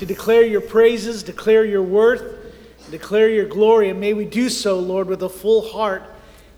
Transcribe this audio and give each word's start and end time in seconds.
to 0.00 0.06
declare 0.06 0.44
your 0.44 0.62
praises, 0.62 1.22
declare 1.22 1.62
your 1.62 1.82
worth, 1.82 2.22
declare 2.90 3.28
your 3.28 3.44
glory, 3.44 3.90
and 3.90 4.00
may 4.00 4.14
we 4.14 4.24
do 4.24 4.48
so, 4.48 4.78
Lord, 4.78 5.08
with 5.08 5.22
a 5.22 5.28
full 5.28 5.60
heart. 5.60 6.02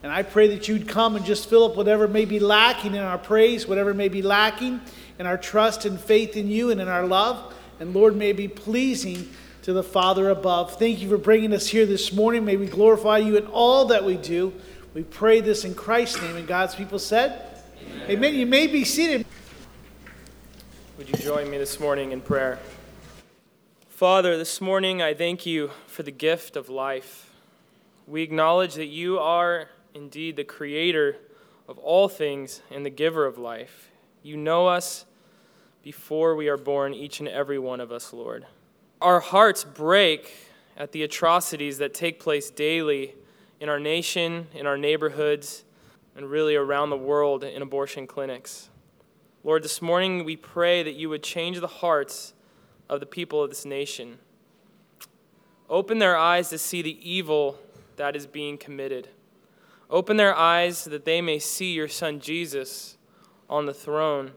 And 0.04 0.12
I 0.12 0.22
pray 0.22 0.46
that 0.54 0.68
you'd 0.68 0.86
come 0.86 1.16
and 1.16 1.24
just 1.24 1.50
fill 1.50 1.64
up 1.64 1.74
whatever 1.74 2.06
may 2.06 2.24
be 2.24 2.38
lacking 2.38 2.94
in 2.94 3.00
our 3.00 3.18
praise, 3.18 3.66
whatever 3.66 3.94
may 3.94 4.08
be 4.08 4.22
lacking 4.22 4.80
in 5.18 5.26
our 5.26 5.36
trust 5.36 5.84
and 5.86 5.98
faith 5.98 6.36
in 6.36 6.46
you 6.46 6.70
and 6.70 6.80
in 6.80 6.86
our 6.86 7.04
love. 7.04 7.52
And 7.80 7.92
Lord, 7.92 8.14
may 8.14 8.32
be 8.32 8.46
pleasing 8.46 9.28
to 9.62 9.72
the 9.72 9.82
Father 9.82 10.30
above. 10.30 10.78
Thank 10.78 11.00
you 11.00 11.08
for 11.08 11.18
bringing 11.18 11.52
us 11.52 11.66
here 11.66 11.84
this 11.84 12.12
morning. 12.12 12.44
May 12.44 12.56
we 12.56 12.66
glorify 12.66 13.18
you 13.18 13.36
in 13.36 13.46
all 13.46 13.86
that 13.86 14.04
we 14.04 14.18
do. 14.18 14.52
We 14.94 15.02
pray 15.02 15.40
this 15.40 15.64
in 15.64 15.74
Christ's 15.74 16.22
name. 16.22 16.36
And 16.36 16.46
God's 16.46 16.76
people 16.76 17.00
said, 17.00 17.44
Amen. 18.04 18.08
Amen. 18.08 18.34
You 18.36 18.46
may 18.46 18.68
be 18.68 18.84
seated. 18.84 19.26
Would 20.96 21.08
you 21.08 21.16
join 21.16 21.50
me 21.50 21.58
this 21.58 21.80
morning 21.80 22.12
in 22.12 22.20
prayer? 22.20 22.60
Father, 24.02 24.36
this 24.36 24.60
morning 24.60 25.00
I 25.00 25.14
thank 25.14 25.46
you 25.46 25.70
for 25.86 26.02
the 26.02 26.10
gift 26.10 26.56
of 26.56 26.68
life. 26.68 27.30
We 28.08 28.22
acknowledge 28.22 28.74
that 28.74 28.88
you 28.88 29.20
are 29.20 29.68
indeed 29.94 30.34
the 30.34 30.42
creator 30.42 31.18
of 31.68 31.78
all 31.78 32.08
things 32.08 32.62
and 32.68 32.84
the 32.84 32.90
giver 32.90 33.26
of 33.26 33.38
life. 33.38 33.92
You 34.24 34.36
know 34.36 34.66
us 34.66 35.04
before 35.84 36.34
we 36.34 36.48
are 36.48 36.56
born, 36.56 36.94
each 36.94 37.20
and 37.20 37.28
every 37.28 37.60
one 37.60 37.80
of 37.80 37.92
us, 37.92 38.12
Lord. 38.12 38.44
Our 39.00 39.20
hearts 39.20 39.62
break 39.62 40.34
at 40.76 40.90
the 40.90 41.04
atrocities 41.04 41.78
that 41.78 41.94
take 41.94 42.18
place 42.18 42.50
daily 42.50 43.14
in 43.60 43.68
our 43.68 43.78
nation, 43.78 44.48
in 44.52 44.66
our 44.66 44.76
neighborhoods, 44.76 45.62
and 46.16 46.28
really 46.28 46.56
around 46.56 46.90
the 46.90 46.96
world 46.96 47.44
in 47.44 47.62
abortion 47.62 48.08
clinics. 48.08 48.68
Lord, 49.44 49.62
this 49.62 49.80
morning 49.80 50.24
we 50.24 50.34
pray 50.34 50.82
that 50.82 50.94
you 50.94 51.08
would 51.08 51.22
change 51.22 51.60
the 51.60 51.68
hearts 51.68 52.34
of 52.92 53.00
the 53.00 53.06
people 53.06 53.42
of 53.42 53.48
this 53.48 53.64
nation. 53.64 54.18
Open 55.70 55.98
their 55.98 56.14
eyes 56.14 56.50
to 56.50 56.58
see 56.58 56.82
the 56.82 57.10
evil 57.10 57.58
that 57.96 58.14
is 58.14 58.26
being 58.26 58.58
committed. 58.58 59.08
Open 59.88 60.18
their 60.18 60.36
eyes 60.36 60.84
that 60.84 61.06
they 61.06 61.22
may 61.22 61.38
see 61.38 61.72
your 61.72 61.88
Son 61.88 62.20
Jesus 62.20 62.98
on 63.48 63.64
the 63.64 63.72
throne, 63.72 64.32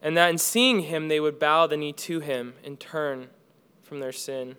and 0.00 0.16
that 0.16 0.30
in 0.30 0.38
seeing 0.38 0.80
him 0.80 1.08
they 1.08 1.20
would 1.20 1.38
bow 1.38 1.66
the 1.66 1.76
knee 1.76 1.92
to 1.92 2.20
him 2.20 2.54
and 2.64 2.80
turn 2.80 3.28
from 3.82 4.00
their 4.00 4.12
sin. 4.12 4.56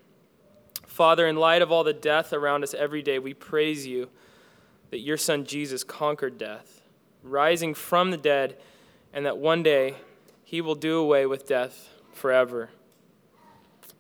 Father, 0.86 1.26
in 1.26 1.36
light 1.36 1.64
of 1.64 1.72
all 1.72 1.84
the 1.84 1.94
death 1.94 2.32
around 2.32 2.64
us 2.64 2.76
every 2.76 3.02
day, 3.02 3.18
we 3.18 3.34
praise 3.34 3.88
you 3.88 4.10
that 4.92 5.00
your 5.00 5.18
Son 5.18 5.46
Jesus 5.46 5.84
conquered 5.84 6.38
death, 6.38 6.82
rising 7.24 7.74
from 7.74 8.12
the 8.12 8.18
dead, 8.18 8.56
and 9.12 9.26
that 9.26 9.40
one 9.40 9.64
day 9.64 9.96
he 10.44 10.62
will 10.62 10.76
do 10.76 11.00
away 11.00 11.26
with 11.26 11.48
death 11.48 11.90
forever. 12.14 12.70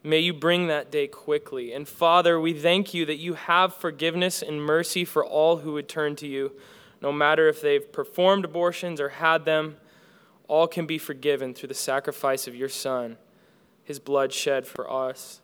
May 0.02 0.19
you 0.19 0.33
bring 0.33 0.67
that 0.67 0.92
day 0.92 1.08
quickly. 1.08 1.73
And 1.73 1.88
Father, 1.88 2.39
we 2.39 2.54
thank 2.54 2.93
you 2.93 3.05
that 3.05 3.17
you 3.17 3.33
have 3.33 3.76
forgiveness 3.76 4.42
and 4.42 4.64
mercy 4.64 5.04
for 5.04 5.26
all 5.26 5.58
who 5.58 5.73
would 5.73 5.89
turn 5.89 6.15
to 6.17 6.27
you, 6.27 6.54
no 7.02 7.11
matter 7.11 7.49
if 7.49 7.61
they've 7.61 7.92
performed 7.92 8.45
abortions 8.45 9.02
or 9.02 9.09
had 9.09 9.43
them. 9.45 9.77
All 10.48 10.67
can 10.67 10.86
be 10.86 10.98
forgiven 10.98 11.54
through 11.54 11.67
the 11.67 11.76
sacrifice 11.76 12.48
of 12.48 12.55
your 12.55 12.70
Son, 12.70 13.17
his 13.83 13.99
blood 13.99 14.32
shed 14.32 14.65
for 14.65 14.92
us. 14.92 15.42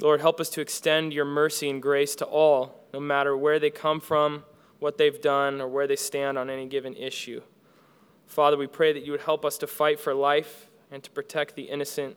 Lord, 0.00 0.20
help 0.20 0.40
us 0.40 0.48
to 0.50 0.60
extend 0.60 1.12
your 1.12 1.26
mercy 1.26 1.68
and 1.68 1.80
grace 1.80 2.16
to 2.16 2.24
all, 2.24 2.80
no 2.92 3.00
matter 3.00 3.36
where 3.36 3.58
they 3.58 3.70
come 3.70 4.00
from, 4.00 4.44
what 4.78 4.96
they've 4.96 5.20
done, 5.20 5.60
or 5.60 5.68
where 5.68 5.86
they 5.86 5.96
stand 5.96 6.38
on 6.38 6.48
any 6.48 6.66
given 6.66 6.94
issue. 6.94 7.42
Father, 8.26 8.56
we 8.56 8.66
pray 8.66 8.92
that 8.92 9.04
you 9.04 9.12
would 9.12 9.20
help 9.20 9.44
us 9.44 9.58
to 9.58 9.66
fight 9.66 10.00
for 10.00 10.14
life 10.14 10.68
and 10.90 11.02
to 11.02 11.10
protect 11.10 11.54
the 11.54 11.64
innocent 11.64 12.16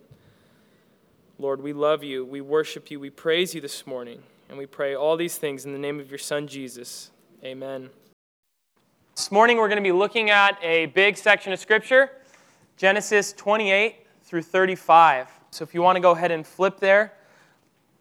Lord, 1.39 1.61
we 1.61 1.71
love 1.71 2.03
you. 2.03 2.25
We 2.25 2.41
worship 2.41 2.89
you. 2.89 2.99
We 2.99 3.11
praise 3.11 3.53
you 3.53 3.61
this 3.61 3.85
morning. 3.85 4.23
And 4.49 4.57
we 4.57 4.65
pray 4.65 4.95
all 4.95 5.15
these 5.15 5.37
things 5.37 5.65
in 5.65 5.71
the 5.71 5.77
name 5.77 5.99
of 5.99 6.09
your 6.09 6.17
Son, 6.17 6.47
Jesus. 6.47 7.11
Amen. 7.43 7.91
This 9.15 9.31
morning, 9.31 9.57
we're 9.57 9.67
going 9.67 9.77
to 9.77 9.87
be 9.87 9.91
looking 9.91 10.31
at 10.31 10.57
a 10.63 10.87
big 10.87 11.15
section 11.15 11.53
of 11.53 11.59
Scripture 11.59 12.09
Genesis 12.75 13.33
28 13.33 13.97
through 14.23 14.41
35. 14.41 15.27
So 15.51 15.63
if 15.63 15.75
you 15.75 15.83
want 15.83 15.95
to 15.95 15.99
go 15.99 16.11
ahead 16.11 16.31
and 16.31 16.45
flip 16.45 16.79
there, 16.79 17.13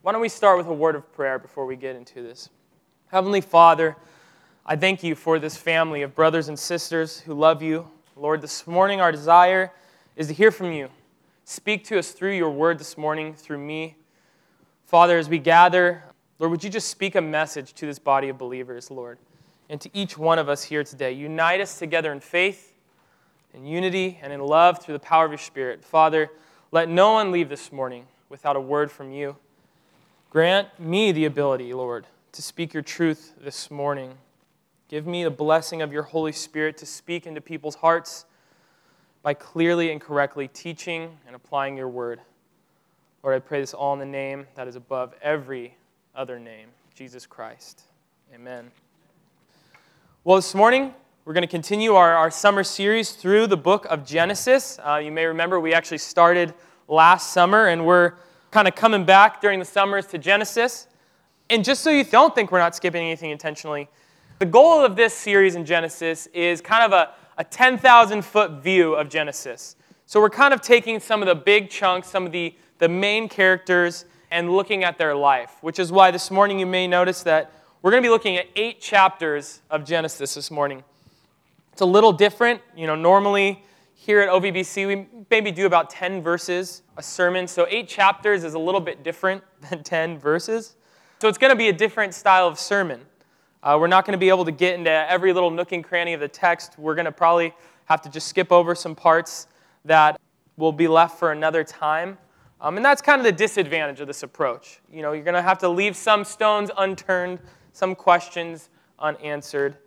why 0.01 0.13
don't 0.13 0.23
we 0.23 0.31
start 0.31 0.57
with 0.57 0.69
a 0.69 0.75
word 0.75 0.97
of 0.97 1.13
prayer 1.13 1.39
before 1.39 1.67
we 1.67 1.77
get 1.77 1.95
into 1.95 2.23
this? 2.23 2.49
Heavenly 3.09 3.43
Father, 3.43 3.97
I 4.65 4.77
thank 4.77 5.03
you 5.03 5.15
for 5.15 5.39
this 5.39 5.59
family 5.59 6.01
of 6.01 6.15
brothers 6.15 6.49
and 6.49 6.59
sisters 6.59 7.21
who 7.21 7.35
love 7.35 7.63
you. 7.63 7.87
Lord, 8.17 8.41
this 8.41 8.67
morning 8.67 9.03
our 9.03 9.13
desire 9.13 9.73
is 10.17 10.29
to 10.29 10.33
hear 10.33 10.51
from 10.51 10.73
you. 10.73 10.89
Speak 11.49 11.85
to 11.85 11.97
us 11.97 12.11
through 12.11 12.33
your 12.33 12.51
word 12.51 12.77
this 12.81 12.99
morning, 12.99 13.33
through 13.33 13.59
me. 13.59 13.95
Father, 14.85 15.17
as 15.17 15.29
we 15.29 15.39
gather, 15.39 16.03
Lord, 16.41 16.51
would 16.51 16.65
you 16.65 16.69
just 16.69 16.89
speak 16.89 17.15
a 17.15 17.21
message 17.21 17.73
to 17.75 17.87
this 17.87 18.01
body 18.01 18.29
of 18.29 18.37
believers, 18.37 18.91
Lord, 18.91 19.17
and 19.71 19.81
to 19.81 19.89
each 19.97 20.19
one 20.19 20.41
of 20.41 20.49
us 20.49 20.65
here 20.65 20.83
today? 20.83 21.13
Unite 21.13 21.61
us 21.61 21.79
together 21.79 22.11
in 22.11 22.19
faith, 22.19 22.75
in 23.55 23.65
unity, 23.65 24.19
and 24.21 24.33
in 24.33 24.41
love 24.41 24.83
through 24.83 24.95
the 24.95 24.99
power 24.99 25.25
of 25.25 25.31
your 25.31 25.39
Spirit. 25.39 25.85
Father, 25.85 26.31
let 26.73 26.89
no 26.89 27.13
one 27.13 27.31
leave 27.31 27.49
this 27.49 27.71
morning 27.71 28.07
without 28.29 28.57
a 28.57 28.61
word 28.61 28.91
from 28.91 29.13
you. 29.13 29.37
Grant 30.31 30.81
me 30.81 31.13
the 31.13 31.27
ability, 31.27 31.73
Lord, 31.73 32.07
to 32.33 32.43
speak 32.43 32.75
your 32.75 32.83
truth 32.83 33.35
this 33.41 33.71
morning. 33.71 34.15
Give 34.89 35.07
me 35.07 35.23
the 35.23 35.31
blessing 35.31 35.81
of 35.81 35.93
your 35.93 36.03
Holy 36.03 36.33
Spirit 36.33 36.77
to 36.79 36.87
speak 36.87 37.25
into 37.25 37.41
people's 37.41 37.77
hearts 37.77 38.25
by 39.27 39.35
clearly 39.35 39.91
and 39.91 40.01
correctly 40.01 40.47
teaching 40.47 41.19
and 41.27 41.35
applying 41.35 41.77
your 41.77 41.89
word. 41.89 42.21
Lord, 43.25 43.35
I 43.35 43.41
pray 43.41 43.61
this 43.61 43.75
all 43.75 43.93
in 43.93 43.99
the 43.99 44.07
name 44.07 44.47
that 44.55 44.69
is 44.69 44.77
above 44.77 45.15
every 45.21 45.77
other 46.15 46.39
name, 46.39 46.69
Jesus 46.95 47.27
Christ. 47.27 47.83
Amen. 48.33 48.71
Well, 50.23 50.37
this 50.37 50.55
morning, 50.55 50.95
we're 51.25 51.33
going 51.33 51.43
to 51.43 51.49
continue 51.49 51.95
our, 51.95 52.15
our 52.15 52.31
summer 52.31 52.63
series 52.63 53.15
through 53.15 53.49
the 53.49 53.57
book 53.57 53.85
of 53.87 54.07
Genesis. 54.07 54.79
Uh, 54.79 54.99
you 54.99 55.11
may 55.11 55.27
remember 55.27 55.59
we 55.59 55.75
actually 55.75 55.99
started 55.99 56.55
last 56.87 57.33
summer, 57.33 57.67
and 57.67 57.85
we're 57.85 58.13
kind 58.53 58.69
of 58.69 58.77
coming 58.77 59.05
back 59.05 59.41
during 59.41 59.59
the 59.59 59.65
summers 59.65 60.07
to 60.07 60.19
Genesis. 60.19 60.87
And 61.51 61.65
just 61.65 61.83
so 61.83 61.91
you 61.91 62.05
don't 62.05 62.33
think 62.33 62.53
we're 62.53 62.61
not 62.61 62.77
skipping 62.77 63.05
anything 63.05 63.31
intentionally, 63.31 63.89
the 64.39 64.47
goal 64.47 64.85
of 64.85 64.95
this 64.95 65.13
series 65.13 65.57
in 65.57 65.65
Genesis 65.65 66.29
is 66.29 66.61
kind 66.61 66.85
of 66.85 66.93
a, 66.93 67.11
a 67.37 67.45
10,000 67.45 68.23
foot 68.23 68.63
view 68.63 68.95
of 68.95 69.09
Genesis. 69.09 69.77
So 70.07 70.21
we're 70.21 70.31
kind 70.31 70.55
of 70.55 70.61
taking 70.61 71.01
some 71.01 71.23
of 71.23 71.29
the 71.29 71.35
big 71.35 71.69
chunks, 71.69 72.09
some 72.09 72.27
of 72.27 72.33
the, 72.33 72.55
the 72.79 72.89
main 72.89 73.29
characters, 73.29 74.05
and 74.31 74.51
looking 74.51 74.85
at 74.85 74.99
their 74.99 75.15
life, 75.15 75.57
which 75.61 75.79
is 75.79 75.93
why 75.93 76.11
this 76.11 76.31
morning 76.31 76.59
you 76.59 76.67
may 76.67 76.87
notice 76.87 77.23
that 77.25 77.53
we're 77.83 77.91
going 77.91 78.03
to 78.03 78.07
be 78.07 78.11
looking 78.11 78.37
at 78.37 78.47
eight 78.57 78.81
chapters 78.81 79.61
of 79.71 79.85
Genesis 79.85 80.35
this 80.35 80.51
morning. 80.51 80.83
It's 81.73 81.83
a 81.83 81.87
little 81.87 82.13
different. 82.13 82.63
You 82.77 82.87
know, 82.87 82.95
normally 82.95 83.63
here 83.95 84.21
at 84.21 84.29
OVBC, 84.29 84.87
we 84.87 85.07
maybe 85.31 85.51
do 85.51 85.67
about 85.67 85.91
10 85.91 86.23
verses 86.23 86.83
a 86.97 87.03
sermon. 87.03 87.47
So 87.47 87.67
eight 87.69 87.89
chapters 87.89 88.45
is 88.45 88.55
a 88.55 88.59
little 88.59 88.81
bit 88.81 89.03
different 89.03 89.43
than 89.71 89.83
10 89.83 90.19
verses. 90.19 90.77
So 91.19 91.29
it's 91.29 91.39
going 91.39 91.51
to 91.51 91.57
be 91.57 91.69
a 91.69 91.73
different 91.73 92.15
style 92.15 92.47
of 92.47 92.59
sermon. 92.59 93.01
Uh, 93.67 93.77
we're 93.77 93.89
not 93.89 94.05
going 94.05 94.13
to 94.13 94.19
be 94.19 94.29
able 94.29 94.45
to 94.45 94.53
get 94.53 94.79
into 94.79 94.89
every 95.11 95.33
little 95.33 95.51
nook 95.51 95.73
and 95.73 95.83
cranny 95.83 96.13
of 96.13 96.21
the 96.21 96.29
text. 96.29 96.79
We're 96.79 96.95
going 96.95 97.07
to 97.07 97.11
probably 97.11 97.53
have 97.87 98.01
to 98.03 98.09
just 98.09 98.29
skip 98.29 98.53
over 98.53 98.77
some 98.77 98.95
parts 98.95 99.49
that 99.85 100.21
will 100.57 100.71
be 100.71 100.87
left 100.87 101.19
for 101.19 101.33
another 101.33 101.65
time. 101.65 102.17
Um, 102.61 102.77
and 102.77 102.87
that's 102.87 103.03
kind 103.03 103.19
of 103.19 103.25
the 103.25 103.33
disadvantage 103.33 104.01
of 104.01 104.07
this 104.07 104.23
approach. 104.23 104.79
You 104.89 105.03
know, 105.03 105.15
you're 105.15 105.25
going 105.25 105.35
to 105.35 105.43
have 105.43 105.59
to 105.59 105.69
leave 105.69 105.97
some 105.97 106.23
stones 106.23 106.71
unturned, 106.79 107.41
some 107.73 107.97
questions 107.97 108.69
unanswered. 109.01 109.79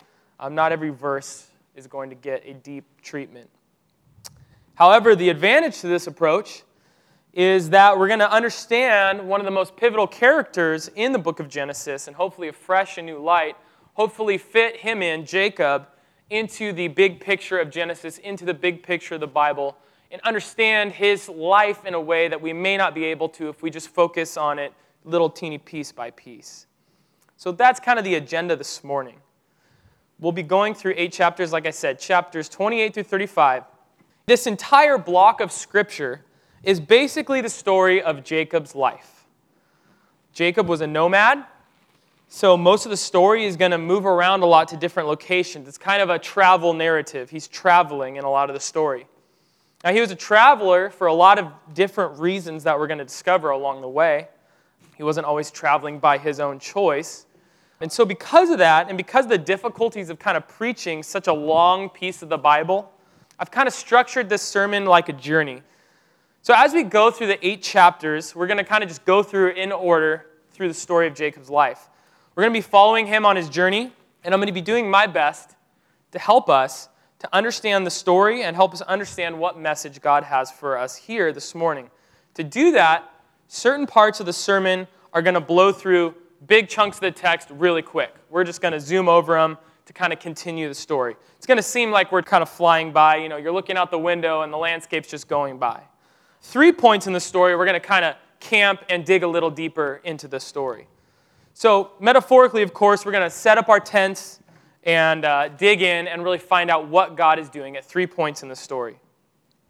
Um, 0.41 0.53
not 0.53 0.73
every 0.73 0.89
verse 0.89 1.47
is 1.73 1.87
going 1.87 2.09
to 2.09 2.17
get 2.17 2.43
a 2.45 2.55
deep 2.55 2.83
treatment. 3.01 3.49
However, 4.75 5.15
the 5.15 5.29
advantage 5.29 5.79
to 5.79 5.87
this 5.87 6.05
approach 6.05 6.63
is 7.31 7.69
that 7.69 7.97
we're 7.97 8.07
going 8.07 8.19
to 8.19 8.29
understand 8.29 9.25
one 9.25 9.39
of 9.39 9.45
the 9.45 9.51
most 9.51 9.77
pivotal 9.77 10.05
characters 10.05 10.89
in 10.97 11.13
the 11.13 11.19
book 11.19 11.39
of 11.39 11.47
Genesis 11.47 12.07
and 12.07 12.15
hopefully 12.17 12.49
a 12.49 12.53
fresh 12.53 12.97
and 12.97 13.07
new 13.07 13.19
light 13.19 13.55
hopefully 13.99 14.37
fit 14.37 14.77
him 14.77 15.01
in, 15.01 15.25
Jacob, 15.25 15.85
into 16.29 16.71
the 16.71 16.87
big 16.87 17.19
picture 17.19 17.59
of 17.59 17.69
Genesis, 17.69 18.17
into 18.19 18.45
the 18.45 18.53
big 18.53 18.81
picture 18.81 19.15
of 19.15 19.19
the 19.19 19.27
Bible 19.27 19.75
and 20.09 20.21
understand 20.21 20.93
his 20.93 21.27
life 21.27 21.83
in 21.83 21.93
a 21.93 21.99
way 21.99 22.29
that 22.29 22.41
we 22.41 22.53
may 22.53 22.77
not 22.77 22.95
be 22.95 23.03
able 23.03 23.27
to 23.27 23.49
if 23.49 23.61
we 23.61 23.69
just 23.69 23.89
focus 23.89 24.37
on 24.37 24.57
it 24.57 24.71
little 25.03 25.29
teeny 25.29 25.57
piece 25.57 25.91
by 25.91 26.11
piece. 26.11 26.65
So 27.35 27.51
that's 27.51 27.77
kind 27.81 27.99
of 27.99 28.05
the 28.05 28.15
agenda 28.15 28.55
this 28.55 28.85
morning. 28.85 29.17
We'll 30.17 30.31
be 30.31 30.43
going 30.43 30.75
through 30.75 30.93
eight 30.95 31.11
chapters, 31.11 31.51
like 31.51 31.67
I 31.67 31.71
said, 31.71 31.99
chapters 31.99 32.47
28 32.47 32.93
through 32.93 33.03
35. 33.03 33.63
This 34.27 34.47
entire 34.47 34.97
block 34.97 35.41
of 35.41 35.51
scripture 35.51 36.23
is 36.63 36.79
basically 36.79 37.41
the 37.41 37.49
story 37.49 38.01
of 38.01 38.23
Jacob's 38.23 38.75
life. 38.75 39.25
Jacob 40.31 40.69
was 40.69 40.79
a 40.79 40.87
nomad, 40.87 41.43
so 42.31 42.55
most 42.55 42.85
of 42.85 42.91
the 42.91 42.97
story 42.97 43.45
is 43.45 43.57
going 43.57 43.71
to 43.71 43.79
move 43.79 44.05
around 44.05 44.43
a 44.43 44.45
lot 44.45 44.67
to 44.67 44.77
different 44.77 45.09
locations. 45.09 45.67
It's 45.67 45.79
kind 45.79 45.99
of 45.99 46.11
a 46.11 46.19
travel 46.19 46.73
narrative. 46.73 47.31
He's 47.31 47.47
traveling 47.47 48.17
in 48.17 48.23
a 48.23 48.29
lot 48.29 48.51
of 48.51 48.53
the 48.53 48.59
story. 48.59 49.07
Now, 49.83 49.91
he 49.93 49.99
was 49.99 50.11
a 50.11 50.15
traveler 50.15 50.91
for 50.91 51.07
a 51.07 51.13
lot 51.13 51.39
of 51.39 51.51
different 51.73 52.19
reasons 52.19 52.65
that 52.65 52.77
we're 52.77 52.85
going 52.85 52.99
to 52.99 53.05
discover 53.05 53.49
along 53.49 53.81
the 53.81 53.89
way. 53.89 54.27
He 54.95 55.01
wasn't 55.01 55.25
always 55.25 55.49
traveling 55.49 55.97
by 55.97 56.19
his 56.19 56.39
own 56.39 56.59
choice. 56.59 57.25
And 57.81 57.91
so, 57.91 58.05
because 58.05 58.51
of 58.51 58.59
that, 58.59 58.89
and 58.89 58.97
because 58.97 59.25
of 59.25 59.31
the 59.31 59.37
difficulties 59.37 60.11
of 60.11 60.19
kind 60.19 60.37
of 60.37 60.47
preaching 60.47 61.01
such 61.01 61.27
a 61.27 61.33
long 61.33 61.89
piece 61.89 62.21
of 62.21 62.29
the 62.29 62.37
Bible, 62.37 62.91
I've 63.39 63.49
kind 63.49 63.67
of 63.67 63.73
structured 63.73 64.29
this 64.29 64.43
sermon 64.43 64.85
like 64.85 65.09
a 65.09 65.13
journey. 65.13 65.63
So, 66.43 66.53
as 66.55 66.73
we 66.73 66.83
go 66.83 67.09
through 67.09 67.27
the 67.27 67.47
eight 67.47 67.63
chapters, 67.63 68.35
we're 68.35 68.47
going 68.47 68.57
to 68.57 68.63
kind 68.63 68.83
of 68.83 68.89
just 68.89 69.03
go 69.05 69.23
through 69.23 69.53
in 69.53 69.71
order 69.71 70.27
through 70.51 70.67
the 70.67 70.73
story 70.75 71.07
of 71.07 71.15
Jacob's 71.15 71.49
life. 71.49 71.88
We're 72.39 72.43
going 72.43 72.53
to 72.53 72.59
be 72.59 72.71
following 72.71 73.05
him 73.05 73.25
on 73.25 73.35
his 73.35 73.49
journey, 73.49 73.91
and 74.23 74.33
I'm 74.33 74.39
going 74.39 74.47
to 74.47 74.53
be 74.53 74.61
doing 74.61 74.89
my 74.89 75.07
best 75.07 75.57
to 76.11 76.19
help 76.19 76.49
us 76.49 76.87
to 77.19 77.27
understand 77.35 77.85
the 77.85 77.91
story 77.91 78.43
and 78.43 78.55
help 78.55 78.73
us 78.73 78.79
understand 78.79 79.37
what 79.37 79.59
message 79.59 79.99
God 79.99 80.23
has 80.23 80.49
for 80.49 80.77
us 80.77 80.95
here 80.95 81.33
this 81.33 81.53
morning. 81.53 81.91
To 82.35 82.45
do 82.45 82.71
that, 82.71 83.11
certain 83.49 83.85
parts 83.85 84.21
of 84.21 84.25
the 84.25 84.31
sermon 84.31 84.87
are 85.11 85.21
going 85.21 85.33
to 85.33 85.41
blow 85.41 85.73
through 85.73 86.15
big 86.47 86.69
chunks 86.69 86.95
of 86.95 87.01
the 87.01 87.11
text 87.11 87.49
really 87.49 87.81
quick. 87.81 88.15
We're 88.29 88.45
just 88.45 88.61
going 88.61 88.71
to 88.71 88.79
zoom 88.79 89.09
over 89.09 89.33
them 89.33 89.57
to 89.87 89.91
kind 89.91 90.13
of 90.13 90.19
continue 90.19 90.69
the 90.69 90.75
story. 90.75 91.17
It's 91.35 91.45
going 91.45 91.57
to 91.57 91.61
seem 91.61 91.91
like 91.91 92.09
we're 92.09 92.21
kind 92.21 92.41
of 92.41 92.47
flying 92.47 92.93
by. 92.93 93.17
You 93.17 93.27
know, 93.27 93.35
you're 93.35 93.51
looking 93.51 93.75
out 93.75 93.91
the 93.91 93.99
window 93.99 94.43
and 94.43 94.53
the 94.53 94.57
landscape's 94.57 95.09
just 95.09 95.27
going 95.27 95.57
by. 95.57 95.81
Three 96.39 96.71
points 96.71 97.05
in 97.05 97.11
the 97.11 97.19
story, 97.19 97.57
we're 97.57 97.65
going 97.65 97.81
to 97.81 97.85
kind 97.85 98.05
of 98.05 98.15
camp 98.39 98.85
and 98.87 99.03
dig 99.03 99.23
a 99.23 99.27
little 99.27 99.51
deeper 99.51 99.99
into 100.05 100.29
the 100.29 100.39
story. 100.39 100.87
So, 101.53 101.91
metaphorically, 101.99 102.61
of 102.61 102.73
course, 102.73 103.05
we're 103.05 103.11
going 103.11 103.23
to 103.23 103.29
set 103.29 103.57
up 103.57 103.69
our 103.69 103.79
tents 103.79 104.39
and 104.83 105.25
uh, 105.25 105.49
dig 105.49 105.81
in 105.81 106.07
and 106.07 106.23
really 106.23 106.37
find 106.37 106.69
out 106.69 106.87
what 106.87 107.15
God 107.15 107.37
is 107.39 107.49
doing 107.49 107.75
at 107.75 107.85
three 107.85 108.07
points 108.07 108.43
in 108.43 108.49
the 108.49 108.55
story. 108.55 108.99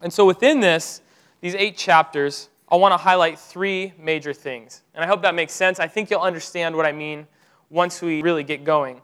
And 0.01 0.11
so 0.13 0.25
within 0.25 0.59
this, 0.59 1.01
these 1.41 1.55
eight 1.55 1.77
chapters, 1.77 2.49
I 2.71 2.75
want 2.75 2.93
to 2.93 2.97
highlight 2.97 3.39
three 3.39 3.93
major 3.99 4.33
things. 4.33 4.83
And 4.93 5.03
I 5.03 5.07
hope 5.07 5.21
that 5.23 5.35
makes 5.35 5.53
sense. 5.53 5.79
I 5.79 5.87
think 5.87 6.09
you'll 6.09 6.21
understand 6.21 6.75
what 6.75 6.85
I 6.85 6.91
mean 6.91 7.27
once 7.69 8.01
we 8.01 8.21
really 8.21 8.43
get 8.43 8.63
going. 8.63 9.01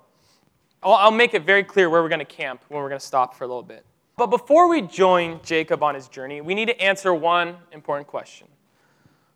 I'll, 0.84 0.94
I'll 0.94 1.12
make 1.12 1.34
it 1.34 1.44
very 1.44 1.64
clear 1.64 1.90
where 1.90 2.02
we're 2.02 2.10
going 2.10 2.20
to 2.20 2.26
camp 2.26 2.64
when 2.70 2.82
we're 2.82 2.90
going 2.90 3.00
to 3.00 3.06
stop 3.06 3.36
for 3.36 3.44
a 3.44 3.48
little 3.48 3.64
bit. 3.64 3.84
But 4.18 4.28
before 4.28 4.70
we 4.70 4.82
join 4.82 5.42
Jacob 5.44 5.84
on 5.84 5.96
his 5.96 6.08
journey, 6.08 6.40
we 6.40 6.56
need 6.56 6.68
to 6.68 6.80
answer 6.80 7.14
one 7.14 7.58
important 7.72 8.08
question 8.08 8.48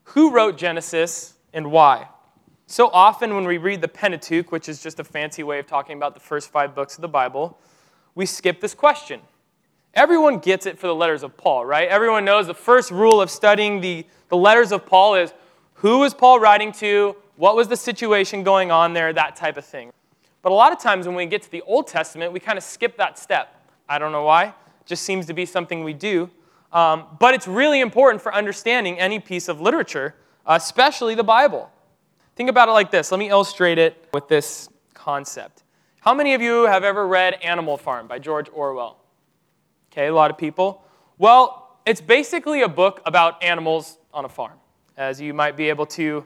Who 0.03 0.31
wrote 0.31 0.57
Genesis 0.57 1.33
and 1.53 1.71
why? 1.71 2.07
So 2.71 2.92
often, 2.94 3.33
when 3.33 3.45
we 3.45 3.57
read 3.57 3.81
the 3.81 3.88
Pentateuch, 3.88 4.51
which 4.51 4.69
is 4.69 4.83
just 4.83 5.00
a 5.00 5.04
fancy 5.04 5.42
way 5.42 5.57
of 5.57 5.66
talking 5.66 5.98
about 5.98 6.13
the 6.13 6.19
first 6.19 6.51
five 6.51 6.75
books 6.75 7.00
of 7.00 7.01
the 7.01 7.07
Bible, 7.07 7.57
we 8.13 8.27
skip 8.27 8.62
this 8.62 8.75
question. 8.75 9.21
Everyone 9.95 10.38
gets 10.38 10.68
it 10.68 10.77
for 10.77 10.86
the 10.86 10.94
letters 10.94 11.24
of 11.24 11.36
Paul, 11.36 11.66
right? 11.66 11.89
Everyone 11.89 12.25
knows 12.25 12.45
the 12.45 12.54
first 12.54 12.92
rule 12.92 13.21
of 13.21 13.31
studying 13.31 13.81
the, 13.81 14.06
the 14.27 14.38
letters 14.38 14.71
of 14.71 14.86
Paul 14.86 15.16
is 15.16 15.33
who 15.74 15.98
was 15.98 16.13
Paul 16.13 16.39
writing 16.39 16.71
to? 16.74 17.16
What 17.38 17.56
was 17.56 17.68
the 17.68 17.75
situation 17.75 18.44
going 18.44 18.69
on 18.69 18.94
there? 18.94 19.12
That 19.13 19.36
type 19.36 19.57
of 19.57 19.66
thing. 19.66 19.92
But 20.44 20.51
a 20.51 20.56
lot 20.56 20.71
of 20.71 20.80
times 20.80 21.07
when 21.07 21.16
we 21.16 21.25
get 21.25 21.42
to 21.42 21.50
the 21.50 21.63
Old 21.63 21.88
Testament, 21.88 22.33
we 22.33 22.39
kind 22.39 22.60
of 22.60 22.63
skip 22.63 22.98
that 22.98 23.18
step. 23.18 23.66
I 23.89 23.98
don't 23.98 24.12
know 24.12 24.25
why. 24.25 24.44
It 24.44 24.86
just 24.86 25.01
seems 25.01 25.25
to 25.25 25.33
be 25.33 25.48
something 25.48 25.83
we 25.83 25.94
do. 25.94 26.30
Um, 26.71 27.06
but 27.18 27.33
it's 27.33 27.48
really 27.48 27.80
important 27.80 28.21
for 28.21 28.31
understanding 28.31 29.00
any 29.00 29.19
piece 29.19 29.48
of 29.48 29.60
literature, 29.60 30.13
especially 30.45 31.16
the 31.16 31.24
Bible. 31.24 31.71
Think 32.39 32.50
about 32.50 32.69
it 32.69 32.71
like 32.71 32.89
this. 32.89 33.12
Let 33.12 33.18
me 33.18 33.27
illustrate 33.27 33.77
it 33.77 34.07
with 34.13 34.30
this 34.30 34.69
concept. 34.94 35.63
How 36.00 36.13
many 36.13 36.36
of 36.36 36.41
you 36.41 36.68
have 36.68 36.86
ever 36.86 37.06
read 37.06 37.33
Animal 37.44 37.75
Farm 37.75 38.07
by 38.07 38.18
George 38.18 38.47
Orwell? 38.53 38.95
Okay, 39.91 40.07
a 40.07 40.13
lot 40.13 40.31
of 40.31 40.38
people. 40.38 40.81
Well, 41.18 41.77
it's 41.86 42.00
basically 42.00 42.62
a 42.62 42.69
book 42.69 43.01
about 43.06 43.44
animals 43.44 43.97
on 44.13 44.24
a 44.24 44.30
farm, 44.30 44.57
as 44.95 45.19
you 45.19 45.33
might 45.33 45.57
be 45.57 45.68
able 45.68 45.86
to 45.88 46.25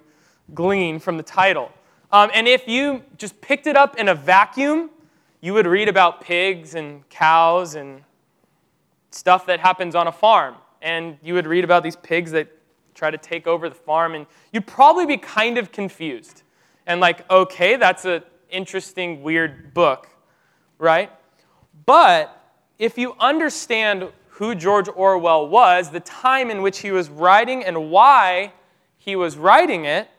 glean 0.53 0.99
from 0.99 1.17
the 1.17 1.23
title. 1.23 1.71
Um, 2.11 2.29
and 2.31 2.47
if 2.47 2.67
you 2.67 3.01
just 3.17 3.41
picked 3.41 3.65
it 3.65 3.75
up 3.75 3.97
in 3.97 4.07
a 4.09 4.13
vacuum, 4.13 4.91
you 5.41 5.55
would 5.55 5.65
read 5.65 5.89
about 5.89 6.21
pigs 6.21 6.75
and 6.75 7.09
cows 7.09 7.73
and 7.73 8.03
stuff 9.09 9.47
that 9.47 9.59
happens 9.59 9.95
on 9.95 10.05
a 10.05 10.11
farm. 10.11 10.57
And 10.79 11.17
you 11.23 11.33
would 11.33 11.47
read 11.47 11.63
about 11.63 11.81
these 11.81 11.95
pigs 11.95 12.29
that 12.33 12.49
try 12.93 13.11
to 13.11 13.17
take 13.17 13.47
over 13.47 13.69
the 13.69 13.75
farm, 13.75 14.15
and 14.15 14.25
you'd 14.51 14.67
probably 14.67 15.05
be 15.05 15.17
kind 15.17 15.57
of 15.57 15.71
confused. 15.71 16.43
And 16.85 16.99
like, 16.99 17.29
okay, 17.29 17.75
that's 17.75 18.05
an 18.05 18.23
interesting, 18.49 19.23
weird 19.23 19.73
book, 19.73 20.09
right? 20.77 21.11
But 21.85 22.39
if 22.79 22.97
you 22.97 23.15
understand 23.19 24.09
who 24.29 24.55
George 24.55 24.89
Orwell 24.93 25.47
was, 25.47 25.91
the 25.91 25.99
time 25.99 26.49
in 26.49 26.61
which 26.61 26.79
he 26.79 26.91
was 26.91 27.09
writing, 27.09 27.63
and 27.63 27.91
why 27.91 28.53
he 28.97 29.15
was 29.15 29.37
writing 29.37 29.85
it, 29.85 30.09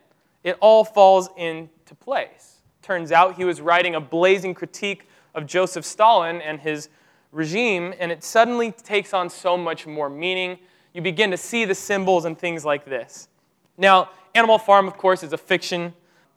it 0.43 0.57
all 0.61 0.85
falls 0.85 1.29
into 1.37 1.95
place. 2.01 2.61
Turns 2.83 3.13
out 3.13 3.35
he 3.35 3.45
was 3.45 3.61
writing 3.61 3.95
a 3.95 4.01
blazing 4.01 4.55
critique 4.55 5.09
of 5.35 5.47
Joseph 5.47 5.85
Stalin 5.85 6.41
and 6.41 6.61
his 6.61 6.89
regime, 7.33 7.95
and 7.99 8.13
it 8.13 8.23
suddenly 8.23 8.71
takes 8.71 9.13
on 9.13 9.29
so 9.29 9.57
much 9.57 9.87
more 9.87 10.09
meaning 10.09 10.59
you 10.95 11.03
begin 11.03 11.33
to 11.33 11.37
see 11.37 11.65
the 11.65 11.75
symbols 11.75 12.25
and 12.25 12.39
things 12.39 12.65
like 12.65 12.85
this. 12.87 13.29
Now, 13.77 14.11
Animal 14.35 14.59
Farm, 14.59 14.87
of 14.87 14.97
course, 14.97 15.23
is 15.23 15.33
a 15.33 15.39
fiction, 15.39 15.93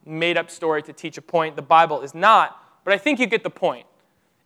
made 0.05 0.37
up 0.37 0.49
story 0.49 0.81
to 0.83 0.93
teach 0.93 1.17
a 1.17 1.21
point. 1.21 1.55
The 1.55 1.61
Bible 1.61 2.01
is 2.01 2.13
not, 2.13 2.61
but 2.83 2.93
I 2.93 2.97
think 2.97 3.19
you 3.19 3.27
get 3.27 3.43
the 3.43 3.49
point. 3.49 3.85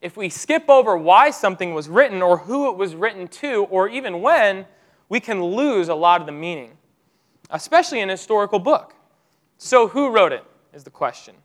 If 0.02 0.18
we 0.18 0.30
skip 0.30 0.70
over 0.70 0.98
why 0.98 1.30
something 1.32 1.74
was 1.74 1.88
written 1.88 2.22
or 2.22 2.38
who 2.38 2.70
it 2.70 2.76
was 2.76 2.94
written 2.96 3.28
to 3.30 3.66
or 3.66 3.88
even 3.88 4.22
when, 4.22 4.66
we 5.10 5.20
can 5.20 5.44
lose 5.44 5.90
a 5.90 5.96
lot 5.96 6.22
of 6.22 6.28
the 6.28 6.34
meaning, 6.34 6.72
especially 7.50 8.00
in 8.00 8.10
a 8.10 8.14
historical 8.14 8.60
book. 8.60 8.96
So, 9.58 9.88
who 9.88 10.10
wrote 10.10 10.32
it 10.32 10.44
is 10.74 10.84
the 10.84 10.90
question. 10.90 11.36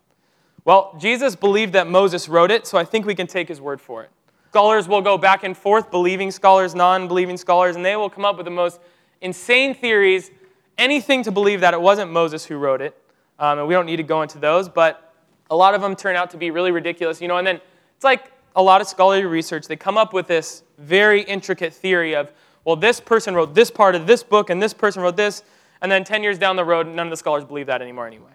Well, 0.65 0.97
Jesus 0.99 1.37
believed 1.37 1.75
that 1.75 1.87
Moses 1.87 2.29
wrote 2.29 2.51
it, 2.51 2.67
so 2.67 2.79
I 2.79 2.85
think 2.85 3.07
we 3.07 3.15
can 3.15 3.27
take 3.27 3.49
his 3.49 3.61
word 3.61 3.81
for 3.81 4.03
it. 4.03 4.11
Scholars 4.57 4.89
will 4.89 5.03
go 5.03 5.19
back 5.19 5.45
and 5.45 5.55
forth, 5.55 5.91
believing 5.91 6.31
scholars, 6.31 6.75
non 6.75 7.09
believing 7.09 7.37
scholars, 7.37 7.77
and 7.77 7.85
they 7.85 7.95
will 7.95 8.09
come 8.09 8.25
up 8.25 8.39
with 8.39 8.47
the 8.47 8.51
most 8.51 8.81
insane 9.21 9.75
theories, 9.75 10.31
anything 10.79 11.23
to 11.25 11.31
believe 11.31 11.61
that 11.61 11.75
it 11.75 11.81
wasn't 11.83 12.11
Moses 12.11 12.47
who 12.47 12.57
wrote 12.57 12.81
it. 12.81 12.97
Um, 13.39 13.59
and 13.59 13.69
we 13.69 13.75
don't 13.75 13.85
need 13.85 13.99
to 13.99 14.03
go 14.03 14.23
into 14.23 14.39
those, 14.39 14.67
but 14.71 15.13
a 15.51 15.55
lot 15.55 15.75
of 15.75 15.83
them 15.83 15.95
turn 15.95 16.17
out 16.17 16.31
to 16.31 16.39
be 16.39 16.51
really 16.51 16.71
ridiculous. 16.71 17.21
You 17.21 17.29
know, 17.29 17.37
and 17.37 17.47
then 17.47 17.61
it's 17.97 18.05
like 18.05 18.33
a 18.55 18.63
lot 18.63 18.81
of 18.81 18.89
scholarly 18.89 19.27
research, 19.27 19.69
they 19.69 19.77
come 19.77 19.99
up 19.99 20.15
with 20.15 20.27
this 20.27 20.63
very 20.79 21.21
intricate 21.21 21.75
theory 21.75 22.17
of, 22.17 22.33
well, 22.65 22.77
this 22.77 22.99
person 22.99 23.35
wrote 23.35 23.55
this 23.55 23.71
part 23.71 23.95
of 23.95 24.07
this 24.07 24.23
book, 24.23 24.49
and 24.49 24.63
this 24.63 24.73
person 24.73 25.03
wrote 25.03 25.19
this, 25.19 25.43
and 25.83 25.93
then 25.93 26.03
10 26.03 26.23
years 26.23 26.39
down 26.39 26.57
the 26.57 26.65
road, 26.65 26.87
none 26.87 27.07
of 27.07 27.11
the 27.11 27.19
scholars 27.19 27.45
believe 27.45 27.67
that 27.67 27.83
anymore 27.83 28.07
anyway. 28.07 28.33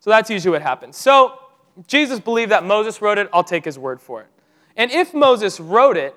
So 0.00 0.10
that's 0.10 0.28
usually 0.28 0.50
what 0.50 0.62
happens. 0.62 0.96
So 0.96 1.38
Jesus 1.86 2.18
believed 2.18 2.50
that 2.50 2.64
Moses 2.64 3.00
wrote 3.00 3.16
it, 3.16 3.28
I'll 3.32 3.44
take 3.44 3.64
his 3.64 3.78
word 3.78 4.00
for 4.00 4.22
it. 4.22 4.26
And 4.76 4.90
if 4.90 5.14
Moses 5.14 5.58
wrote 5.58 5.96
it, 5.96 6.14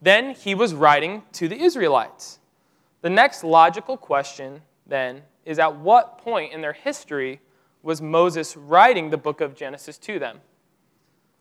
then 0.00 0.34
he 0.34 0.54
was 0.54 0.74
writing 0.74 1.22
to 1.32 1.48
the 1.48 1.60
Israelites. 1.60 2.38
The 3.02 3.10
next 3.10 3.44
logical 3.44 3.96
question, 3.96 4.62
then, 4.86 5.22
is 5.44 5.58
at 5.58 5.76
what 5.76 6.18
point 6.18 6.52
in 6.52 6.60
their 6.60 6.72
history 6.72 7.40
was 7.82 8.00
Moses 8.02 8.56
writing 8.56 9.10
the 9.10 9.16
book 9.16 9.40
of 9.40 9.54
Genesis 9.54 9.98
to 9.98 10.18
them? 10.18 10.40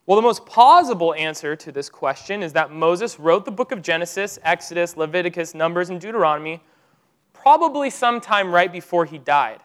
Well, 0.05 0.15
the 0.15 0.21
most 0.21 0.45
plausible 0.45 1.13
answer 1.15 1.55
to 1.55 1.71
this 1.71 1.89
question 1.89 2.41
is 2.41 2.53
that 2.53 2.71
Moses 2.71 3.19
wrote 3.19 3.43
the 3.43 3.51
book 3.51 3.71
of 3.71 3.81
Genesis, 3.81 4.39
Exodus, 4.43 4.95
Leviticus, 4.95 5.53
Numbers, 5.53 5.89
and 5.89 5.99
Deuteronomy 5.99 6.63
probably 7.33 7.89
sometime 7.89 8.53
right 8.53 8.71
before 8.71 9.05
he 9.05 9.17
died. 9.17 9.59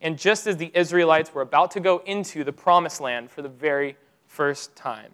And 0.00 0.18
just 0.18 0.46
as 0.46 0.58
the 0.58 0.70
Israelites 0.74 1.32
were 1.34 1.42
about 1.42 1.70
to 1.72 1.80
go 1.80 2.02
into 2.04 2.44
the 2.44 2.52
promised 2.52 3.00
land 3.00 3.30
for 3.30 3.40
the 3.40 3.48
very 3.48 3.96
first 4.26 4.76
time. 4.76 5.12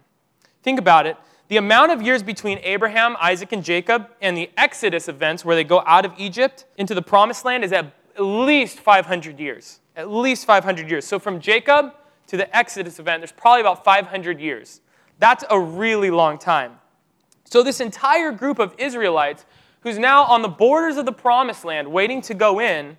Think 0.63 0.79
about 0.79 1.07
it. 1.07 1.17
The 1.49 1.57
amount 1.57 1.91
of 1.91 2.01
years 2.01 2.23
between 2.23 2.59
Abraham, 2.63 3.17
Isaac, 3.21 3.53
and 3.53 3.65
Jacob 3.65 4.09
and 4.21 4.37
the 4.37 4.51
Exodus 4.57 5.09
events 5.09 5.45
where 5.45 5.57
they 5.57 5.65
go 5.65 5.83
out 5.87 6.05
of 6.05 6.13
Egypt 6.17 6.65
into 6.77 6.95
the 6.95 7.03
promised 7.03 7.45
land 7.45 7.65
is 7.65 7.73
at 7.73 7.93
least 8.19 8.79
500 8.79 9.41
years. 9.41 9.81
At 9.97 10.11
least 10.11 10.47
500 10.47 10.89
years. 10.89 11.05
So 11.05 11.19
from 11.19 11.41
Jacob 11.41 11.95
to 12.29 12.37
the 12.37 12.57
Exodus 12.57 12.99
event, 13.01 13.23
there's 13.23 13.33
probably 13.33 13.63
about 13.63 13.85
500 13.85 14.41
years. 14.41 14.81
That's 15.19 15.45
a 15.51 15.59
really 15.59 16.11
long 16.11 16.39
time. 16.39 16.79
So 17.45 17.63
this 17.65 17.81
entire 17.81 18.31
group 18.31 18.59
of 18.61 18.75
Israelites 18.79 19.45
who's 19.81 19.99
now 19.99 20.25
on 20.25 20.43
the 20.43 20.49
borders 20.49 20.97
of 20.97 21.07
the 21.07 21.13
promised 21.13 21.65
land, 21.65 21.91
waiting 21.91 22.21
to 22.23 22.35
go 22.35 22.61
in, 22.61 22.97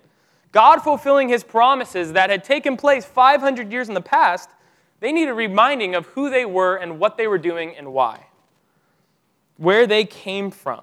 God 0.52 0.80
fulfilling 0.80 1.30
his 1.30 1.44
promises 1.44 2.14
that 2.14 2.30
had 2.30 2.44
taken 2.44 2.76
place 2.76 3.06
500 3.06 3.72
years 3.72 3.88
in 3.88 3.94
the 3.94 4.02
past, 4.02 4.50
they 5.02 5.12
need 5.12 5.28
a 5.28 5.34
reminding 5.34 5.96
of 5.96 6.06
who 6.08 6.30
they 6.30 6.46
were 6.46 6.78
and 6.78 7.00
what 7.00 7.18
they 7.18 7.28
were 7.28 7.40
doing 7.40 7.76
and 7.76 7.92
why, 7.92 8.28
where 9.58 9.86
they 9.86 10.06
came 10.06 10.50
from. 10.52 10.82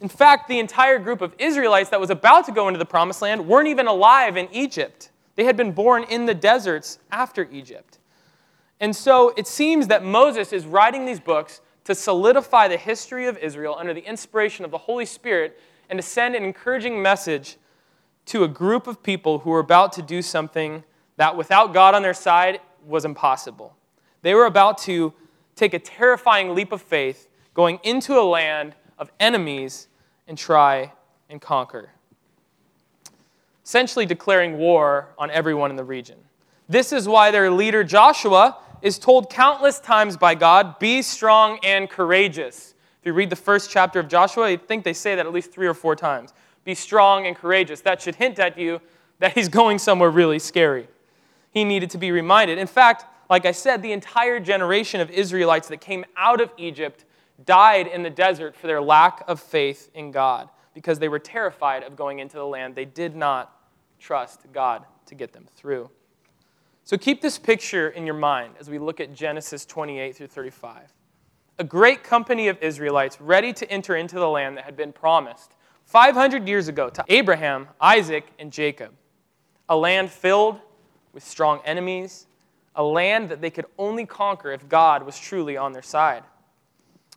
In 0.00 0.08
fact, 0.08 0.48
the 0.48 0.58
entire 0.58 0.98
group 0.98 1.20
of 1.20 1.34
Israelites 1.38 1.90
that 1.90 2.00
was 2.00 2.10
about 2.10 2.46
to 2.46 2.52
go 2.52 2.66
into 2.68 2.78
the 2.78 2.84
promised 2.84 3.22
land 3.22 3.46
weren't 3.46 3.68
even 3.68 3.86
alive 3.86 4.36
in 4.36 4.48
Egypt. 4.50 5.10
They 5.36 5.44
had 5.44 5.56
been 5.56 5.72
born 5.72 6.04
in 6.04 6.26
the 6.26 6.34
deserts 6.34 6.98
after 7.12 7.48
Egypt. 7.52 7.98
And 8.80 8.96
so 8.96 9.32
it 9.36 9.46
seems 9.46 9.86
that 9.88 10.04
Moses 10.04 10.52
is 10.52 10.66
writing 10.66 11.04
these 11.04 11.20
books 11.20 11.60
to 11.84 11.94
solidify 11.94 12.68
the 12.68 12.76
history 12.76 13.26
of 13.26 13.36
Israel 13.38 13.76
under 13.78 13.92
the 13.92 14.04
inspiration 14.04 14.64
of 14.64 14.70
the 14.70 14.78
Holy 14.78 15.04
Spirit 15.04 15.60
and 15.90 15.98
to 15.98 16.02
send 16.02 16.34
an 16.34 16.44
encouraging 16.44 17.00
message 17.00 17.58
to 18.26 18.42
a 18.42 18.48
group 18.48 18.86
of 18.86 19.02
people 19.02 19.40
who 19.40 19.50
were 19.50 19.60
about 19.60 19.92
to 19.92 20.02
do 20.02 20.22
something 20.22 20.82
that 21.16 21.36
without 21.36 21.74
God 21.74 21.94
on 21.94 22.02
their 22.02 22.14
side 22.14 22.60
was 22.86 23.04
impossible. 23.04 23.76
They 24.22 24.34
were 24.34 24.46
about 24.46 24.78
to 24.78 25.12
take 25.56 25.74
a 25.74 25.78
terrifying 25.78 26.54
leap 26.54 26.72
of 26.72 26.82
faith 26.82 27.28
going 27.52 27.78
into 27.82 28.18
a 28.18 28.22
land 28.22 28.74
of 28.98 29.10
enemies 29.20 29.88
and 30.26 30.36
try 30.36 30.92
and 31.28 31.40
conquer. 31.40 31.90
Essentially, 33.64 34.06
declaring 34.06 34.58
war 34.58 35.08
on 35.18 35.30
everyone 35.30 35.70
in 35.70 35.76
the 35.76 35.84
region. 35.84 36.18
This 36.68 36.92
is 36.92 37.08
why 37.08 37.30
their 37.30 37.50
leader 37.50 37.84
Joshua 37.84 38.58
is 38.82 38.98
told 38.98 39.30
countless 39.30 39.80
times 39.80 40.16
by 40.16 40.34
God, 40.34 40.78
be 40.78 41.00
strong 41.00 41.58
and 41.62 41.88
courageous. 41.88 42.74
If 43.00 43.06
you 43.06 43.12
read 43.14 43.30
the 43.30 43.36
first 43.36 43.70
chapter 43.70 43.98
of 43.98 44.08
Joshua, 44.08 44.44
I 44.46 44.56
think 44.56 44.84
they 44.84 44.92
say 44.92 45.14
that 45.14 45.26
at 45.26 45.32
least 45.32 45.52
three 45.52 45.66
or 45.66 45.74
four 45.74 45.96
times. 45.96 46.32
Be 46.64 46.74
strong 46.74 47.26
and 47.26 47.36
courageous. 47.36 47.80
That 47.80 48.00
should 48.00 48.14
hint 48.14 48.38
at 48.38 48.58
you 48.58 48.80
that 49.18 49.32
he's 49.32 49.48
going 49.60 49.78
somewhere 49.78 50.10
really 50.10 50.38
scary. 50.38 50.88
He 51.54 51.64
needed 51.64 51.88
to 51.90 51.98
be 51.98 52.10
reminded. 52.10 52.58
In 52.58 52.66
fact, 52.66 53.06
like 53.30 53.46
I 53.46 53.52
said, 53.52 53.80
the 53.80 53.92
entire 53.92 54.40
generation 54.40 55.00
of 55.00 55.08
Israelites 55.08 55.68
that 55.68 55.80
came 55.80 56.04
out 56.16 56.40
of 56.40 56.50
Egypt 56.58 57.04
died 57.44 57.86
in 57.86 58.02
the 58.02 58.10
desert 58.10 58.56
for 58.56 58.66
their 58.66 58.82
lack 58.82 59.22
of 59.28 59.40
faith 59.40 59.88
in 59.94 60.10
God 60.10 60.50
because 60.74 60.98
they 60.98 61.08
were 61.08 61.20
terrified 61.20 61.84
of 61.84 61.94
going 61.94 62.18
into 62.18 62.36
the 62.36 62.44
land. 62.44 62.74
They 62.74 62.84
did 62.84 63.14
not 63.14 63.56
trust 64.00 64.40
God 64.52 64.84
to 65.06 65.14
get 65.14 65.32
them 65.32 65.46
through. 65.54 65.90
So 66.82 66.98
keep 66.98 67.22
this 67.22 67.38
picture 67.38 67.88
in 67.88 68.04
your 68.04 68.16
mind 68.16 68.54
as 68.58 68.68
we 68.68 68.78
look 68.78 69.00
at 69.00 69.14
Genesis 69.14 69.64
28 69.64 70.16
through 70.16 70.26
35. 70.26 70.92
A 71.60 71.64
great 71.64 72.02
company 72.02 72.48
of 72.48 72.60
Israelites 72.60 73.20
ready 73.20 73.52
to 73.52 73.70
enter 73.70 73.94
into 73.94 74.16
the 74.16 74.28
land 74.28 74.56
that 74.56 74.64
had 74.64 74.76
been 74.76 74.92
promised 74.92 75.54
500 75.84 76.48
years 76.48 76.66
ago 76.66 76.90
to 76.90 77.04
Abraham, 77.08 77.68
Isaac, 77.80 78.26
and 78.40 78.52
Jacob. 78.52 78.92
A 79.68 79.76
land 79.76 80.10
filled 80.10 80.60
with 81.14 81.24
strong 81.24 81.60
enemies, 81.64 82.26
a 82.74 82.82
land 82.82 83.28
that 83.30 83.40
they 83.40 83.50
could 83.50 83.66
only 83.78 84.04
conquer 84.04 84.52
if 84.52 84.68
God 84.68 85.04
was 85.04 85.18
truly 85.18 85.56
on 85.56 85.72
their 85.72 85.82
side. 85.82 86.24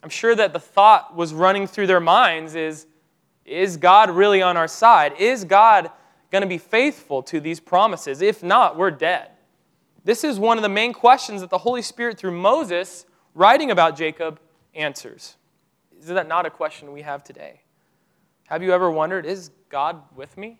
I'm 0.04 0.10
sure 0.10 0.36
that 0.36 0.54
the 0.54 0.60
thought 0.60 1.16
was 1.16 1.34
running 1.34 1.68
through 1.68 1.88
their 1.88 2.00
minds 2.00 2.56
is 2.56 2.86
is 3.48 3.77
God 3.77 4.10
really 4.10 4.42
on 4.42 4.58
our 4.58 4.68
side? 4.68 5.13
Is 5.18 5.46
God 5.46 5.89
going 6.32 6.42
to 6.42 6.48
be 6.48 6.58
faithful 6.58 7.24
to 7.24 7.39
these 7.39 7.62
promises? 7.62 8.22
If 8.22 8.44
not, 8.44 8.77
we're 8.77 8.92
dead. 8.92 9.30
This 10.04 10.25
is 10.25 10.38
one 10.38 10.58
of 10.58 10.63
the 10.63 10.70
main 10.70 10.92
questions 10.92 11.42
that 11.42 11.50
the 11.50 11.58
Holy 11.58 11.82
Spirit, 11.82 12.18
through 12.18 12.38
Moses, 12.38 13.06
writing 13.34 13.72
about 13.72 13.98
Jacob, 13.98 14.39
answers. 14.75 15.38
Is 15.98 16.08
that 16.08 16.27
not 16.27 16.46
a 16.46 16.50
question 16.50 16.92
we 16.92 17.01
have 17.01 17.24
today? 17.24 17.62
Have 18.48 18.62
you 18.62 18.74
ever 18.74 18.92
wondered, 18.92 19.25
is 19.25 19.51
God 19.70 20.01
with 20.16 20.38
me? 20.38 20.60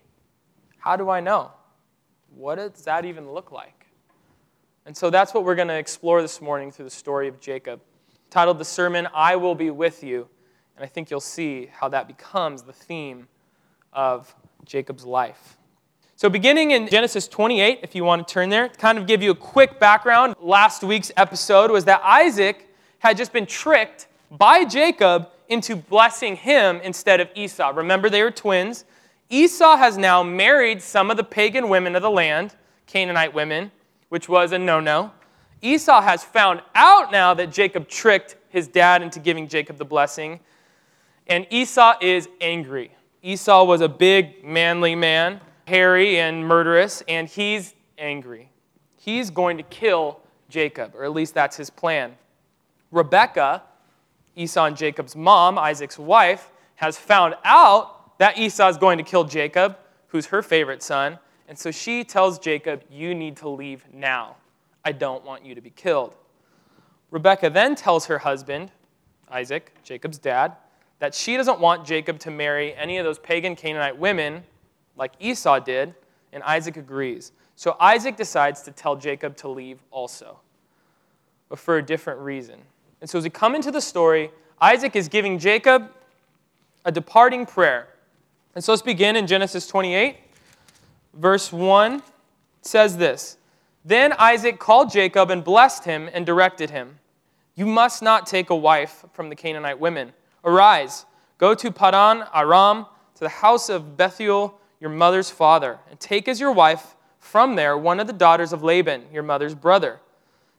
How 0.78 0.96
do 0.96 1.10
I 1.10 1.20
know? 1.20 1.52
What 2.38 2.54
does 2.54 2.84
that 2.84 3.04
even 3.04 3.32
look 3.32 3.50
like? 3.50 3.86
And 4.86 4.96
so 4.96 5.10
that's 5.10 5.34
what 5.34 5.44
we're 5.44 5.56
going 5.56 5.66
to 5.66 5.76
explore 5.76 6.22
this 6.22 6.40
morning 6.40 6.70
through 6.70 6.84
the 6.84 6.90
story 6.90 7.26
of 7.26 7.40
Jacob 7.40 7.80
titled 8.30 8.58
the 8.58 8.64
sermon, 8.64 9.08
I 9.12 9.34
Will 9.34 9.56
Be 9.56 9.70
With 9.70 10.04
You. 10.04 10.28
And 10.76 10.84
I 10.84 10.86
think 10.86 11.10
you'll 11.10 11.18
see 11.18 11.68
how 11.72 11.88
that 11.88 12.06
becomes 12.06 12.62
the 12.62 12.72
theme 12.72 13.26
of 13.92 14.32
Jacob's 14.64 15.04
life. 15.04 15.56
So, 16.14 16.28
beginning 16.28 16.70
in 16.70 16.86
Genesis 16.86 17.26
28, 17.26 17.80
if 17.82 17.96
you 17.96 18.04
want 18.04 18.28
to 18.28 18.32
turn 18.32 18.50
there, 18.50 18.68
to 18.68 18.78
kind 18.78 18.98
of 18.98 19.08
give 19.08 19.20
you 19.20 19.32
a 19.32 19.36
quick 19.36 19.80
background, 19.80 20.36
last 20.40 20.84
week's 20.84 21.10
episode 21.16 21.72
was 21.72 21.86
that 21.86 22.00
Isaac 22.04 22.72
had 23.00 23.16
just 23.16 23.32
been 23.32 23.46
tricked 23.46 24.06
by 24.30 24.64
Jacob 24.64 25.28
into 25.48 25.74
blessing 25.74 26.36
him 26.36 26.80
instead 26.84 27.18
of 27.18 27.30
Esau. 27.34 27.70
Remember, 27.70 28.08
they 28.08 28.22
were 28.22 28.30
twins. 28.30 28.84
Esau 29.30 29.76
has 29.76 29.98
now 29.98 30.22
married 30.22 30.80
some 30.80 31.10
of 31.10 31.16
the 31.16 31.24
pagan 31.24 31.68
women 31.68 31.94
of 31.94 32.02
the 32.02 32.10
land, 32.10 32.54
Canaanite 32.86 33.34
women, 33.34 33.70
which 34.08 34.28
was 34.28 34.52
a 34.52 34.58
no 34.58 34.80
no. 34.80 35.12
Esau 35.60 36.00
has 36.00 36.24
found 36.24 36.62
out 36.74 37.10
now 37.12 37.34
that 37.34 37.50
Jacob 37.52 37.88
tricked 37.88 38.36
his 38.48 38.68
dad 38.68 39.02
into 39.02 39.18
giving 39.18 39.48
Jacob 39.48 39.76
the 39.76 39.84
blessing, 39.84 40.40
and 41.26 41.46
Esau 41.50 41.94
is 42.00 42.28
angry. 42.40 42.90
Esau 43.22 43.64
was 43.64 43.80
a 43.80 43.88
big, 43.88 44.44
manly 44.44 44.94
man, 44.94 45.40
hairy 45.66 46.18
and 46.18 46.46
murderous, 46.46 47.02
and 47.08 47.28
he's 47.28 47.74
angry. 47.98 48.50
He's 48.96 49.28
going 49.28 49.58
to 49.58 49.62
kill 49.64 50.20
Jacob, 50.48 50.94
or 50.94 51.04
at 51.04 51.12
least 51.12 51.34
that's 51.34 51.56
his 51.56 51.68
plan. 51.68 52.16
Rebekah, 52.90 53.62
Esau 54.36 54.64
and 54.64 54.76
Jacob's 54.76 55.14
mom, 55.14 55.58
Isaac's 55.58 55.98
wife, 55.98 56.50
has 56.76 56.96
found 56.96 57.34
out 57.44 57.97
that 58.18 58.38
Esau 58.38 58.68
is 58.68 58.76
going 58.76 58.98
to 58.98 59.04
kill 59.04 59.24
Jacob, 59.24 59.78
who's 60.08 60.26
her 60.26 60.42
favorite 60.42 60.82
son, 60.82 61.18
and 61.48 61.58
so 61.58 61.70
she 61.70 62.04
tells 62.04 62.38
Jacob, 62.38 62.82
You 62.90 63.14
need 63.14 63.36
to 63.38 63.48
leave 63.48 63.84
now. 63.92 64.36
I 64.84 64.92
don't 64.92 65.24
want 65.24 65.44
you 65.44 65.54
to 65.54 65.60
be 65.60 65.70
killed. 65.70 66.14
Rebecca 67.10 67.48
then 67.48 67.74
tells 67.74 68.06
her 68.06 68.18
husband, 68.18 68.70
Isaac, 69.30 69.72
Jacob's 69.82 70.18
dad, 70.18 70.56
that 70.98 71.14
she 71.14 71.36
doesn't 71.36 71.60
want 71.60 71.86
Jacob 71.86 72.18
to 72.20 72.30
marry 72.30 72.74
any 72.74 72.98
of 72.98 73.04
those 73.04 73.18
pagan 73.18 73.56
Canaanite 73.56 73.98
women 73.98 74.42
like 74.96 75.12
Esau 75.20 75.60
did, 75.60 75.94
and 76.32 76.42
Isaac 76.42 76.76
agrees. 76.76 77.32
So 77.56 77.76
Isaac 77.80 78.16
decides 78.16 78.62
to 78.62 78.72
tell 78.72 78.96
Jacob 78.96 79.36
to 79.38 79.48
leave 79.48 79.78
also, 79.90 80.40
but 81.48 81.58
for 81.58 81.78
a 81.78 81.82
different 81.82 82.20
reason. 82.20 82.58
And 83.00 83.08
so 83.08 83.18
as 83.18 83.24
we 83.24 83.30
come 83.30 83.54
into 83.54 83.70
the 83.70 83.80
story, 83.80 84.30
Isaac 84.60 84.96
is 84.96 85.08
giving 85.08 85.38
Jacob 85.38 85.90
a 86.84 86.92
departing 86.92 87.46
prayer. 87.46 87.88
And 88.54 88.64
so 88.64 88.72
let's 88.72 88.82
begin 88.82 89.16
in 89.16 89.26
Genesis 89.26 89.66
28, 89.66 90.16
verse 91.14 91.52
1 91.52 92.02
says 92.62 92.96
this 92.96 93.38
then 93.84 94.12
Isaac 94.18 94.58
called 94.58 94.90
Jacob 94.90 95.30
and 95.30 95.42
blessed 95.42 95.84
him 95.84 96.10
and 96.12 96.26
directed 96.26 96.70
him 96.70 96.98
You 97.54 97.64
must 97.64 98.02
not 98.02 98.26
take 98.26 98.50
a 98.50 98.56
wife 98.56 99.04
from 99.12 99.30
the 99.30 99.34
Canaanite 99.34 99.80
women. 99.80 100.12
Arise, 100.44 101.06
go 101.38 101.54
to 101.54 101.70
Padan 101.70 102.24
Aram, 102.34 102.86
to 103.14 103.20
the 103.20 103.28
house 103.28 103.68
of 103.68 103.96
Bethuel, 103.96 104.58
your 104.78 104.90
mother's 104.90 105.30
father, 105.30 105.78
and 105.90 105.98
take 105.98 106.28
as 106.28 106.38
your 106.38 106.52
wife 106.52 106.96
from 107.18 107.56
there 107.56 107.76
one 107.76 107.98
of 107.98 108.06
the 108.06 108.12
daughters 108.12 108.52
of 108.52 108.62
Laban, 108.62 109.04
your 109.12 109.22
mother's 109.22 109.54
brother. 109.54 110.00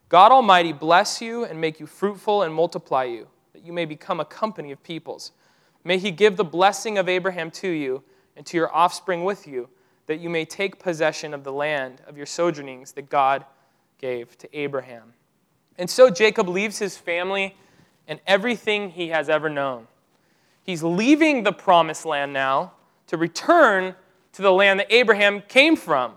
God 0.08 0.32
Almighty 0.32 0.72
bless 0.72 1.22
you 1.22 1.44
and 1.44 1.60
make 1.60 1.80
you 1.80 1.86
fruitful 1.86 2.42
and 2.42 2.52
multiply 2.52 3.04
you, 3.04 3.28
that 3.52 3.64
you 3.64 3.72
may 3.72 3.84
become 3.84 4.18
a 4.18 4.24
company 4.24 4.72
of 4.72 4.82
peoples. 4.82 5.32
May 5.84 5.98
he 5.98 6.10
give 6.10 6.36
the 6.36 6.44
blessing 6.44 6.98
of 6.98 7.08
Abraham 7.08 7.50
to 7.52 7.68
you 7.68 8.02
and 8.36 8.44
to 8.46 8.56
your 8.56 8.74
offspring 8.74 9.24
with 9.24 9.46
you 9.46 9.68
that 10.06 10.18
you 10.18 10.28
may 10.28 10.44
take 10.44 10.78
possession 10.78 11.32
of 11.32 11.44
the 11.44 11.52
land 11.52 12.02
of 12.06 12.16
your 12.16 12.26
sojournings 12.26 12.92
that 12.92 13.08
God 13.08 13.44
gave 13.98 14.36
to 14.38 14.58
Abraham. 14.58 15.14
And 15.78 15.88
so 15.88 16.10
Jacob 16.10 16.48
leaves 16.48 16.78
his 16.78 16.96
family 16.96 17.54
and 18.08 18.20
everything 18.26 18.90
he 18.90 19.08
has 19.08 19.28
ever 19.28 19.48
known. 19.48 19.86
He's 20.62 20.82
leaving 20.82 21.42
the 21.42 21.52
promised 21.52 22.04
land 22.04 22.32
now 22.32 22.72
to 23.06 23.16
return 23.16 23.94
to 24.32 24.42
the 24.42 24.52
land 24.52 24.80
that 24.80 24.92
Abraham 24.92 25.42
came 25.48 25.76
from. 25.76 26.14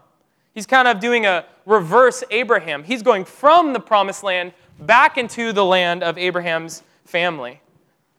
He's 0.53 0.65
kind 0.65 0.88
of 0.88 1.00
doing 1.00 1.25
a 1.25 1.46
reverse 1.65 2.24
Abraham. 2.32 2.84
He's 2.84 3.01
going 3.01 3.25
from 3.25 3.74
the 3.74 3.79
promised 3.79 4.24
land 4.24 4.53
back 4.79 5.17
into 5.17 5.53
the 5.53 5.65
land 5.65 6.03
of 6.03 6.17
Abraham's 6.17 6.84
family. 7.05 7.62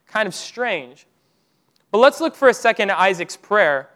Kind 0.07 0.27
of 0.27 0.35
strange. 0.35 1.07
But 1.95 2.01
let's 2.01 2.21
look 2.21 2.35
for 2.35 2.49
a 2.49 2.55
second 2.55 2.91
at 2.91 2.99
Isaac's 2.99 3.37
prayer 3.37 3.89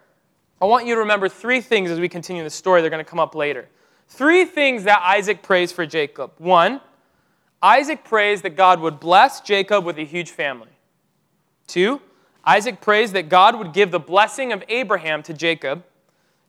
I 0.61 0.65
want 0.65 0.85
you 0.85 0.95
to 0.95 1.01
remember 1.01 1.27
three 1.27 1.59
things 1.59 1.91
as 1.91 1.99
we 1.99 2.07
continue 2.07 2.45
the 2.45 2.49
story. 2.49 2.79
They're 2.79 2.89
going 2.89 3.03
to 3.03 3.09
come 3.09 3.19
up 3.19 3.35
later. 3.35 3.67
Three 4.07 4.45
things 4.45 4.85
that 4.85 5.01
Isaac 5.03 5.41
prays 5.41 5.73
for 5.73 5.85
Jacob. 5.85 6.31
One, 6.37 6.79
Isaac 7.61 8.05
prays 8.05 8.41
that 8.43 8.55
God 8.55 8.79
would 8.79 9.01
bless 9.01 9.41
Jacob 9.41 9.83
with 9.83 9.97
a 9.97 10.05
huge 10.05 10.31
family. 10.31 10.69
Two, 11.67 11.99
Isaac 12.45 12.79
prays 12.79 13.11
that 13.11 13.27
God 13.27 13.57
would 13.57 13.73
give 13.73 13.91
the 13.91 13.99
blessing 13.99 14.53
of 14.53 14.63
Abraham 14.69 15.21
to 15.23 15.33
Jacob. 15.33 15.83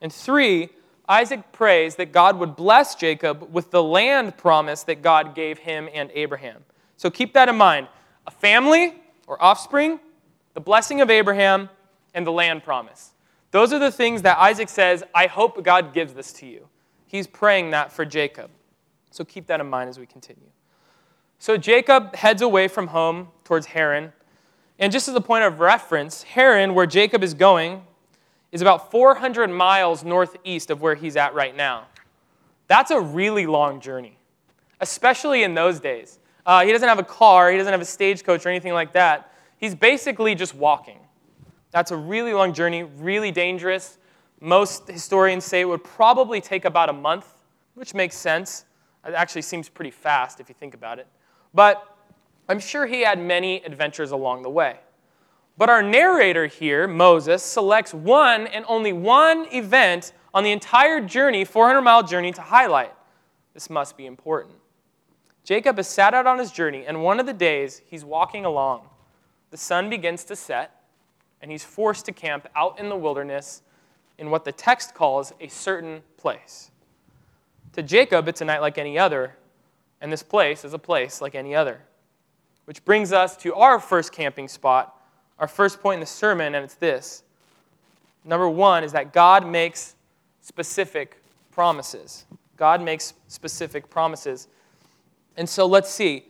And 0.00 0.12
three, 0.12 0.68
Isaac 1.08 1.50
prays 1.50 1.96
that 1.96 2.12
God 2.12 2.38
would 2.38 2.54
bless 2.54 2.94
Jacob 2.94 3.52
with 3.52 3.72
the 3.72 3.82
land 3.82 4.36
promise 4.36 4.84
that 4.84 5.02
God 5.02 5.34
gave 5.34 5.58
him 5.58 5.88
and 5.92 6.12
Abraham. 6.14 6.62
So 6.96 7.10
keep 7.10 7.32
that 7.34 7.48
in 7.48 7.56
mind. 7.56 7.88
A 8.28 8.30
family 8.30 8.94
or 9.26 9.42
offspring, 9.42 9.98
the 10.54 10.60
blessing 10.60 11.00
of 11.00 11.10
Abraham, 11.10 11.68
and 12.14 12.26
the 12.26 12.32
land 12.32 12.62
promise. 12.62 13.12
Those 13.50 13.72
are 13.72 13.78
the 13.78 13.90
things 13.90 14.22
that 14.22 14.38
Isaac 14.38 14.68
says, 14.68 15.02
I 15.14 15.26
hope 15.26 15.62
God 15.64 15.92
gives 15.92 16.14
this 16.14 16.32
to 16.34 16.46
you. 16.46 16.68
He's 17.06 17.26
praying 17.26 17.70
that 17.70 17.92
for 17.92 18.04
Jacob. 18.04 18.50
So 19.10 19.24
keep 19.24 19.46
that 19.46 19.60
in 19.60 19.68
mind 19.68 19.90
as 19.90 19.98
we 19.98 20.06
continue. 20.06 20.48
So 21.38 21.56
Jacob 21.56 22.14
heads 22.14 22.42
away 22.42 22.68
from 22.68 22.88
home 22.88 23.28
towards 23.44 23.66
Haran. 23.66 24.12
And 24.78 24.92
just 24.92 25.08
as 25.08 25.14
a 25.14 25.20
point 25.20 25.44
of 25.44 25.58
reference, 25.58 26.22
Haran, 26.22 26.74
where 26.74 26.86
Jacob 26.86 27.24
is 27.24 27.34
going, 27.34 27.82
is 28.52 28.62
about 28.62 28.90
400 28.90 29.48
miles 29.48 30.04
northeast 30.04 30.70
of 30.70 30.80
where 30.80 30.94
he's 30.94 31.16
at 31.16 31.34
right 31.34 31.56
now. 31.56 31.86
That's 32.68 32.90
a 32.90 33.00
really 33.00 33.46
long 33.46 33.80
journey, 33.80 34.16
especially 34.80 35.42
in 35.42 35.54
those 35.54 35.80
days. 35.80 36.18
Uh, 36.46 36.64
he 36.64 36.72
doesn't 36.72 36.88
have 36.88 36.98
a 36.98 37.04
car, 37.04 37.50
he 37.50 37.58
doesn't 37.58 37.72
have 37.72 37.80
a 37.80 37.86
stagecoach 37.86 38.46
or 38.46 38.48
anything 38.48 38.72
like 38.72 38.92
that. 38.92 39.29
He's 39.60 39.74
basically 39.74 40.34
just 40.34 40.54
walking. 40.54 40.98
That's 41.70 41.90
a 41.90 41.96
really 41.96 42.32
long 42.32 42.54
journey, 42.54 42.82
really 42.82 43.30
dangerous. 43.30 43.98
Most 44.40 44.88
historians 44.88 45.44
say 45.44 45.60
it 45.60 45.68
would 45.68 45.84
probably 45.84 46.40
take 46.40 46.64
about 46.64 46.88
a 46.88 46.94
month, 46.94 47.26
which 47.74 47.92
makes 47.92 48.16
sense. 48.16 48.64
It 49.06 49.12
actually 49.12 49.42
seems 49.42 49.68
pretty 49.68 49.90
fast 49.90 50.40
if 50.40 50.48
you 50.48 50.54
think 50.58 50.72
about 50.72 50.98
it. 50.98 51.06
But 51.52 51.86
I'm 52.48 52.58
sure 52.58 52.86
he 52.86 53.02
had 53.02 53.20
many 53.20 53.62
adventures 53.62 54.12
along 54.12 54.42
the 54.42 54.50
way. 54.50 54.78
But 55.58 55.68
our 55.68 55.82
narrator 55.82 56.46
here, 56.46 56.88
Moses, 56.88 57.42
selects 57.42 57.92
one 57.92 58.46
and 58.46 58.64
only 58.66 58.94
one 58.94 59.46
event 59.52 60.14
on 60.32 60.42
the 60.42 60.52
entire 60.52 61.02
journey, 61.02 61.44
400 61.44 61.82
mile 61.82 62.02
journey, 62.02 62.32
to 62.32 62.40
highlight. 62.40 62.94
This 63.52 63.68
must 63.68 63.98
be 63.98 64.06
important. 64.06 64.54
Jacob 65.44 65.76
has 65.76 65.86
sat 65.86 66.14
out 66.14 66.26
on 66.26 66.38
his 66.38 66.50
journey, 66.50 66.86
and 66.86 67.02
one 67.02 67.20
of 67.20 67.26
the 67.26 67.34
days 67.34 67.82
he's 67.84 68.06
walking 68.06 68.46
along. 68.46 68.88
The 69.50 69.56
sun 69.56 69.90
begins 69.90 70.24
to 70.24 70.36
set, 70.36 70.82
and 71.42 71.50
he's 71.50 71.64
forced 71.64 72.06
to 72.06 72.12
camp 72.12 72.48
out 72.54 72.78
in 72.78 72.88
the 72.88 72.96
wilderness 72.96 73.62
in 74.18 74.30
what 74.30 74.44
the 74.44 74.52
text 74.52 74.94
calls 74.94 75.32
a 75.40 75.48
certain 75.48 76.02
place. 76.16 76.70
To 77.72 77.82
Jacob, 77.82 78.28
it's 78.28 78.40
a 78.40 78.44
night 78.44 78.60
like 78.60 78.78
any 78.78 78.98
other, 78.98 79.36
and 80.00 80.12
this 80.12 80.22
place 80.22 80.64
is 80.64 80.74
a 80.74 80.78
place 80.78 81.20
like 81.20 81.34
any 81.34 81.54
other. 81.54 81.80
Which 82.66 82.84
brings 82.84 83.12
us 83.12 83.36
to 83.38 83.54
our 83.54 83.80
first 83.80 84.12
camping 84.12 84.48
spot, 84.48 84.96
our 85.38 85.48
first 85.48 85.80
point 85.80 85.94
in 85.94 86.00
the 86.00 86.06
sermon, 86.06 86.54
and 86.54 86.64
it's 86.64 86.74
this. 86.74 87.22
Number 88.24 88.48
one 88.48 88.84
is 88.84 88.92
that 88.92 89.12
God 89.12 89.46
makes 89.46 89.94
specific 90.42 91.22
promises. 91.50 92.26
God 92.56 92.82
makes 92.82 93.14
specific 93.28 93.88
promises. 93.88 94.48
And 95.36 95.48
so 95.48 95.66
let's 95.66 95.90
see. 95.90 96.24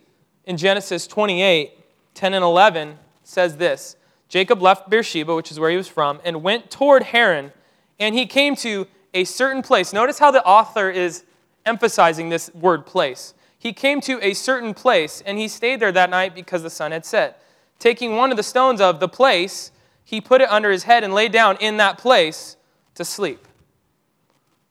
In 0.44 0.56
Genesis 0.56 1.06
28, 1.06 1.72
10 2.14 2.34
and 2.34 2.44
11 2.44 2.96
says 3.30 3.56
this 3.56 3.96
Jacob 4.28 4.60
left 4.60 4.90
Beersheba, 4.90 5.34
which 5.34 5.50
is 5.50 5.58
where 5.58 5.70
he 5.70 5.76
was 5.76 5.88
from, 5.88 6.20
and 6.24 6.42
went 6.42 6.70
toward 6.70 7.04
Haran, 7.04 7.52
and 7.98 8.14
he 8.14 8.26
came 8.26 8.54
to 8.56 8.86
a 9.14 9.24
certain 9.24 9.62
place. 9.62 9.92
Notice 9.92 10.18
how 10.18 10.30
the 10.30 10.44
author 10.44 10.90
is 10.90 11.24
emphasizing 11.66 12.28
this 12.28 12.52
word 12.54 12.86
place. 12.86 13.34
He 13.58 13.72
came 13.72 14.00
to 14.02 14.18
a 14.24 14.34
certain 14.34 14.72
place, 14.72 15.22
and 15.26 15.36
he 15.36 15.48
stayed 15.48 15.80
there 15.80 15.92
that 15.92 16.10
night 16.10 16.34
because 16.34 16.62
the 16.62 16.70
sun 16.70 16.92
had 16.92 17.04
set. 17.04 17.42
Taking 17.78 18.16
one 18.16 18.30
of 18.30 18.36
the 18.36 18.42
stones 18.42 18.80
of 18.80 19.00
the 19.00 19.08
place, 19.08 19.72
he 20.04 20.20
put 20.20 20.40
it 20.40 20.50
under 20.50 20.70
his 20.70 20.84
head 20.84 21.04
and 21.04 21.12
lay 21.12 21.28
down 21.28 21.56
in 21.60 21.76
that 21.76 21.98
place 21.98 22.56
to 22.94 23.04
sleep. 23.04 23.46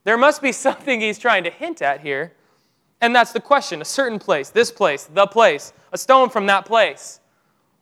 There 0.06 0.18
must 0.18 0.42
be 0.42 0.52
something 0.54 1.02
he's 1.02 1.20
trying 1.20 1.44
to 1.44 1.52
hint 1.52 1.82
at 1.82 2.02
here, 2.02 2.34
and 3.02 3.16
that's 3.16 3.32
the 3.32 3.40
question 3.40 3.82
a 3.82 3.86
certain 3.86 4.20
place, 4.20 4.50
this 4.50 4.72
place, 4.72 5.04
the 5.06 5.28
place, 5.28 5.74
a 5.92 5.98
stone 5.98 6.30
from 6.30 6.46
that 6.48 6.66
place. 6.66 7.20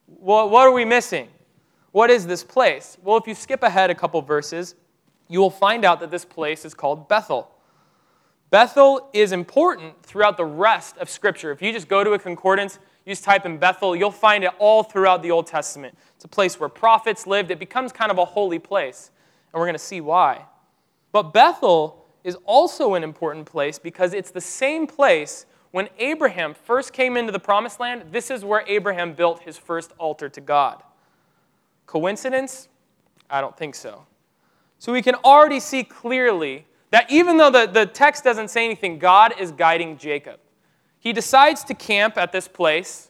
Well, 0.07 0.49
what 0.49 0.61
are 0.61 0.71
we 0.71 0.85
missing? 0.85 1.27
What 1.91 2.09
is 2.09 2.25
this 2.25 2.43
place? 2.43 2.97
Well, 3.03 3.17
if 3.17 3.27
you 3.27 3.35
skip 3.35 3.63
ahead 3.63 3.89
a 3.89 3.95
couple 3.95 4.21
verses, 4.21 4.75
you 5.27 5.39
will 5.39 5.49
find 5.49 5.83
out 5.83 5.99
that 5.99 6.11
this 6.11 6.25
place 6.25 6.63
is 6.63 6.73
called 6.73 7.09
Bethel. 7.09 7.51
Bethel 8.49 9.09
is 9.11 9.33
important 9.33 10.01
throughout 10.03 10.37
the 10.37 10.45
rest 10.45 10.97
of 10.97 11.09
Scripture. 11.09 11.51
If 11.51 11.61
you 11.61 11.73
just 11.73 11.89
go 11.89 12.03
to 12.03 12.11
a 12.11 12.19
concordance, 12.19 12.79
you 13.05 13.11
just 13.11 13.25
type 13.25 13.45
in 13.45 13.57
Bethel, 13.57 13.95
you'll 13.95 14.11
find 14.11 14.43
it 14.43 14.51
all 14.57 14.83
throughout 14.83 15.21
the 15.21 15.31
Old 15.31 15.47
Testament. 15.47 15.97
It's 16.15 16.23
a 16.23 16.29
place 16.29 16.59
where 16.59 16.69
prophets 16.69 17.27
lived. 17.27 17.51
It 17.51 17.59
becomes 17.59 17.91
kind 17.91 18.09
of 18.09 18.17
a 18.17 18.25
holy 18.25 18.59
place, 18.59 19.11
and 19.51 19.59
we're 19.59 19.65
going 19.65 19.75
to 19.75 19.79
see 19.79 19.99
why. 19.99 20.45
But 21.11 21.33
Bethel 21.33 22.05
is 22.23 22.37
also 22.45 22.93
an 22.93 23.03
important 23.03 23.45
place 23.45 23.79
because 23.79 24.13
it's 24.13 24.31
the 24.31 24.41
same 24.41 24.87
place 24.87 25.45
when 25.71 25.89
Abraham 25.99 26.53
first 26.53 26.93
came 26.93 27.17
into 27.17 27.31
the 27.31 27.39
promised 27.39 27.79
land. 27.79 28.05
This 28.11 28.31
is 28.31 28.43
where 28.43 28.63
Abraham 28.67 29.13
built 29.13 29.43
his 29.43 29.57
first 29.57 29.91
altar 29.97 30.29
to 30.29 30.41
God. 30.41 30.81
Coincidence? 31.85 32.67
I 33.29 33.41
don't 33.41 33.57
think 33.57 33.75
so. 33.75 34.05
So 34.79 34.93
we 34.93 35.01
can 35.01 35.15
already 35.15 35.59
see 35.59 35.83
clearly 35.83 36.65
that 36.91 37.09
even 37.11 37.37
though 37.37 37.49
the, 37.49 37.65
the 37.65 37.85
text 37.85 38.23
doesn't 38.23 38.49
say 38.49 38.65
anything, 38.65 38.99
God 38.99 39.33
is 39.39 39.51
guiding 39.51 39.97
Jacob. 39.97 40.39
He 40.99 41.13
decides 41.13 41.63
to 41.65 41.73
camp 41.73 42.17
at 42.17 42.31
this 42.31 42.47
place 42.47 43.09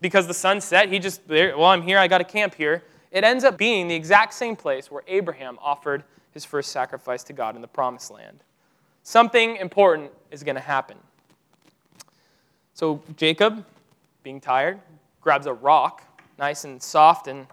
because 0.00 0.26
the 0.26 0.34
sun 0.34 0.60
set. 0.60 0.88
He 0.88 0.98
just, 0.98 1.22
well, 1.28 1.64
I'm 1.64 1.82
here, 1.82 1.98
I 1.98 2.08
got 2.08 2.18
to 2.18 2.24
camp 2.24 2.54
here. 2.54 2.84
It 3.10 3.24
ends 3.24 3.44
up 3.44 3.56
being 3.56 3.86
the 3.88 3.94
exact 3.94 4.34
same 4.34 4.56
place 4.56 4.90
where 4.90 5.02
Abraham 5.06 5.58
offered 5.62 6.04
his 6.32 6.44
first 6.44 6.72
sacrifice 6.72 7.22
to 7.24 7.32
God 7.32 7.54
in 7.54 7.62
the 7.62 7.68
promised 7.68 8.10
land. 8.10 8.42
Something 9.04 9.56
important 9.56 10.10
is 10.30 10.42
going 10.42 10.56
to 10.56 10.60
happen. 10.60 10.96
So 12.74 13.00
Jacob, 13.16 13.64
being 14.22 14.40
tired, 14.40 14.80
grabs 15.20 15.46
a 15.46 15.52
rock, 15.52 16.02
nice 16.38 16.64
and 16.64 16.82
soft 16.82 17.28
and 17.28 17.46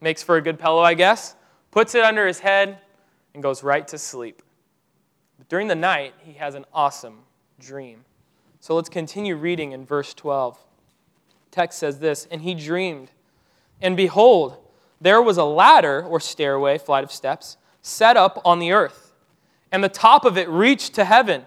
makes 0.00 0.22
for 0.22 0.36
a 0.36 0.40
good 0.40 0.58
pillow, 0.58 0.80
I 0.80 0.94
guess, 0.94 1.34
puts 1.70 1.94
it 1.94 2.04
under 2.04 2.26
his 2.26 2.38
head, 2.38 2.78
and 3.34 3.42
goes 3.42 3.64
right 3.64 3.86
to 3.88 3.98
sleep. 3.98 4.42
But 5.38 5.48
during 5.48 5.66
the 5.66 5.74
night, 5.74 6.14
he 6.20 6.34
has 6.34 6.54
an 6.54 6.64
awesome 6.72 7.18
dream. 7.58 8.04
So 8.60 8.76
let's 8.76 8.88
continue 8.88 9.34
reading 9.34 9.72
in 9.72 9.84
verse 9.84 10.14
12. 10.14 10.56
text 11.50 11.78
says 11.78 11.98
this 11.98 12.28
And 12.30 12.42
he 12.42 12.54
dreamed, 12.54 13.10
and 13.82 13.96
behold, 13.96 14.56
there 15.00 15.20
was 15.20 15.36
a 15.36 15.44
ladder 15.44 16.02
or 16.02 16.20
stairway, 16.20 16.78
flight 16.78 17.02
of 17.02 17.10
steps, 17.10 17.56
set 17.82 18.16
up 18.16 18.40
on 18.44 18.60
the 18.60 18.72
earth, 18.72 19.12
and 19.72 19.82
the 19.82 19.88
top 19.88 20.24
of 20.24 20.38
it 20.38 20.48
reached 20.48 20.94
to 20.94 21.04
heaven. 21.04 21.46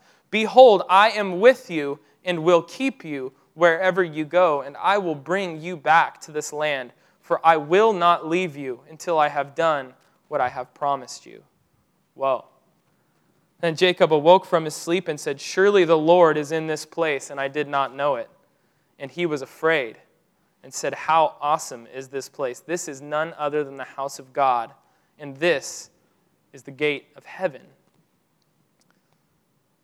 Behold, 0.31 0.83
I 0.89 1.11
am 1.11 1.39
with 1.39 1.69
you 1.69 1.99
and 2.23 2.43
will 2.43 2.63
keep 2.63 3.03
you 3.03 3.33
wherever 3.53 4.03
you 4.03 4.25
go, 4.25 4.61
and 4.61 4.77
I 4.77 4.97
will 4.97 5.15
bring 5.15 5.61
you 5.61 5.75
back 5.75 6.21
to 6.21 6.31
this 6.31 6.53
land, 6.53 6.93
for 7.21 7.45
I 7.45 7.57
will 7.57 7.93
not 7.93 8.27
leave 8.27 8.55
you 8.55 8.79
until 8.89 9.19
I 9.19 9.27
have 9.27 9.53
done 9.55 9.93
what 10.29 10.41
I 10.41 10.49
have 10.49 10.73
promised 10.73 11.25
you. 11.25 11.43
Whoa. 12.13 12.45
Then 13.59 13.75
Jacob 13.75 14.11
awoke 14.11 14.45
from 14.45 14.65
his 14.65 14.73
sleep 14.73 15.07
and 15.07 15.19
said, 15.19 15.39
Surely 15.39 15.85
the 15.85 15.97
Lord 15.97 16.37
is 16.37 16.51
in 16.51 16.65
this 16.65 16.85
place, 16.85 17.29
and 17.29 17.39
I 17.39 17.47
did 17.47 17.67
not 17.67 17.95
know 17.95 18.15
it. 18.15 18.29
And 18.97 19.11
he 19.11 19.25
was 19.25 19.41
afraid 19.41 19.97
and 20.63 20.73
said, 20.73 20.93
How 20.93 21.35
awesome 21.41 21.87
is 21.93 22.07
this 22.07 22.29
place! 22.29 22.59
This 22.59 22.87
is 22.87 23.01
none 23.01 23.33
other 23.37 23.63
than 23.63 23.77
the 23.77 23.83
house 23.83 24.17
of 24.17 24.33
God, 24.33 24.71
and 25.19 25.35
this 25.37 25.89
is 26.53 26.63
the 26.63 26.71
gate 26.71 27.07
of 27.15 27.25
heaven. 27.25 27.61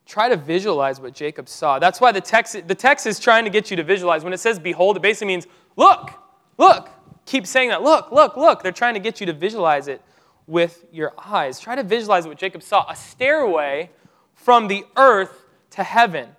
Try 0.07 0.29
to 0.29 0.37
visualize 0.37 1.01
what 1.01 1.13
Jacob 1.13 1.49
saw. 1.49 1.79
That's 1.79 1.99
why 1.99 2.13
the 2.13 2.21
text, 2.21 2.67
the 2.67 2.75
text 2.75 3.05
is 3.05 3.19
trying 3.19 3.43
to 3.43 3.49
get 3.49 3.69
you 3.69 3.75
to 3.75 3.83
visualize. 3.83 4.23
When 4.23 4.31
it 4.31 4.39
says 4.39 4.57
behold, 4.57 4.95
it 4.95 5.01
basically 5.01 5.27
means 5.27 5.47
look, 5.75 6.11
look. 6.57 6.89
Keep 7.25 7.45
saying 7.45 7.69
that. 7.69 7.83
Look, 7.83 8.09
look, 8.13 8.37
look. 8.37 8.63
They're 8.63 8.71
trying 8.71 8.93
to 8.93 9.01
get 9.01 9.19
you 9.19 9.25
to 9.25 9.33
visualize 9.33 9.89
it 9.89 10.01
with 10.47 10.85
your 10.93 11.13
eyes. 11.17 11.59
Try 11.59 11.75
to 11.75 11.83
visualize 11.83 12.25
what 12.25 12.37
Jacob 12.37 12.63
saw 12.63 12.89
a 12.89 12.95
stairway 12.95 13.91
from 14.33 14.69
the 14.69 14.85
earth 14.95 15.45
to 15.71 15.83
heaven, 15.83 16.29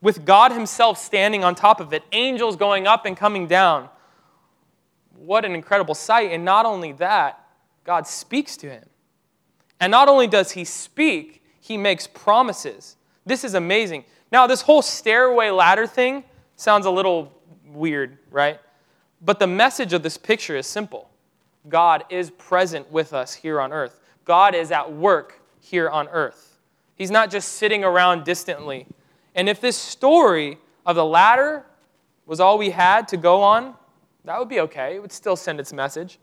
with 0.00 0.24
God 0.24 0.52
Himself 0.52 0.98
standing 0.98 1.42
on 1.42 1.56
top 1.56 1.80
of 1.80 1.92
it, 1.92 2.04
angels 2.12 2.54
going 2.54 2.86
up 2.86 3.06
and 3.06 3.16
coming 3.16 3.48
down. 3.48 3.88
What 5.16 5.44
an 5.44 5.56
incredible 5.56 5.96
sight. 5.96 6.30
And 6.30 6.44
not 6.44 6.64
only 6.64 6.92
that, 6.92 7.44
God 7.82 8.06
speaks 8.06 8.56
to 8.58 8.70
him. 8.70 8.84
And 9.80 9.90
not 9.90 10.08
only 10.08 10.28
does 10.28 10.52
He 10.52 10.64
speak, 10.64 11.37
He 11.68 11.76
makes 11.76 12.06
promises. 12.06 12.96
This 13.26 13.44
is 13.44 13.52
amazing. 13.52 14.06
Now, 14.32 14.46
this 14.46 14.62
whole 14.62 14.80
stairway 14.80 15.50
ladder 15.50 15.86
thing 15.86 16.24
sounds 16.56 16.86
a 16.86 16.90
little 16.90 17.30
weird, 17.66 18.16
right? 18.30 18.58
But 19.20 19.38
the 19.38 19.46
message 19.46 19.92
of 19.92 20.02
this 20.02 20.16
picture 20.16 20.56
is 20.56 20.66
simple 20.66 21.10
God 21.68 22.04
is 22.08 22.30
present 22.30 22.90
with 22.90 23.12
us 23.12 23.34
here 23.34 23.60
on 23.60 23.70
earth. 23.70 24.00
God 24.24 24.54
is 24.54 24.72
at 24.72 24.90
work 24.90 25.42
here 25.60 25.90
on 25.90 26.08
earth. 26.08 26.58
He's 26.94 27.10
not 27.10 27.30
just 27.30 27.52
sitting 27.52 27.84
around 27.84 28.24
distantly. 28.24 28.86
And 29.34 29.46
if 29.46 29.60
this 29.60 29.76
story 29.76 30.56
of 30.86 30.96
the 30.96 31.04
ladder 31.04 31.66
was 32.24 32.40
all 32.40 32.56
we 32.56 32.70
had 32.70 33.08
to 33.08 33.18
go 33.18 33.42
on, 33.42 33.74
that 34.24 34.38
would 34.38 34.48
be 34.48 34.60
okay. 34.60 34.96
It 34.96 35.02
would 35.02 35.12
still 35.12 35.36
send 35.36 35.60
its 35.60 35.74
message, 35.74 36.18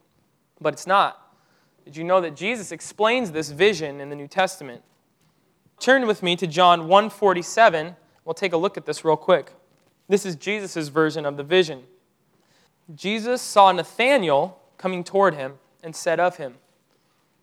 but 0.59 0.73
it's 0.73 0.87
not. 0.87 1.35
Did 1.83 1.95
you 1.95 2.03
know 2.03 2.19
that 2.21 2.35
Jesus 2.35 2.71
explains 2.71 3.29
this 3.29 3.51
vision 3.51 4.01
in 4.01 4.09
the 4.09 4.15
New 4.15 4.27
Testament? 4.27 4.81
Turn 5.79 6.07
with 6.07 6.23
me 6.23 6.35
to 6.35 6.47
John 6.47 6.87
147. 6.87 7.95
We'll 8.23 8.33
take 8.33 8.53
a 8.53 8.57
look 8.57 8.77
at 8.77 8.85
this 8.85 9.05
real 9.05 9.17
quick. 9.17 9.51
This 10.07 10.25
is 10.25 10.35
Jesus' 10.35 10.87
version 10.87 11.25
of 11.25 11.37
the 11.37 11.43
vision. 11.43 11.83
Jesus 12.93 13.41
saw 13.41 13.71
Nathanael 13.71 14.59
coming 14.77 15.03
toward 15.03 15.35
him 15.35 15.53
and 15.83 15.95
said 15.95 16.19
of 16.19 16.37
him, 16.37 16.55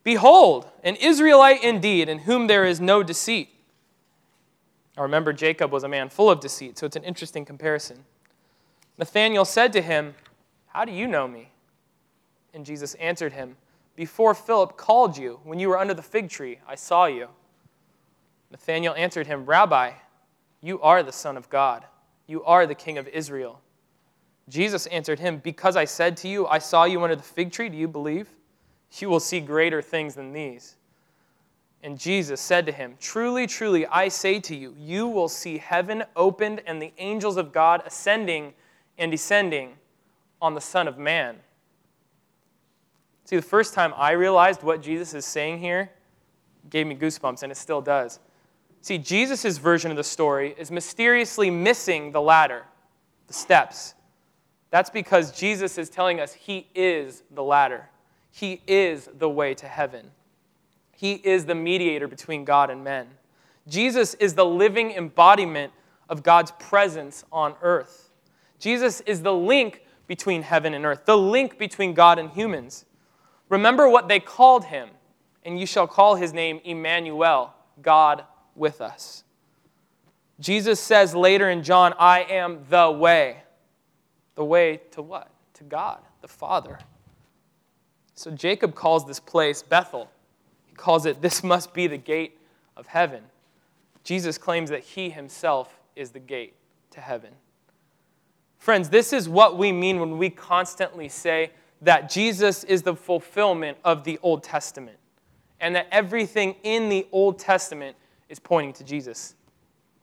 Behold, 0.04 0.66
an 0.82 0.96
Israelite 0.96 1.62
indeed, 1.62 2.08
in 2.08 2.20
whom 2.20 2.46
there 2.46 2.64
is 2.64 2.80
no 2.80 3.02
deceit. 3.02 3.48
Now 4.96 5.04
remember, 5.04 5.32
Jacob 5.32 5.70
was 5.70 5.84
a 5.84 5.88
man 5.88 6.08
full 6.08 6.30
of 6.30 6.40
deceit, 6.40 6.78
so 6.78 6.86
it's 6.86 6.96
an 6.96 7.04
interesting 7.04 7.44
comparison. 7.44 8.04
Nathanael 8.98 9.44
said 9.44 9.72
to 9.72 9.82
him, 9.82 10.14
How 10.66 10.84
do 10.84 10.92
you 10.92 11.06
know 11.06 11.28
me? 11.28 11.50
And 12.52 12.66
Jesus 12.66 12.94
answered 12.94 13.32
him, 13.32 13.56
before 13.94 14.34
Philip 14.34 14.76
called 14.76 15.18
you, 15.18 15.40
when 15.44 15.58
you 15.58 15.68
were 15.68 15.78
under 15.78 15.94
the 15.94 16.02
fig 16.02 16.30
tree, 16.30 16.58
I 16.66 16.74
saw 16.74 17.06
you. 17.06 17.28
Nathanael 18.52 18.94
answered 18.94 19.26
him, 19.26 19.46
Rabbi, 19.46 19.92
you 20.60 20.80
are 20.82 21.02
the 21.02 21.10
Son 21.10 21.36
of 21.36 21.48
God. 21.48 21.84
You 22.26 22.44
are 22.44 22.66
the 22.66 22.74
King 22.74 22.98
of 22.98 23.08
Israel. 23.08 23.60
Jesus 24.48 24.86
answered 24.86 25.18
him, 25.18 25.38
Because 25.38 25.74
I 25.74 25.86
said 25.86 26.16
to 26.18 26.28
you, 26.28 26.46
I 26.46 26.58
saw 26.58 26.84
you 26.84 27.02
under 27.02 27.16
the 27.16 27.22
fig 27.22 27.50
tree, 27.50 27.70
do 27.70 27.76
you 27.76 27.88
believe? 27.88 28.28
You 28.98 29.08
will 29.08 29.20
see 29.20 29.40
greater 29.40 29.80
things 29.80 30.14
than 30.14 30.34
these. 30.34 30.76
And 31.82 31.98
Jesus 31.98 32.40
said 32.40 32.66
to 32.66 32.72
him, 32.72 32.96
Truly, 33.00 33.46
truly, 33.46 33.86
I 33.86 34.08
say 34.08 34.38
to 34.40 34.54
you, 34.54 34.74
you 34.78 35.08
will 35.08 35.28
see 35.28 35.56
heaven 35.56 36.04
opened 36.14 36.60
and 36.66 36.80
the 36.80 36.92
angels 36.98 37.38
of 37.38 37.52
God 37.52 37.82
ascending 37.86 38.52
and 38.98 39.10
descending 39.10 39.72
on 40.42 40.54
the 40.54 40.60
Son 40.60 40.86
of 40.86 40.98
Man. 40.98 41.36
See, 43.24 43.36
the 43.36 43.42
first 43.42 43.72
time 43.72 43.94
I 43.96 44.10
realized 44.10 44.62
what 44.62 44.82
Jesus 44.82 45.14
is 45.14 45.24
saying 45.24 45.58
here 45.60 45.90
gave 46.68 46.86
me 46.86 46.94
goosebumps, 46.94 47.42
and 47.42 47.50
it 47.50 47.56
still 47.56 47.80
does. 47.80 48.20
See, 48.82 48.98
Jesus' 48.98 49.58
version 49.58 49.92
of 49.92 49.96
the 49.96 50.02
story 50.02 50.56
is 50.58 50.72
mysteriously 50.72 51.50
missing 51.50 52.10
the 52.10 52.20
ladder, 52.20 52.64
the 53.28 53.32
steps. 53.32 53.94
That's 54.70 54.90
because 54.90 55.30
Jesus 55.30 55.78
is 55.78 55.88
telling 55.88 56.18
us 56.18 56.32
he 56.32 56.66
is 56.74 57.22
the 57.30 57.44
ladder, 57.44 57.88
he 58.32 58.60
is 58.66 59.08
the 59.16 59.28
way 59.28 59.54
to 59.54 59.68
heaven, 59.68 60.10
he 60.90 61.12
is 61.12 61.46
the 61.46 61.54
mediator 61.54 62.08
between 62.08 62.44
God 62.44 62.70
and 62.70 62.82
men. 62.82 63.06
Jesus 63.68 64.14
is 64.14 64.34
the 64.34 64.44
living 64.44 64.90
embodiment 64.90 65.72
of 66.08 66.24
God's 66.24 66.50
presence 66.58 67.24
on 67.30 67.54
earth. 67.62 68.10
Jesus 68.58 69.00
is 69.02 69.22
the 69.22 69.32
link 69.32 69.82
between 70.08 70.42
heaven 70.42 70.74
and 70.74 70.84
earth, 70.84 71.04
the 71.06 71.16
link 71.16 71.56
between 71.56 71.94
God 71.94 72.18
and 72.18 72.30
humans. 72.30 72.84
Remember 73.48 73.88
what 73.88 74.08
they 74.08 74.18
called 74.18 74.64
him, 74.64 74.88
and 75.44 75.60
you 75.60 75.66
shall 75.66 75.86
call 75.86 76.16
his 76.16 76.32
name 76.32 76.60
Emmanuel, 76.64 77.54
God 77.80 78.24
with 78.54 78.80
us. 78.80 79.24
Jesus 80.40 80.80
says 80.80 81.14
later 81.14 81.48
in 81.48 81.62
John, 81.62 81.94
I 81.98 82.22
am 82.22 82.60
the 82.68 82.90
way. 82.90 83.42
The 84.34 84.44
way 84.44 84.80
to 84.92 85.02
what? 85.02 85.30
To 85.54 85.64
God, 85.64 86.00
the 86.20 86.28
Father. 86.28 86.78
So 88.14 88.30
Jacob 88.30 88.74
calls 88.74 89.06
this 89.06 89.20
place 89.20 89.62
Bethel. 89.62 90.10
He 90.66 90.74
calls 90.74 91.06
it, 91.06 91.20
This 91.20 91.42
must 91.44 91.72
be 91.72 91.86
the 91.86 91.98
gate 91.98 92.38
of 92.76 92.86
heaven. 92.86 93.22
Jesus 94.04 94.38
claims 94.38 94.70
that 94.70 94.80
he 94.80 95.10
himself 95.10 95.78
is 95.94 96.10
the 96.10 96.20
gate 96.20 96.54
to 96.90 97.00
heaven. 97.00 97.32
Friends, 98.58 98.88
this 98.88 99.12
is 99.12 99.28
what 99.28 99.58
we 99.58 99.72
mean 99.72 100.00
when 100.00 100.18
we 100.18 100.30
constantly 100.30 101.08
say, 101.08 101.50
that 101.80 102.08
Jesus 102.08 102.62
is 102.64 102.82
the 102.82 102.94
fulfillment 102.94 103.76
of 103.84 104.04
the 104.04 104.18
Old 104.22 104.44
Testament 104.44 104.98
and 105.60 105.74
that 105.74 105.88
everything 105.90 106.56
in 106.62 106.88
the 106.88 107.06
Old 107.12 107.38
Testament 107.38 107.96
is 108.32 108.40
pointing 108.40 108.72
to 108.72 108.82
Jesus. 108.82 109.34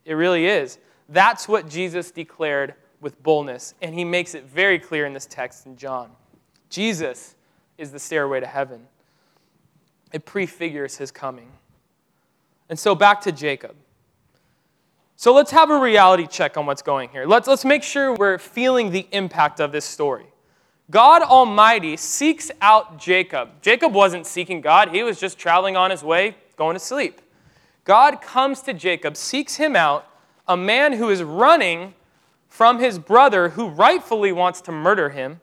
It 0.06 0.14
really 0.14 0.46
is. 0.46 0.78
That's 1.10 1.48
what 1.48 1.68
Jesus 1.68 2.12
declared 2.12 2.76
with 3.02 3.22
boldness, 3.24 3.74
and 3.82 3.96
he 3.96 4.06
makes 4.06 4.36
it 4.36 4.44
very 4.44 4.78
clear 4.78 5.08
in 5.08 5.14
this 5.14 5.26
text 5.26 5.66
in 5.66 5.76
John. 5.76 6.12
Jesus 6.70 7.36
is 7.80 7.92
the 7.92 7.98
stairway 7.98 8.40
to 8.40 8.46
heaven, 8.46 8.88
it 10.14 10.26
prefigures 10.26 10.96
his 10.96 11.12
coming. 11.12 11.52
And 12.70 12.78
so 12.78 12.94
back 12.94 13.22
to 13.22 13.32
Jacob. 13.32 13.76
So 15.16 15.34
let's 15.34 15.50
have 15.52 15.72
a 15.72 15.80
reality 15.80 16.28
check 16.28 16.56
on 16.56 16.68
what's 16.68 16.84
going 16.84 17.10
here. 17.10 17.26
Let's, 17.26 17.48
let's 17.48 17.66
make 17.66 17.82
sure 17.82 18.14
we're 18.14 18.38
feeling 18.38 18.92
the 18.92 19.08
impact 19.12 19.60
of 19.60 19.72
this 19.72 19.86
story. 19.86 20.28
God 20.92 21.24
Almighty 21.24 21.98
seeks 21.98 22.52
out 22.62 23.00
Jacob. 23.00 23.50
Jacob 23.62 23.94
wasn't 23.94 24.28
seeking 24.28 24.62
God, 24.62 24.90
he 24.90 25.02
was 25.02 25.20
just 25.20 25.40
traveling 25.40 25.76
on 25.76 25.90
his 25.90 26.04
way, 26.04 26.36
going 26.58 26.76
to 26.76 26.80
sleep. 26.80 27.22
God 27.90 28.22
comes 28.22 28.62
to 28.62 28.74
Jacob, 28.76 29.18
seeks 29.18 29.56
him 29.56 29.76
out, 29.76 30.08
a 30.48 30.56
man 30.56 30.94
who 30.94 31.10
is 31.10 31.24
running 31.24 31.96
from 32.48 32.78
his 32.78 33.00
brother 33.00 33.50
who 33.50 33.68
rightfully 33.68 34.32
wants 34.32 34.62
to 34.62 34.72
murder 34.72 35.10
him, 35.10 35.42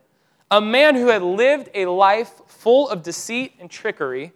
a 0.48 0.60
man 0.60 0.94
who 0.94 1.08
had 1.08 1.22
lived 1.22 1.70
a 1.74 1.86
life 1.86 2.40
full 2.46 2.88
of 2.88 3.02
deceit 3.02 3.54
and 3.58 3.68
trickery. 3.68 4.32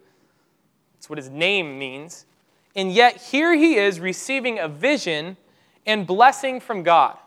That's 0.93 1.09
what 1.09 1.19
his 1.19 1.29
name 1.29 1.79
means. 1.79 2.25
And 2.75 2.91
yet, 2.91 3.15
here 3.15 3.55
he 3.55 3.75
is 3.75 4.01
receiving 4.01 4.59
a 4.59 4.67
vision 4.67 5.37
and 5.85 6.05
blessing 6.05 6.59
from 6.59 6.83
God. 6.83 7.17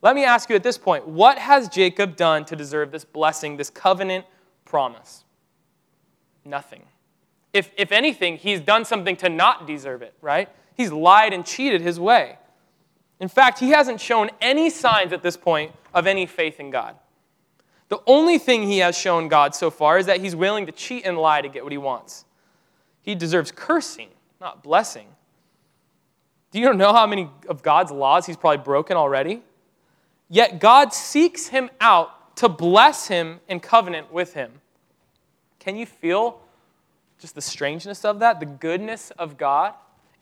Let 0.00 0.14
me 0.14 0.24
ask 0.24 0.48
you 0.48 0.54
at 0.54 0.62
this 0.62 0.78
point 0.78 1.08
what 1.08 1.38
has 1.38 1.68
Jacob 1.68 2.14
done 2.14 2.44
to 2.44 2.54
deserve 2.54 2.92
this 2.92 3.04
blessing, 3.04 3.56
this 3.56 3.68
covenant 3.68 4.26
promise? 4.64 5.24
Nothing. 6.44 6.84
If, 7.54 7.70
if 7.76 7.92
anything, 7.92 8.36
he's 8.36 8.60
done 8.60 8.84
something 8.84 9.16
to 9.18 9.28
not 9.28 9.66
deserve 9.66 10.02
it, 10.02 10.12
right? 10.20 10.48
He's 10.76 10.90
lied 10.90 11.32
and 11.32 11.46
cheated 11.46 11.80
his 11.80 12.00
way. 12.00 12.36
In 13.20 13.28
fact, 13.28 13.60
he 13.60 13.70
hasn't 13.70 14.00
shown 14.00 14.28
any 14.40 14.68
signs 14.68 15.12
at 15.12 15.22
this 15.22 15.36
point 15.36 15.72
of 15.94 16.08
any 16.08 16.26
faith 16.26 16.58
in 16.58 16.70
God. 16.70 16.96
The 17.88 18.00
only 18.08 18.38
thing 18.38 18.64
he 18.64 18.78
has 18.78 18.98
shown 18.98 19.28
God 19.28 19.54
so 19.54 19.70
far 19.70 19.98
is 19.98 20.06
that 20.06 20.20
he's 20.20 20.34
willing 20.34 20.66
to 20.66 20.72
cheat 20.72 21.06
and 21.06 21.16
lie 21.16 21.42
to 21.42 21.48
get 21.48 21.62
what 21.62 21.70
he 21.70 21.78
wants. 21.78 22.24
He 23.02 23.14
deserves 23.14 23.52
cursing, 23.52 24.08
not 24.40 24.64
blessing. 24.64 25.06
Do 26.50 26.58
you 26.58 26.74
know 26.74 26.92
how 26.92 27.06
many 27.06 27.30
of 27.48 27.62
God's 27.62 27.92
laws 27.92 28.26
he's 28.26 28.36
probably 28.36 28.64
broken 28.64 28.96
already? 28.96 29.42
Yet 30.28 30.58
God 30.58 30.92
seeks 30.92 31.48
him 31.48 31.70
out 31.80 32.36
to 32.36 32.48
bless 32.48 33.06
him 33.06 33.38
in 33.48 33.60
covenant 33.60 34.12
with 34.12 34.34
him. 34.34 34.60
Can 35.60 35.76
you 35.76 35.86
feel 35.86 36.40
just 37.24 37.34
the 37.34 37.40
strangeness 37.40 38.04
of 38.04 38.18
that, 38.20 38.38
the 38.38 38.46
goodness 38.46 39.10
of 39.12 39.38
God? 39.38 39.72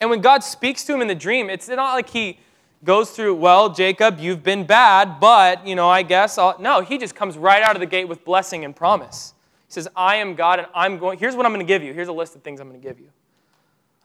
And 0.00 0.08
when 0.08 0.20
God 0.20 0.44
speaks 0.44 0.84
to 0.84 0.94
him 0.94 1.00
in 1.00 1.08
the 1.08 1.14
dream, 1.14 1.50
it's 1.50 1.68
not 1.68 1.94
like 1.94 2.08
he 2.08 2.38
goes 2.84 3.10
through, 3.10 3.34
well, 3.34 3.68
Jacob, 3.68 4.20
you've 4.20 4.42
been 4.42 4.64
bad, 4.64 5.20
but, 5.20 5.66
you 5.66 5.74
know, 5.74 5.88
I 5.88 6.02
guess 6.02 6.38
I'll... 6.38 6.58
No, 6.58 6.80
he 6.80 6.98
just 6.98 7.14
comes 7.14 7.36
right 7.36 7.62
out 7.62 7.76
of 7.76 7.80
the 7.80 7.86
gate 7.86 8.08
with 8.08 8.24
blessing 8.24 8.64
and 8.64 8.74
promise. 8.74 9.34
He 9.66 9.72
says, 9.72 9.88
I 9.94 10.16
am 10.16 10.34
God 10.34 10.60
and 10.60 10.68
I'm 10.74 10.98
going, 10.98 11.18
here's 11.18 11.36
what 11.36 11.44
I'm 11.44 11.52
going 11.52 11.66
to 11.66 11.68
give 11.68 11.82
you. 11.82 11.92
Here's 11.92 12.08
a 12.08 12.12
list 12.12 12.36
of 12.36 12.42
things 12.42 12.60
I'm 12.60 12.68
going 12.68 12.80
to 12.80 12.88
give 12.88 12.98
you. 12.98 13.10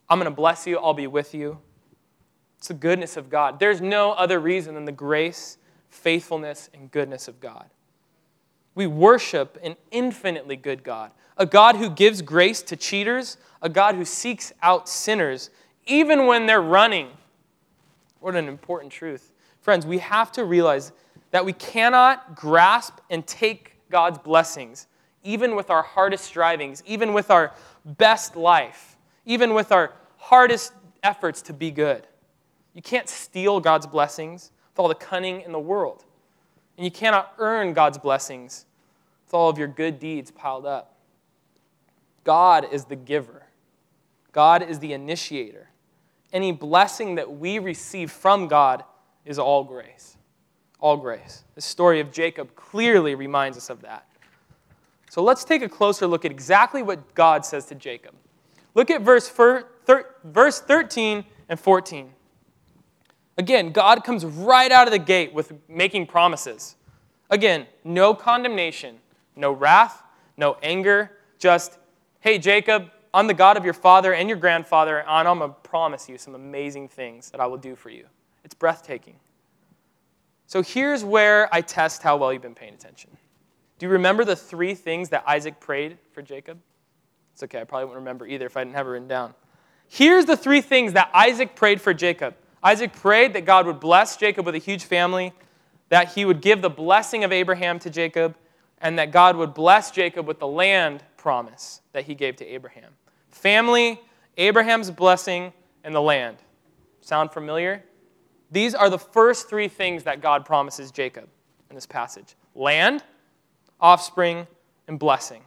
I'm 0.10 0.20
going 0.20 0.32
to 0.32 0.36
bless 0.36 0.66
you. 0.68 0.78
I'll 0.78 0.94
be 0.94 1.08
with 1.08 1.34
you. 1.34 1.60
It's 2.58 2.68
the 2.68 2.74
goodness 2.74 3.18
of 3.18 3.30
God. 3.30 3.60
There's 3.60 3.82
no 3.82 4.12
other 4.12 4.40
reason 4.40 4.76
than 4.76 4.86
the 4.86 4.92
grace 4.92 5.58
faithfulness, 5.90 6.70
and 6.74 6.92
goodness 6.92 7.28
of 7.28 7.40
God. 7.40 7.66
We 8.76 8.88
worship 8.88 9.58
an 9.64 9.76
infinitely 9.92 10.56
good 10.56 10.84
God, 10.84 11.12
a 11.38 11.46
God 11.46 11.76
who 11.76 11.90
gives 11.90 12.22
grace 12.22 12.62
to 12.64 12.76
cheaters, 12.76 13.38
a 13.62 13.70
God 13.70 13.96
who 13.96 14.06
seeks 14.06 14.52
out 14.62 14.90
sinners, 14.90 15.50
even 15.86 16.26
when 16.26 16.46
they're 16.46 16.62
running. 16.62 17.10
What 18.20 18.36
an 18.36 18.48
important 18.48 18.92
truth. 18.92 19.32
Friends, 19.62 19.86
we 19.86 20.00
have 20.00 20.32
to 20.34 20.46
realize 20.46 20.92
that 21.32 21.46
we 21.46 21.54
cannot 21.54 22.36
grasp 22.36 23.00
and 23.10 23.26
take 23.26 23.74
God's 23.90 24.18
blessings, 24.18 24.88
even 25.24 25.56
with 25.56 25.70
our 25.70 25.84
hardest 25.84 26.26
strivings, 26.26 26.82
even 26.86 27.14
with 27.14 27.30
our 27.32 27.54
best 27.86 28.36
life, 28.36 28.98
even 29.26 29.54
with 29.54 29.72
our 29.72 29.94
hardest 30.18 30.74
efforts 31.04 31.42
to 31.44 31.54
be 31.54 31.72
good. 31.72 32.08
You 32.74 32.82
can't 32.82 33.10
steal 33.10 33.60
God's 33.60 33.88
blessings 33.88 34.52
with 34.72 34.80
all 34.80 34.88
the 34.88 34.96
cunning 34.96 35.42
in 35.42 35.52
the 35.52 35.60
world. 35.60 36.06
And 36.78 36.86
you 36.86 36.92
cannot 36.92 37.34
earn 37.40 37.74
God's 37.74 37.98
blessings 37.98 38.66
with 39.26 39.34
all 39.34 39.50
of 39.50 39.58
your 39.58 39.68
good 39.68 40.00
deeds 40.00 40.32
piled 40.32 40.66
up. 40.66 40.97
God 42.28 42.68
is 42.74 42.84
the 42.84 42.98
giver, 42.98 43.44
God 44.34 44.62
is 44.62 44.80
the 44.80 44.92
initiator. 44.92 45.70
Any 46.34 46.52
blessing 46.52 47.16
that 47.16 47.40
we 47.40 47.58
receive 47.58 48.12
from 48.12 48.50
God 48.50 48.84
is 49.24 49.40
all 49.40 49.64
grace. 49.64 50.18
All 50.82 50.98
grace. 50.98 51.46
The 51.56 51.62
story 51.62 52.02
of 52.02 52.12
Jacob 52.12 52.54
clearly 52.54 53.16
reminds 53.16 53.58
us 53.58 53.70
of 53.70 53.82
that. 53.84 54.10
So 55.10 55.24
let's 55.24 55.46
take 55.46 55.62
a 55.62 55.70
closer 55.70 56.06
look 56.06 56.26
at 56.26 56.32
exactly 56.32 56.84
what 56.84 57.16
God 57.16 57.46
says 57.46 57.66
to 57.68 57.76
Jacob. 57.76 58.14
Look 58.76 58.92
at 58.92 59.04
verse, 59.04 59.32
verse 60.26 60.60
13 60.60 61.24
and 61.48 61.58
14. 61.58 62.10
Again, 63.38 63.72
God 63.72 64.04
comes 64.04 64.26
right 64.26 64.70
out 64.70 64.86
of 64.86 64.92
the 64.92 65.00
gate 65.00 65.34
with 65.34 65.54
making 65.70 66.08
promises. 66.08 66.76
Again, 67.30 67.68
no 67.86 68.14
condemnation, 68.14 68.98
no 69.38 69.54
wrath, 69.54 70.04
no 70.36 70.58
anger, 70.62 71.12
just, 71.40 71.80
hey, 72.20 72.38
Jacob, 72.38 72.90
I'm 73.14 73.28
the 73.28 73.34
God 73.34 73.58
of 73.58 73.66
your 73.66 73.74
father 73.74 74.14
and 74.14 74.30
your 74.30 74.38
grandfather, 74.38 75.00
and 75.00 75.28
I'm 75.28 75.40
going 75.40 75.52
to 75.52 75.56
promise 75.62 76.08
you 76.08 76.18
some 76.18 76.36
amazing 76.36 76.90
things 76.90 77.32
that 77.32 77.40
I 77.40 77.48
will 77.48 77.58
do 77.58 77.76
for 77.76 77.90
you. 77.90 78.06
It's 78.44 78.54
breathtaking. 78.54 79.16
So 80.46 80.62
here's 80.62 81.04
where 81.04 81.54
I 81.54 81.62
test 81.62 82.04
how 82.04 82.18
well 82.18 82.32
you've 82.32 82.42
been 82.42 82.56
paying 82.56 82.74
attention. 82.74 83.12
Do 83.80 83.86
you 83.86 83.92
remember 83.92 84.24
the 84.24 84.36
three 84.36 84.74
things 84.74 85.10
that 85.10 85.24
Isaac 85.28 85.60
prayed 85.60 85.98
for 86.12 86.22
Jacob? 86.22 86.60
It's 87.34 87.44
okay, 87.44 87.62
I 87.62 87.64
probably 87.66 87.86
wouldn't 87.86 88.02
remember 88.02 88.26
either 88.26 88.46
if 88.46 88.58
I 88.58 88.64
didn't 88.64 88.76
have 88.76 88.88
it 88.88 88.90
written 88.90 89.08
down. 89.08 89.34
Here's 89.88 90.26
the 90.26 90.36
three 90.36 90.62
things 90.62 90.94
that 90.94 91.10
Isaac 91.14 91.56
prayed 91.56 91.80
for 91.80 91.94
Jacob. 91.94 92.36
Isaac 92.64 92.94
prayed 92.94 93.34
that 93.34 93.46
God 93.46 93.66
would 93.68 93.80
bless 93.80 94.18
Jacob 94.18 94.46
with 94.46 94.56
a 94.56 94.60
huge 94.60 94.84
family, 94.84 95.34
that 95.90 96.14
he 96.14 96.26
would 96.26 96.42
give 96.42 96.62
the 96.62 96.70
blessing 96.70 97.24
of 97.24 97.32
Abraham 97.32 97.80
to 97.80 97.90
Jacob, 97.90 98.36
and 98.82 99.00
that 99.00 99.12
God 99.12 99.36
would 99.36 99.54
bless 99.54 99.92
Jacob 99.92 100.28
with 100.28 100.40
the 100.40 100.48
land 100.48 101.04
promise 101.18 101.82
that 101.94 102.06
he 102.06 102.16
gave 102.16 102.36
to 102.38 102.46
Abraham. 102.46 102.92
Family, 103.30 104.00
Abraham's 104.38 104.92
blessing, 104.92 105.54
and 105.84 105.94
the 105.94 106.02
land. 106.02 106.38
Sound 107.02 107.32
familiar? 107.32 107.84
These 108.52 108.76
are 108.76 108.90
the 108.90 109.00
first 109.00 109.50
three 109.50 109.68
things 109.68 110.04
that 110.04 110.22
God 110.22 110.46
promises 110.46 110.92
Jacob 110.92 111.28
in 111.70 111.76
this 111.76 111.86
passage 111.86 112.36
land, 112.56 113.04
offspring, 113.80 114.48
and 114.88 114.98
blessing. 114.98 115.44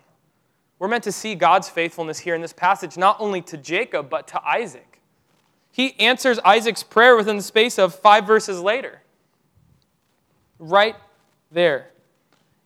We're 0.78 0.88
meant 0.88 1.04
to 1.04 1.12
see 1.12 1.34
God's 1.34 1.68
faithfulness 1.68 2.18
here 2.18 2.34
in 2.34 2.40
this 2.40 2.52
passage, 2.52 2.96
not 2.96 3.16
only 3.20 3.42
to 3.42 3.56
Jacob, 3.56 4.08
but 4.08 4.26
to 4.28 4.42
Isaac. 4.46 5.00
He 5.72 5.98
answers 6.00 6.38
Isaac's 6.40 6.82
prayer 6.82 7.16
within 7.16 7.36
the 7.36 7.42
space 7.42 7.78
of 7.78 7.94
five 7.94 8.26
verses 8.26 8.60
later. 8.60 9.02
Right 10.58 10.96
there. 11.52 11.89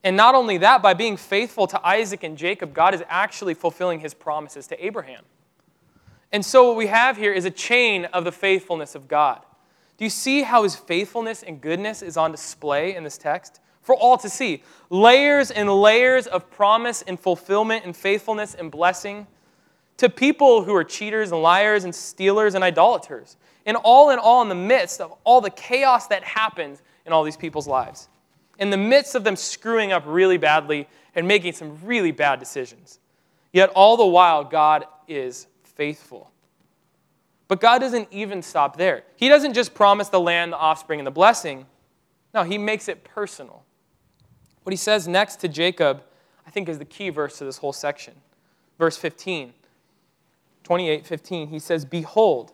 And 0.04 0.18
not 0.18 0.34
only 0.34 0.58
that, 0.58 0.82
by 0.82 0.92
being 0.92 1.16
faithful 1.16 1.66
to 1.66 1.84
Isaac 1.84 2.22
and 2.22 2.36
Jacob, 2.36 2.74
God 2.74 2.92
is 2.92 3.02
actually 3.08 3.54
fulfilling 3.54 4.00
his 4.00 4.12
promises 4.12 4.66
to 4.66 4.84
Abraham. 4.84 5.24
And 6.30 6.44
so, 6.44 6.68
what 6.68 6.76
we 6.76 6.88
have 6.88 7.16
here 7.16 7.32
is 7.32 7.46
a 7.46 7.50
chain 7.50 8.04
of 8.06 8.24
the 8.24 8.32
faithfulness 8.32 8.94
of 8.94 9.08
God. 9.08 9.40
Do 9.96 10.04
you 10.04 10.10
see 10.10 10.42
how 10.42 10.62
his 10.64 10.76
faithfulness 10.76 11.42
and 11.42 11.60
goodness 11.60 12.02
is 12.02 12.18
on 12.18 12.32
display 12.32 12.94
in 12.94 13.02
this 13.02 13.16
text? 13.16 13.60
For 13.80 13.94
all 13.94 14.18
to 14.18 14.28
see. 14.28 14.62
Layers 14.90 15.50
and 15.50 15.70
layers 15.72 16.26
of 16.26 16.50
promise 16.50 17.02
and 17.02 17.18
fulfillment 17.18 17.84
and 17.84 17.96
faithfulness 17.96 18.54
and 18.54 18.70
blessing 18.70 19.26
to 19.96 20.10
people 20.10 20.64
who 20.64 20.74
are 20.74 20.84
cheaters 20.84 21.32
and 21.32 21.40
liars 21.40 21.84
and 21.84 21.94
stealers 21.94 22.54
and 22.54 22.64
idolaters. 22.64 23.36
And 23.64 23.76
all 23.76 24.10
in 24.10 24.18
all, 24.18 24.42
in 24.42 24.48
the 24.48 24.54
midst 24.54 25.00
of 25.00 25.14
all 25.24 25.40
the 25.40 25.50
chaos 25.50 26.08
that 26.08 26.24
happens 26.24 26.82
in 27.06 27.12
all 27.12 27.24
these 27.24 27.36
people's 27.36 27.68
lives 27.68 28.08
in 28.58 28.70
the 28.70 28.76
midst 28.76 29.14
of 29.14 29.24
them 29.24 29.36
screwing 29.36 29.92
up 29.92 30.04
really 30.06 30.36
badly 30.36 30.88
and 31.14 31.26
making 31.26 31.52
some 31.52 31.78
really 31.84 32.12
bad 32.12 32.38
decisions. 32.38 32.98
Yet 33.52 33.70
all 33.70 33.96
the 33.96 34.06
while, 34.06 34.44
God 34.44 34.84
is 35.06 35.46
faithful. 35.62 36.30
But 37.46 37.60
God 37.60 37.78
doesn't 37.78 38.08
even 38.10 38.42
stop 38.42 38.76
there. 38.76 39.04
He 39.16 39.28
doesn't 39.28 39.54
just 39.54 39.74
promise 39.74 40.08
the 40.08 40.20
land, 40.20 40.52
the 40.52 40.56
offspring, 40.56 41.00
and 41.00 41.06
the 41.06 41.12
blessing. 41.12 41.66
No, 42.32 42.42
He 42.42 42.58
makes 42.58 42.88
it 42.88 43.04
personal. 43.04 43.64
What 44.62 44.72
He 44.72 44.76
says 44.76 45.06
next 45.06 45.36
to 45.36 45.48
Jacob, 45.48 46.02
I 46.46 46.50
think, 46.50 46.68
is 46.68 46.78
the 46.78 46.84
key 46.84 47.10
verse 47.10 47.38
to 47.38 47.44
this 47.44 47.58
whole 47.58 47.72
section. 47.72 48.14
Verse 48.78 48.96
15, 48.96 49.52
28 50.64 51.06
15, 51.06 51.48
He 51.48 51.58
says, 51.58 51.84
Behold, 51.84 52.52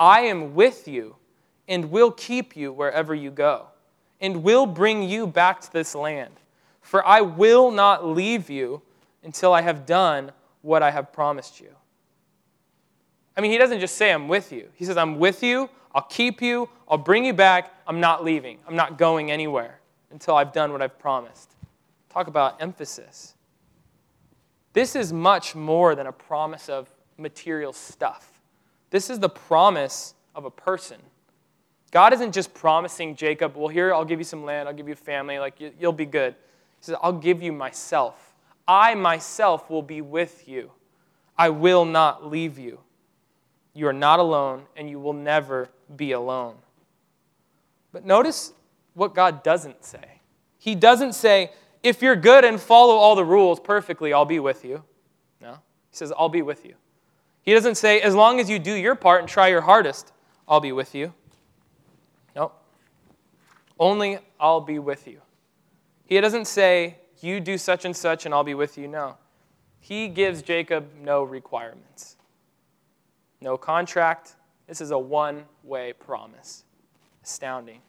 I 0.00 0.22
am 0.22 0.54
with 0.54 0.88
you 0.88 1.16
and 1.68 1.90
will 1.90 2.10
keep 2.10 2.56
you 2.56 2.72
wherever 2.72 3.14
you 3.14 3.30
go 3.30 3.66
and 4.20 4.42
will 4.42 4.66
bring 4.66 5.02
you 5.02 5.26
back 5.26 5.60
to 5.60 5.72
this 5.72 5.94
land. 5.94 6.34
For 6.80 7.06
I 7.06 7.20
will 7.20 7.70
not 7.70 8.06
leave 8.06 8.48
you 8.50 8.82
until 9.22 9.52
I 9.52 9.62
have 9.62 9.86
done 9.86 10.32
what 10.62 10.82
I 10.82 10.90
have 10.90 11.12
promised 11.12 11.60
you. 11.60 11.70
I 13.36 13.40
mean, 13.40 13.50
he 13.50 13.58
doesn't 13.58 13.80
just 13.80 13.96
say, 13.96 14.12
I'm 14.12 14.26
with 14.26 14.52
you. 14.52 14.68
He 14.74 14.84
says, 14.84 14.96
I'm 14.96 15.18
with 15.18 15.42
you, 15.42 15.70
I'll 15.94 16.02
keep 16.02 16.42
you, 16.42 16.68
I'll 16.88 16.98
bring 16.98 17.24
you 17.24 17.32
back, 17.32 17.72
I'm 17.86 18.00
not 18.00 18.24
leaving, 18.24 18.58
I'm 18.66 18.74
not 18.76 18.98
going 18.98 19.30
anywhere 19.30 19.80
until 20.10 20.34
I've 20.34 20.52
done 20.52 20.72
what 20.72 20.82
I've 20.82 20.98
promised. 20.98 21.54
Talk 22.08 22.26
about 22.26 22.60
emphasis. 22.60 23.34
This 24.72 24.96
is 24.96 25.12
much 25.12 25.54
more 25.54 25.94
than 25.94 26.06
a 26.06 26.12
promise 26.12 26.68
of 26.68 26.88
material 27.16 27.72
stuff. 27.72 28.40
This 28.90 29.10
is 29.10 29.18
the 29.18 29.28
promise 29.28 30.14
of 30.34 30.44
a 30.44 30.50
person. 30.50 30.98
God 31.90 32.12
isn't 32.12 32.32
just 32.32 32.52
promising 32.52 33.16
Jacob, 33.16 33.56
well, 33.56 33.68
here, 33.68 33.94
I'll 33.94 34.04
give 34.04 34.20
you 34.20 34.24
some 34.24 34.44
land, 34.44 34.68
I'll 34.68 34.74
give 34.74 34.88
you 34.88 34.92
a 34.92 34.96
family, 34.96 35.38
like, 35.38 35.54
you'll 35.78 35.92
be 35.92 36.06
good. 36.06 36.34
He 36.34 36.84
says, 36.84 36.96
I'll 37.02 37.12
give 37.12 37.42
you 37.42 37.52
myself. 37.52 38.34
I 38.66 38.94
myself 38.94 39.70
will 39.70 39.82
be 39.82 40.02
with 40.02 40.46
you. 40.46 40.70
I 41.36 41.48
will 41.48 41.84
not 41.84 42.26
leave 42.26 42.58
you. 42.58 42.80
You 43.72 43.86
are 43.86 43.92
not 43.92 44.18
alone, 44.18 44.64
and 44.76 44.90
you 44.90 45.00
will 45.00 45.12
never 45.12 45.70
be 45.96 46.12
alone. 46.12 46.56
But 47.92 48.04
notice 48.04 48.52
what 48.94 49.14
God 49.14 49.42
doesn't 49.42 49.84
say. 49.84 50.20
He 50.58 50.74
doesn't 50.74 51.14
say, 51.14 51.52
if 51.82 52.02
you're 52.02 52.16
good 52.16 52.44
and 52.44 52.60
follow 52.60 52.96
all 52.96 53.14
the 53.14 53.24
rules 53.24 53.60
perfectly, 53.60 54.12
I'll 54.12 54.24
be 54.24 54.40
with 54.40 54.64
you. 54.64 54.82
No. 55.40 55.52
He 55.52 55.96
says, 55.96 56.12
I'll 56.18 56.28
be 56.28 56.42
with 56.42 56.66
you. 56.66 56.74
He 57.42 57.54
doesn't 57.54 57.76
say, 57.76 58.00
as 58.00 58.14
long 58.14 58.40
as 58.40 58.50
you 58.50 58.58
do 58.58 58.74
your 58.74 58.94
part 58.94 59.20
and 59.20 59.28
try 59.28 59.48
your 59.48 59.62
hardest, 59.62 60.12
I'll 60.46 60.60
be 60.60 60.72
with 60.72 60.94
you. 60.94 61.14
Only 63.78 64.18
I'll 64.40 64.60
be 64.60 64.78
with 64.78 65.06
you. 65.06 65.20
He 66.04 66.20
doesn't 66.20 66.46
say, 66.46 66.98
You 67.20 67.40
do 67.40 67.58
such 67.58 67.84
and 67.84 67.96
such 67.96 68.24
and 68.24 68.34
I'll 68.34 68.44
be 68.44 68.54
with 68.54 68.78
you. 68.78 68.88
No. 68.88 69.16
He 69.80 70.08
gives 70.08 70.42
Jacob 70.42 70.88
no 71.00 71.22
requirements, 71.22 72.16
no 73.40 73.56
contract. 73.56 74.34
This 74.66 74.80
is 74.80 74.90
a 74.90 74.98
one 74.98 75.44
way 75.62 75.92
promise. 75.92 76.64
Astounding. 77.22 77.80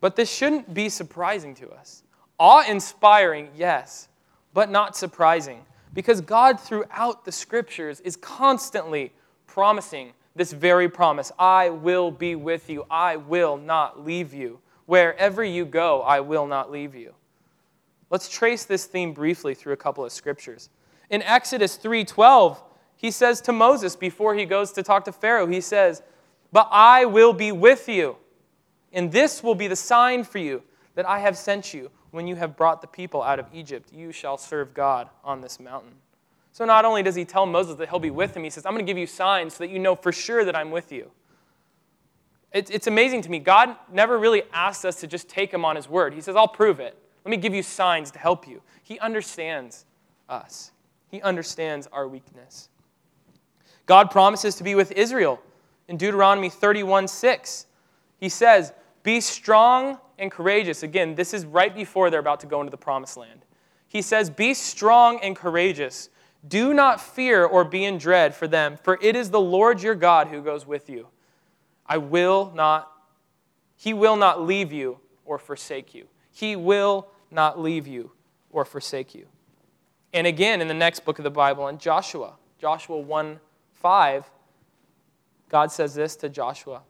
But 0.00 0.16
this 0.16 0.30
shouldn't 0.30 0.72
be 0.72 0.88
surprising 0.88 1.54
to 1.56 1.70
us. 1.70 2.02
Awe 2.38 2.64
inspiring, 2.68 3.48
yes, 3.56 4.08
but 4.52 4.70
not 4.70 4.96
surprising. 4.96 5.64
Because 5.94 6.20
God, 6.20 6.60
throughout 6.60 7.24
the 7.24 7.32
scriptures, 7.32 8.00
is 8.00 8.16
constantly 8.16 9.12
promising 9.46 10.12
this 10.34 10.52
very 10.52 10.88
promise 10.88 11.32
I 11.38 11.70
will 11.70 12.10
be 12.10 12.36
with 12.36 12.68
you, 12.68 12.84
I 12.90 13.16
will 13.16 13.56
not 13.56 14.04
leave 14.04 14.34
you. 14.34 14.60
Wherever 14.86 15.44
you 15.44 15.64
go, 15.64 16.02
I 16.02 16.20
will 16.20 16.46
not 16.46 16.70
leave 16.70 16.94
you. 16.94 17.14
Let's 18.08 18.28
trace 18.28 18.64
this 18.64 18.86
theme 18.86 19.12
briefly 19.12 19.54
through 19.54 19.72
a 19.72 19.76
couple 19.76 20.04
of 20.04 20.12
scriptures. 20.12 20.70
In 21.10 21.22
Exodus 21.22 21.76
3:12, 21.76 22.62
he 22.96 23.10
says 23.10 23.40
to 23.42 23.52
Moses 23.52 23.96
before 23.96 24.34
he 24.34 24.44
goes 24.44 24.72
to 24.72 24.82
talk 24.82 25.04
to 25.04 25.12
Pharaoh, 25.12 25.46
he 25.46 25.60
says, 25.60 26.02
"But 26.52 26.68
I 26.70 27.04
will 27.04 27.32
be 27.32 27.52
with 27.52 27.88
you, 27.88 28.16
and 28.92 29.12
this 29.12 29.42
will 29.42 29.54
be 29.54 29.66
the 29.66 29.76
sign 29.76 30.24
for 30.24 30.38
you 30.38 30.62
that 30.94 31.06
I 31.06 31.18
have 31.18 31.36
sent 31.36 31.74
you 31.74 31.90
when 32.12 32.26
you 32.26 32.36
have 32.36 32.56
brought 32.56 32.80
the 32.80 32.86
people 32.86 33.22
out 33.22 33.38
of 33.38 33.46
Egypt. 33.52 33.92
You 33.92 34.12
shall 34.12 34.38
serve 34.38 34.72
God 34.72 35.10
on 35.24 35.40
this 35.40 35.60
mountain." 35.60 36.00
So 36.52 36.64
not 36.64 36.84
only 36.84 37.02
does 37.02 37.16
he 37.16 37.24
tell 37.24 37.44
Moses 37.44 37.76
that 37.76 37.90
he'll 37.90 37.98
be 37.98 38.10
with 38.10 38.36
him, 38.36 38.44
he 38.44 38.50
says, 38.50 38.64
"I'm 38.64 38.72
going 38.72 38.86
to 38.86 38.90
give 38.90 38.96
you 38.96 39.06
signs 39.06 39.54
so 39.54 39.64
that 39.64 39.70
you 39.70 39.78
know 39.78 39.94
for 39.94 40.12
sure 40.12 40.44
that 40.44 40.56
I'm 40.56 40.70
with 40.70 40.90
you." 40.90 41.10
It's, 42.56 42.70
it's 42.70 42.86
amazing 42.86 43.20
to 43.20 43.30
me. 43.30 43.38
God 43.38 43.76
never 43.92 44.18
really 44.18 44.42
asks 44.50 44.86
us 44.86 44.98
to 45.00 45.06
just 45.06 45.28
take 45.28 45.52
him 45.52 45.62
on 45.62 45.76
his 45.76 45.90
word. 45.90 46.14
He 46.14 46.22
says, 46.22 46.36
I'll 46.36 46.48
prove 46.48 46.80
it. 46.80 46.96
Let 47.22 47.30
me 47.30 47.36
give 47.36 47.54
you 47.54 47.62
signs 47.62 48.10
to 48.12 48.18
help 48.18 48.48
you. 48.48 48.62
He 48.82 48.98
understands 48.98 49.84
us, 50.26 50.72
he 51.08 51.20
understands 51.20 51.86
our 51.92 52.08
weakness. 52.08 52.70
God 53.84 54.10
promises 54.10 54.54
to 54.56 54.64
be 54.64 54.74
with 54.74 54.90
Israel 54.92 55.38
in 55.86 55.98
Deuteronomy 55.98 56.48
31 56.48 57.08
6. 57.08 57.66
He 58.18 58.30
says, 58.30 58.72
Be 59.02 59.20
strong 59.20 59.98
and 60.18 60.32
courageous. 60.32 60.82
Again, 60.82 61.14
this 61.14 61.34
is 61.34 61.44
right 61.44 61.74
before 61.74 62.08
they're 62.08 62.20
about 62.20 62.40
to 62.40 62.46
go 62.46 62.60
into 62.62 62.70
the 62.70 62.78
promised 62.78 63.18
land. 63.18 63.44
He 63.86 64.00
says, 64.00 64.30
Be 64.30 64.54
strong 64.54 65.20
and 65.22 65.36
courageous. 65.36 66.08
Do 66.48 66.72
not 66.72 67.02
fear 67.02 67.44
or 67.44 67.64
be 67.64 67.84
in 67.84 67.98
dread 67.98 68.34
for 68.34 68.48
them, 68.48 68.78
for 68.82 68.98
it 69.02 69.14
is 69.14 69.30
the 69.30 69.40
Lord 69.40 69.82
your 69.82 69.94
God 69.94 70.28
who 70.28 70.40
goes 70.40 70.66
with 70.66 70.88
you. 70.88 71.08
I 71.88 71.98
will 71.98 72.52
not, 72.54 72.90
He 73.76 73.94
will 73.94 74.16
not 74.16 74.42
leave 74.42 74.72
you 74.72 74.98
or 75.24 75.38
forsake 75.38 75.94
you. 75.94 76.06
He 76.30 76.56
will 76.56 77.08
not 77.30 77.60
leave 77.60 77.86
you 77.86 78.12
or 78.50 78.64
forsake 78.64 79.14
you. 79.14 79.26
And 80.12 80.26
again, 80.26 80.60
in 80.60 80.68
the 80.68 80.74
next 80.74 81.04
book 81.04 81.18
of 81.18 81.24
the 81.24 81.30
Bible, 81.30 81.68
in 81.68 81.78
Joshua, 81.78 82.34
Joshua 82.58 82.98
1 82.98 83.40
5, 83.72 84.30
God 85.48 85.70
says 85.70 85.94
this 85.94 86.16
to 86.16 86.28
Joshua 86.28 86.82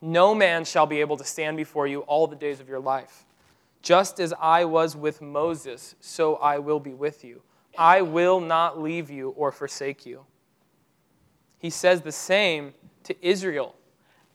No 0.00 0.34
man 0.34 0.64
shall 0.64 0.86
be 0.86 1.00
able 1.00 1.16
to 1.16 1.24
stand 1.24 1.56
before 1.56 1.86
you 1.86 2.00
all 2.00 2.26
the 2.26 2.36
days 2.36 2.60
of 2.60 2.68
your 2.68 2.80
life. 2.80 3.24
Just 3.82 4.18
as 4.18 4.34
I 4.40 4.64
was 4.64 4.96
with 4.96 5.22
Moses, 5.22 5.94
so 6.00 6.36
I 6.36 6.58
will 6.58 6.80
be 6.80 6.92
with 6.92 7.22
you. 7.24 7.42
I 7.78 8.02
will 8.02 8.40
not 8.40 8.80
leave 8.80 9.10
you 9.10 9.30
or 9.30 9.52
forsake 9.52 10.04
you. 10.04 10.24
He 11.58 11.70
says 11.70 12.00
the 12.00 12.12
same 12.12 12.74
to 13.04 13.14
Israel. 13.26 13.76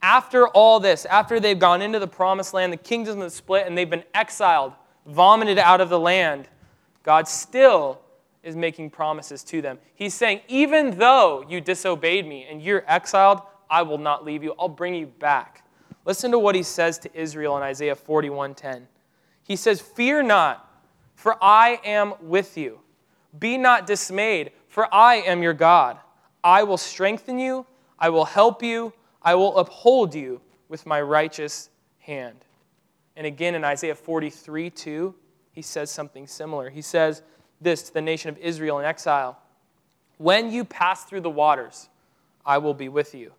After 0.02 0.48
all 0.48 0.80
this, 0.80 1.06
after 1.06 1.40
they've 1.40 1.60
gone 1.60 1.82
into 1.82 2.00
the 2.00 2.08
promised 2.08 2.54
land, 2.54 2.74
the 2.74 2.78
kingdoms 2.78 3.22
have 3.22 3.32
split, 3.32 3.68
and 3.68 3.78
they've 3.78 3.90
been 3.90 4.04
exiled, 4.14 4.74
vomited 5.06 5.60
out 5.60 5.82
of 5.82 5.90
the 5.90 6.00
land, 6.00 6.48
God 7.04 7.28
still 7.28 8.02
is 8.44 8.56
making 8.56 8.90
promises 8.90 9.44
to 9.46 9.62
them. 9.62 9.78
He's 9.94 10.14
saying, 10.14 10.42
even 10.48 10.98
though 10.98 11.46
you 11.48 11.62
disobeyed 11.62 12.28
me 12.28 12.48
and 12.50 12.62
you're 12.62 12.84
exiled, 12.88 13.42
I 13.70 13.84
will 13.84 14.00
not 14.00 14.26
leave 14.26 14.44
you. 14.44 14.56
I'll 14.60 14.68
bring 14.68 14.96
you 14.96 15.06
back. 15.06 15.64
Listen 16.06 16.32
to 16.32 16.40
what 16.40 16.56
he 16.56 16.64
says 16.64 16.98
to 17.00 17.10
Israel 17.14 17.56
in 17.58 17.64
Isaiah 17.64 17.96
41:10. 17.96 18.88
He 19.44 19.56
says, 19.56 19.80
"Fear 19.80 20.24
not, 20.24 20.68
for 21.16 21.38
I 21.42 21.80
am 21.86 22.16
with 22.22 22.58
you. 22.58 22.80
Be 23.38 23.58
not 23.58 23.86
dismayed, 23.86 24.52
for 24.68 24.94
I 24.94 25.16
am 25.18 25.44
your 25.44 25.54
God. 25.54 26.00
I 26.44 26.64
will 26.64 26.78
strengthen 26.78 27.38
you, 27.38 27.68
I 28.00 28.10
will 28.10 28.26
help 28.26 28.64
you, 28.64 28.94
I 29.22 29.36
will 29.36 29.58
uphold 29.58 30.16
you 30.16 30.42
with 30.68 30.86
my 30.86 31.02
righteous 31.02 31.70
hand." 32.00 32.46
And 33.16 33.28
again 33.28 33.56
in 33.56 33.64
Isaiah 33.64 33.96
43 33.96 34.70
2, 34.70 35.16
he 35.52 35.62
says 35.62 35.92
something 35.92 36.28
similar. 36.28 36.70
He 36.70 36.82
says, 36.82 37.24
this 37.62 37.84
to 37.84 37.94
the 37.94 38.02
nation 38.02 38.30
of 38.30 38.38
Israel 38.40 38.80
in 38.80 38.86
exile 38.86 39.40
When 40.18 40.52
you 40.52 40.66
pass 40.66 41.06
through 41.06 41.22
the 41.22 41.30
waters, 41.30 41.90
I 42.46 42.58
will 42.58 42.74
be 42.74 42.90
with 42.90 43.16
you. 43.16 43.34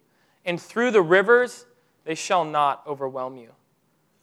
And 0.45 0.61
through 0.61 0.93
the 0.93 1.03
rivers, 1.03 1.67
they 2.05 2.15
shall 2.15 2.45
not 2.45 2.83
overwhelm 2.87 3.37
you. 3.37 3.51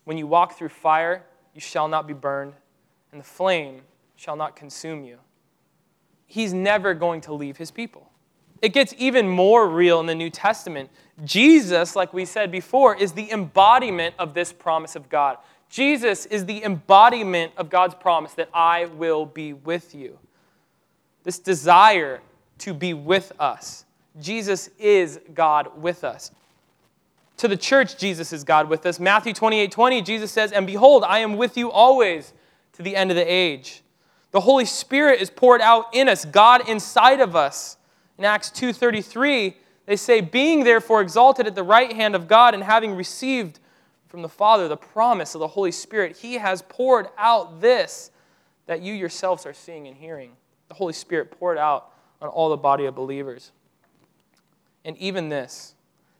When 0.06 0.18
you 0.18 0.26
walk 0.26 0.58
through 0.58 0.70
fire, 0.70 1.26
you 1.54 1.62
shall 1.62 1.88
not 1.88 2.08
be 2.08 2.14
burned, 2.14 2.54
and 3.12 3.22
the 3.22 3.26
flame 3.26 3.82
shall 4.16 4.36
not 4.36 4.56
consume 4.56 5.04
you. 5.04 5.18
He's 6.26 6.54
never 6.54 6.94
going 6.94 7.22
to 7.22 7.34
leave 7.34 7.58
his 7.58 7.72
people. 7.72 8.09
It 8.62 8.74
gets 8.74 8.94
even 8.98 9.28
more 9.28 9.68
real 9.68 10.00
in 10.00 10.06
the 10.06 10.16
New 10.16 10.30
Testament. 10.30 10.90
Jesus, 11.24 11.96
like 11.96 12.14
we 12.14 12.26
said 12.26 12.52
before, 12.52 12.96
is 12.96 13.14
the 13.14 13.32
embodiment 13.32 14.16
of 14.20 14.34
this 14.34 14.52
promise 14.52 14.96
of 14.96 15.10
God. 15.10 15.38
Jesus 15.70 16.26
is 16.26 16.46
the 16.46 16.64
embodiment 16.64 17.54
of 17.56 17.70
God's 17.70 17.96
promise 17.96 18.34
that 18.34 18.50
I 18.54 18.86
will 18.86 19.26
be 19.26 19.54
with 19.54 19.94
you. 19.94 20.18
This 21.24 21.40
desire 21.40 22.22
to 22.60 22.74
be 22.74 22.94
with 22.94 23.32
us. 23.40 23.86
Jesus 24.20 24.70
is 24.80 25.20
God 25.34 25.82
with 25.82 26.04
us. 26.04 26.32
To 27.38 27.48
the 27.48 27.56
church, 27.56 27.98
Jesus 27.98 28.34
is 28.34 28.44
God 28.44 28.68
with 28.68 28.86
us. 28.86 29.00
Matthew 29.00 29.34
28 29.34 29.72
20, 29.72 30.02
Jesus 30.02 30.32
says, 30.32 30.52
And 30.52 30.68
behold, 30.68 31.04
I 31.06 31.20
am 31.20 31.38
with 31.38 31.56
you 31.56 31.72
always 31.72 32.34
to 32.74 32.82
the 32.82 32.96
end 32.96 33.12
of 33.12 33.16
the 33.16 33.24
age. 33.24 33.82
The 34.32 34.42
Holy 34.42 34.66
Spirit 34.66 35.22
is 35.22 35.30
poured 35.30 35.62
out 35.62 35.86
in 35.94 36.10
us, 36.10 36.26
God 36.26 36.68
inside 36.68 37.22
of 37.22 37.36
us. 37.36 37.78
In 38.20 38.26
Acts 38.26 38.52
2:33, 38.52 39.56
they 39.86 39.96
say, 39.96 40.20
"Being 40.20 40.66
therefore 40.66 41.02
exalted 41.02 41.48
at 41.48 41.56
the 41.56 41.64
right 41.64 41.94
hand 41.94 42.16
of 42.16 42.28
God 42.28 42.54
and 42.54 42.62
having 42.62 42.94
received 42.94 43.60
from 44.10 44.24
the 44.24 44.30
Father 44.30 44.68
the 44.68 44.76
promise 44.76 45.36
of 45.36 45.40
the 45.40 45.48
Holy 45.48 45.72
Spirit, 45.72 46.18
He 46.18 46.34
has 46.34 46.62
poured 46.64 47.08
out 47.18 47.62
this 47.62 48.12
that 48.66 48.82
you 48.82 48.94
yourselves 48.94 49.46
are 49.46 49.54
seeing 49.54 49.88
and 49.88 49.96
hearing. 49.96 50.36
The 50.68 50.76
Holy 50.76 50.92
Spirit 50.92 51.32
poured 51.32 51.58
out 51.58 51.94
on 52.22 52.28
all 52.28 52.50
the 52.50 52.58
body 52.58 52.86
of 52.86 52.94
believers. 52.94 53.54
And 54.84 54.98
even 54.98 55.30
this, 55.30 55.74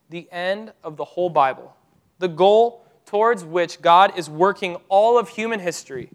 the 0.08 0.26
end 0.32 0.72
of 0.82 0.96
the 0.96 1.04
whole 1.04 1.28
Bible, 1.28 1.76
the 2.18 2.28
goal 2.28 2.82
towards 3.04 3.44
which 3.44 3.82
God 3.82 4.16
is 4.16 4.30
working 4.30 4.76
all 4.88 5.18
of 5.18 5.28
human 5.28 5.60
history, 5.60 6.10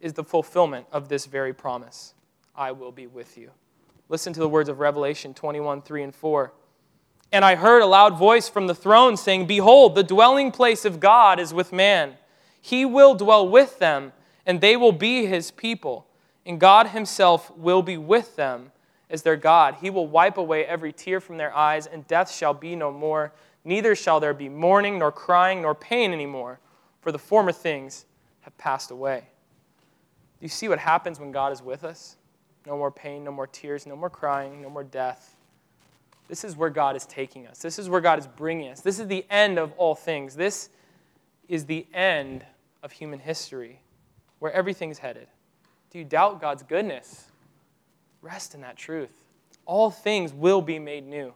is 0.00 0.14
the 0.14 0.24
fulfillment 0.24 0.86
of 0.90 1.10
this 1.10 1.26
very 1.26 1.52
promise 1.52 2.14
I 2.54 2.72
will 2.72 2.92
be 2.92 3.06
with 3.06 3.36
you. 3.36 3.50
Listen 4.08 4.32
to 4.32 4.40
the 4.40 4.48
words 4.48 4.68
of 4.68 4.78
Revelation 4.78 5.34
21 5.34 5.82
3 5.82 6.02
and 6.02 6.14
4. 6.14 6.52
And 7.32 7.44
I 7.44 7.56
heard 7.56 7.82
a 7.82 7.86
loud 7.86 8.16
voice 8.16 8.48
from 8.48 8.66
the 8.66 8.74
throne 8.74 9.16
saying, 9.16 9.46
Behold, 9.46 9.94
the 9.94 10.04
dwelling 10.04 10.52
place 10.52 10.84
of 10.84 11.00
God 11.00 11.40
is 11.40 11.52
with 11.52 11.72
man. 11.72 12.14
He 12.60 12.84
will 12.84 13.14
dwell 13.14 13.48
with 13.48 13.78
them, 13.78 14.12
and 14.44 14.60
they 14.60 14.76
will 14.76 14.92
be 14.92 15.26
his 15.26 15.50
people. 15.50 16.06
And 16.44 16.60
God 16.60 16.88
himself 16.88 17.50
will 17.56 17.82
be 17.82 17.96
with 17.96 18.36
them 18.36 18.70
as 19.10 19.22
their 19.22 19.36
God. 19.36 19.76
He 19.80 19.90
will 19.90 20.06
wipe 20.06 20.36
away 20.36 20.64
every 20.64 20.92
tear 20.92 21.20
from 21.20 21.36
their 21.36 21.54
eyes, 21.54 21.86
and 21.86 22.06
death 22.06 22.30
shall 22.30 22.54
be 22.54 22.76
no 22.76 22.92
more. 22.92 23.32
Neither 23.64 23.96
shall 23.96 24.20
there 24.20 24.34
be 24.34 24.48
mourning, 24.48 25.00
nor 25.00 25.10
crying, 25.10 25.62
nor 25.62 25.74
pain 25.74 26.12
anymore, 26.12 26.60
for 27.00 27.10
the 27.10 27.18
former 27.18 27.52
things 27.52 28.06
have 28.40 28.56
passed 28.56 28.92
away. 28.92 29.28
Do 30.38 30.44
you 30.44 30.48
see 30.48 30.68
what 30.68 30.78
happens 30.78 31.18
when 31.18 31.32
God 31.32 31.52
is 31.52 31.62
with 31.62 31.82
us? 31.82 32.16
No 32.66 32.76
more 32.76 32.90
pain, 32.90 33.22
no 33.22 33.30
more 33.30 33.46
tears, 33.46 33.86
no 33.86 33.94
more 33.94 34.10
crying, 34.10 34.60
no 34.60 34.68
more 34.68 34.84
death. 34.84 35.36
This 36.28 36.42
is 36.42 36.56
where 36.56 36.70
God 36.70 36.96
is 36.96 37.06
taking 37.06 37.46
us. 37.46 37.58
This 37.60 37.78
is 37.78 37.88
where 37.88 38.00
God 38.00 38.18
is 38.18 38.26
bringing 38.26 38.70
us. 38.70 38.80
This 38.80 38.98
is 38.98 39.06
the 39.06 39.24
end 39.30 39.58
of 39.58 39.72
all 39.76 39.94
things. 39.94 40.34
This 40.34 40.70
is 41.48 41.66
the 41.66 41.86
end 41.94 42.44
of 42.82 42.90
human 42.90 43.20
history, 43.20 43.80
where 44.40 44.52
everything's 44.52 44.98
headed. 44.98 45.28
Do 45.90 45.98
you 45.98 46.04
doubt 46.04 46.40
God's 46.40 46.64
goodness? 46.64 47.26
Rest 48.20 48.54
in 48.54 48.60
that 48.62 48.76
truth. 48.76 49.22
All 49.64 49.90
things 49.90 50.32
will 50.32 50.60
be 50.60 50.80
made 50.80 51.06
new, 51.06 51.32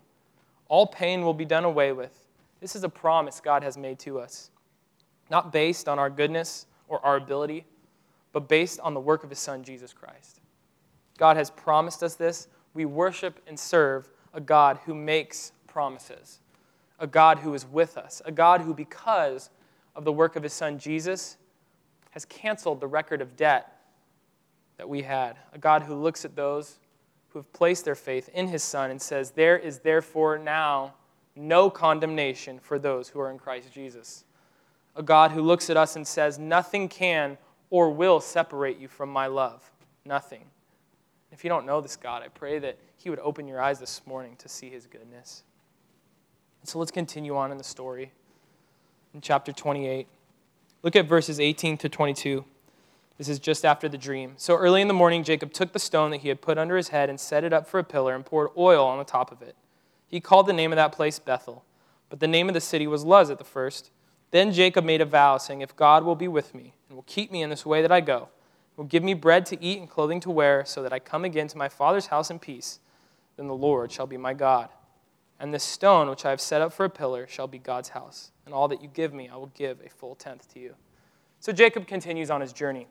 all 0.69 0.87
pain 0.87 1.23
will 1.23 1.35
be 1.35 1.45
done 1.45 1.65
away 1.65 1.93
with. 1.93 2.27
This 2.61 2.77
is 2.77 2.85
a 2.85 2.89
promise 2.89 3.41
God 3.41 3.63
has 3.63 3.79
made 3.79 3.99
to 4.01 4.19
us, 4.19 4.51
not 5.31 5.53
based 5.53 5.89
on 5.89 5.99
our 5.99 6.11
goodness 6.11 6.67
or 6.89 7.05
our 7.05 7.17
ability, 7.17 7.65
but 8.33 8.49
based 8.49 8.81
on 8.81 8.95
the 8.95 9.01
work 9.01 9.25
of 9.25 9.31
His 9.31 9.39
Son, 9.39 9.63
Jesus 9.65 9.93
Christ. 9.93 10.40
God 11.21 11.37
has 11.37 11.51
promised 11.51 12.03
us 12.03 12.15
this. 12.15 12.49
We 12.73 12.87
worship 12.87 13.41
and 13.47 13.61
serve 13.61 14.09
a 14.33 14.41
God 14.41 14.81
who 14.87 14.95
makes 14.95 15.53
promises, 15.67 16.41
a 16.99 17.07
God 17.07 17.41
who 17.41 17.53
is 17.53 17.67
with 17.67 17.99
us, 17.99 18.23
a 18.25 18.33
God 18.33 18.63
who, 18.63 18.73
because 18.73 19.51
of 19.95 20.05
the 20.05 20.13
work 20.13 20.35
of 20.35 20.43
his 20.43 20.55
son 20.55 20.79
Jesus, 20.79 21.37
has 22.13 22.25
canceled 22.25 22.81
the 22.81 22.87
record 22.87 23.21
of 23.21 23.37
debt 23.37 23.81
that 24.79 24.89
we 24.89 25.03
had, 25.03 25.37
a 25.53 25.59
God 25.59 25.83
who 25.83 25.95
looks 25.95 26.25
at 26.25 26.37
those 26.37 26.79
who 27.29 27.39
have 27.39 27.53
placed 27.53 27.85
their 27.85 27.95
faith 27.95 28.31
in 28.33 28.49
his 28.49 28.63
son 28.63 28.91
and 28.91 29.01
says, 29.01 29.33
There 29.33 29.59
is 29.59 29.81
therefore 29.81 30.39
now 30.39 30.95
no 31.37 31.69
condemnation 31.69 32.59
for 32.59 32.79
those 32.79 33.11
who 33.11 33.21
are 33.21 33.31
in 33.31 33.39
Christ 33.39 33.71
Jesus. 33.75 34.25
A 34.97 35.03
God 35.03 35.33
who 35.33 35.43
looks 35.43 35.69
at 35.69 35.77
us 35.77 35.97
and 35.97 36.07
says, 36.07 36.39
Nothing 36.39 36.89
can 36.89 37.37
or 37.69 37.91
will 37.91 38.21
separate 38.21 38.79
you 38.79 38.89
from 38.89 39.11
my 39.11 39.27
love. 39.27 39.71
Nothing. 40.07 40.47
If 41.33 41.45
you 41.45 41.51
don't 41.51 41.67
know 41.67 41.81
this 41.81 41.97
God, 41.97 42.23
I 42.23 42.29
pray 42.29 42.59
that 42.59 42.79
He 42.97 43.11
would 43.11 43.21
open 43.21 43.47
your 43.47 43.61
eyes 43.61 43.79
this 43.79 44.03
morning 44.07 44.37
to 44.39 44.49
see 44.49 44.71
His 44.71 44.87
goodness. 44.87 45.45
So 46.65 46.79
let's 46.79 46.91
continue 46.91 47.37
on 47.37 47.53
in 47.53 47.59
the 47.59 47.65
story. 47.65 48.13
In 49.15 49.21
chapter 49.21 49.53
28, 49.53 50.07
look 50.83 50.95
at 50.95 51.07
verses 51.07 51.41
18 51.41 51.79
to 51.79 51.89
22. 51.89 52.45
This 53.19 53.29
is 53.29 53.39
just 53.39 53.65
after 53.65 53.89
the 53.89 53.99
dream. 53.99 54.35
So 54.37 54.57
early 54.57 54.81
in 54.81 54.89
the 54.89 54.95
morning, 54.95 55.25
Jacob 55.25 55.53
took 55.53 55.73
the 55.73 55.79
stone 55.79 56.11
that 56.11 56.21
he 56.21 56.29
had 56.29 56.41
put 56.41 56.59
under 56.59 56.77
his 56.77 56.89
head 56.89 57.11
and 57.11 57.19
set 57.19 57.45
it 57.45 57.53
up 57.53 57.67
for 57.67 57.79
a 57.79 57.85
pillar 57.85 58.15
and 58.15 58.25
poured 58.25 58.51
oil 58.57 58.87
on 58.87 58.99
the 58.99 59.05
top 59.05 59.31
of 59.31 59.43
it. 59.43 59.57
He 60.07 60.21
called 60.21 60.47
the 60.47 60.53
name 60.53 60.73
of 60.73 60.77
that 60.77 60.93
place 60.93 61.19
Bethel, 61.19 61.65
but 62.09 62.21
the 62.21 62.27
name 62.27 62.49
of 62.49 62.55
the 62.55 62.61
city 62.61 62.87
was 62.87 63.05
Luz 63.05 63.31
at 63.31 63.39
the 63.39 63.45
first. 63.45 63.91
Then 64.31 64.53
Jacob 64.53 64.85
made 64.85 65.01
a 65.01 65.05
vow, 65.05 65.39
saying, 65.39 65.61
If 65.61 65.77
God 65.77 66.05
will 66.05 66.15
be 66.15 66.29
with 66.29 66.55
me 66.55 66.73
and 66.89 66.97
will 66.97 67.05
keep 67.05 67.31
me 67.31 67.43
in 67.43 67.51
this 67.51 67.67
way 67.67 67.83
that 67.83 67.93
I 67.93 68.01
go, 68.01 68.29
will 68.81 68.87
give 68.87 69.03
me 69.03 69.13
bread 69.13 69.45
to 69.45 69.63
eat 69.63 69.79
and 69.79 69.91
clothing 69.91 70.21
to 70.21 70.31
wear, 70.31 70.65
so 70.65 70.83
that 70.83 70.91
I 70.91 70.99
come 70.99 71.27
again 71.27 71.49
to 71.49 71.59
my 71.59 71.69
father's 71.69 72.07
house 72.07 72.31
in 72.31 72.39
peace, 72.39 72.81
then 73.37 73.47
the 73.47 73.55
Lord 73.55 73.93
shall 73.93 74.07
be 74.07 74.17
my 74.17 74.33
God. 74.33 74.71
And 75.39 75.53
this 75.53 75.63
stone 75.63 76.09
which 76.09 76.25
I 76.25 76.31
have 76.31 76.41
set 76.41 76.63
up 76.63 76.73
for 76.73 76.87
a 76.87 76.89
pillar 76.89 77.27
shall 77.27 77.47
be 77.47 77.59
God's 77.59 77.91
house. 77.91 78.31
And 78.47 78.55
all 78.55 78.69
that 78.69 78.81
you 78.81 78.89
give 78.89 79.13
me, 79.13 79.29
I 79.29 79.37
will 79.37 79.53
give 79.55 79.83
a 79.85 79.91
full 79.91 80.15
tenth 80.15 80.51
to 80.55 80.61
you. 80.61 80.77
So 81.41 81.53
Jacob 81.53 81.87
continues 81.87 82.31
on 82.31 82.41
his 82.41 82.55
journey. 82.55 82.87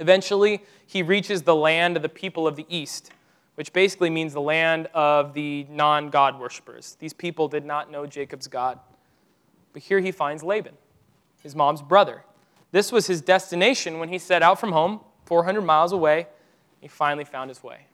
Eventually, 0.00 0.64
he 0.88 1.04
reaches 1.04 1.42
the 1.42 1.54
land 1.54 1.94
of 1.94 2.02
the 2.02 2.08
people 2.08 2.48
of 2.48 2.56
the 2.56 2.66
east, 2.68 3.12
which 3.54 3.72
basically 3.72 4.10
means 4.10 4.32
the 4.32 4.40
land 4.40 4.88
of 4.92 5.34
the 5.34 5.68
non 5.70 6.10
God 6.10 6.40
worshippers. 6.40 6.96
These 6.98 7.12
people 7.12 7.46
did 7.46 7.64
not 7.64 7.92
know 7.92 8.06
Jacob's 8.06 8.48
God. 8.48 8.80
But 9.72 9.82
here 9.82 10.00
he 10.00 10.10
finds 10.10 10.42
Laban, 10.42 10.74
his 11.44 11.54
mom's 11.54 11.80
brother. 11.80 12.24
This 12.72 12.90
was 12.90 13.06
his 13.06 13.20
destination 13.20 14.00
when 14.00 14.08
he 14.08 14.18
set 14.18 14.42
out 14.42 14.58
from 14.58 14.72
home, 14.72 14.98
400 15.24 15.62
miles 15.62 15.92
away. 15.92 16.26
He 16.80 16.88
finally 16.88 17.24
found 17.24 17.50
his 17.50 17.62
way. 17.62 17.86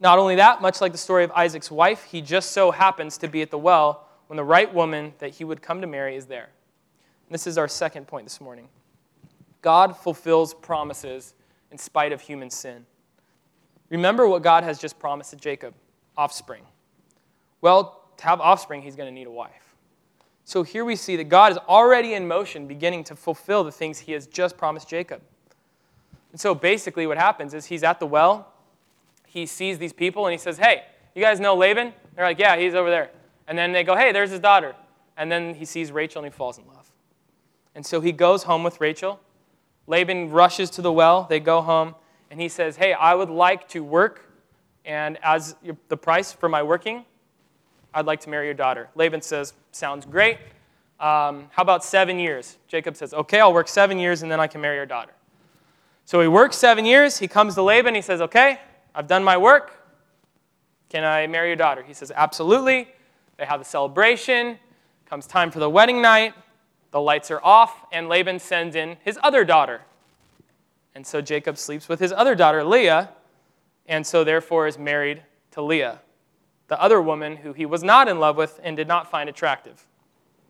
Not 0.00 0.18
only 0.18 0.36
that, 0.36 0.62
much 0.62 0.80
like 0.80 0.92
the 0.92 0.98
story 0.98 1.24
of 1.24 1.30
Isaac's 1.32 1.70
wife, 1.70 2.04
he 2.04 2.22
just 2.22 2.52
so 2.52 2.70
happens 2.70 3.18
to 3.18 3.28
be 3.28 3.42
at 3.42 3.50
the 3.50 3.58
well 3.58 4.08
when 4.28 4.36
the 4.36 4.44
right 4.44 4.72
woman 4.72 5.12
that 5.18 5.30
he 5.34 5.44
would 5.44 5.60
come 5.60 5.80
to 5.82 5.86
marry 5.86 6.16
is 6.16 6.26
there. 6.26 6.48
And 7.28 7.34
this 7.34 7.46
is 7.46 7.58
our 7.58 7.68
second 7.68 8.06
point 8.06 8.24
this 8.24 8.40
morning. 8.40 8.68
God 9.60 9.96
fulfills 9.96 10.54
promises 10.54 11.34
in 11.70 11.76
spite 11.76 12.12
of 12.12 12.20
human 12.20 12.48
sin. 12.48 12.86
Remember 13.90 14.26
what 14.26 14.42
God 14.42 14.64
has 14.64 14.78
just 14.78 14.98
promised 14.98 15.30
to 15.30 15.36
Jacob 15.36 15.74
offspring. 16.16 16.62
Well, 17.60 18.02
to 18.16 18.24
have 18.24 18.40
offspring, 18.40 18.82
he's 18.82 18.96
going 18.96 19.08
to 19.08 19.14
need 19.14 19.26
a 19.26 19.30
wife. 19.30 19.74
So 20.44 20.62
here 20.62 20.84
we 20.84 20.96
see 20.96 21.16
that 21.16 21.28
God 21.28 21.52
is 21.52 21.58
already 21.68 22.14
in 22.14 22.26
motion, 22.26 22.66
beginning 22.66 23.04
to 23.04 23.16
fulfill 23.16 23.64
the 23.64 23.72
things 23.72 23.98
he 23.98 24.12
has 24.12 24.26
just 24.26 24.56
promised 24.56 24.88
Jacob. 24.88 25.22
And 26.32 26.40
so 26.40 26.54
basically, 26.54 27.06
what 27.06 27.18
happens 27.18 27.54
is 27.54 27.66
he's 27.66 27.82
at 27.82 28.00
the 28.00 28.06
well, 28.06 28.52
he 29.26 29.46
sees 29.46 29.78
these 29.78 29.92
people, 29.92 30.26
and 30.26 30.32
he 30.32 30.38
says, 30.38 30.58
Hey, 30.58 30.84
you 31.14 31.22
guys 31.22 31.40
know 31.40 31.56
Laban? 31.56 31.92
They're 32.14 32.24
like, 32.24 32.38
Yeah, 32.38 32.56
he's 32.56 32.74
over 32.74 32.90
there. 32.90 33.10
And 33.48 33.58
then 33.58 33.72
they 33.72 33.84
go, 33.84 33.96
Hey, 33.96 34.12
there's 34.12 34.30
his 34.30 34.40
daughter. 34.40 34.74
And 35.16 35.30
then 35.30 35.54
he 35.54 35.64
sees 35.64 35.92
Rachel 35.92 36.22
and 36.22 36.32
he 36.32 36.36
falls 36.36 36.58
in 36.58 36.66
love. 36.66 36.90
And 37.74 37.84
so 37.84 38.00
he 38.00 38.12
goes 38.12 38.44
home 38.44 38.62
with 38.62 38.80
Rachel. 38.80 39.20
Laban 39.86 40.30
rushes 40.30 40.70
to 40.70 40.82
the 40.82 40.92
well. 40.92 41.26
They 41.28 41.40
go 41.40 41.60
home, 41.62 41.94
and 42.30 42.40
he 42.40 42.48
says, 42.48 42.76
Hey, 42.76 42.92
I 42.92 43.14
would 43.14 43.30
like 43.30 43.68
to 43.68 43.82
work, 43.82 44.30
and 44.84 45.18
as 45.22 45.56
the 45.88 45.96
price 45.96 46.32
for 46.32 46.48
my 46.48 46.62
working, 46.62 47.04
I'd 47.92 48.06
like 48.06 48.20
to 48.20 48.30
marry 48.30 48.46
your 48.46 48.54
daughter. 48.54 48.88
Laban 48.94 49.20
says, 49.20 49.54
Sounds 49.72 50.06
great. 50.06 50.38
Um, 51.00 51.48
how 51.50 51.62
about 51.62 51.82
seven 51.82 52.18
years? 52.18 52.58
Jacob 52.68 52.96
says, 52.96 53.12
Okay, 53.12 53.40
I'll 53.40 53.52
work 53.52 53.68
seven 53.68 53.98
years, 53.98 54.22
and 54.22 54.30
then 54.30 54.38
I 54.38 54.46
can 54.46 54.60
marry 54.60 54.76
your 54.76 54.86
daughter. 54.86 55.12
So 56.10 56.20
he 56.20 56.26
works 56.26 56.56
seven 56.56 56.86
years. 56.86 57.18
He 57.18 57.28
comes 57.28 57.54
to 57.54 57.62
Laban. 57.62 57.94
He 57.94 58.02
says, 58.02 58.20
Okay, 58.20 58.58
I've 58.96 59.06
done 59.06 59.22
my 59.22 59.36
work. 59.36 59.80
Can 60.88 61.04
I 61.04 61.28
marry 61.28 61.50
your 61.50 61.56
daughter? 61.56 61.84
He 61.84 61.94
says, 61.94 62.10
Absolutely. 62.10 62.88
They 63.36 63.44
have 63.44 63.60
a 63.60 63.64
celebration. 63.64 64.58
Comes 65.06 65.28
time 65.28 65.52
for 65.52 65.60
the 65.60 65.70
wedding 65.70 66.02
night. 66.02 66.34
The 66.90 67.00
lights 67.00 67.30
are 67.30 67.40
off, 67.44 67.84
and 67.92 68.08
Laban 68.08 68.40
sends 68.40 68.74
in 68.74 68.96
his 69.04 69.20
other 69.22 69.44
daughter. 69.44 69.82
And 70.96 71.06
so 71.06 71.20
Jacob 71.20 71.56
sleeps 71.56 71.88
with 71.88 72.00
his 72.00 72.10
other 72.10 72.34
daughter, 72.34 72.64
Leah, 72.64 73.10
and 73.86 74.04
so 74.04 74.24
therefore 74.24 74.66
is 74.66 74.78
married 74.78 75.22
to 75.52 75.62
Leah, 75.62 76.00
the 76.66 76.82
other 76.82 77.00
woman 77.00 77.36
who 77.36 77.52
he 77.52 77.66
was 77.66 77.84
not 77.84 78.08
in 78.08 78.18
love 78.18 78.36
with 78.36 78.58
and 78.64 78.76
did 78.76 78.88
not 78.88 79.08
find 79.08 79.28
attractive. 79.28 79.86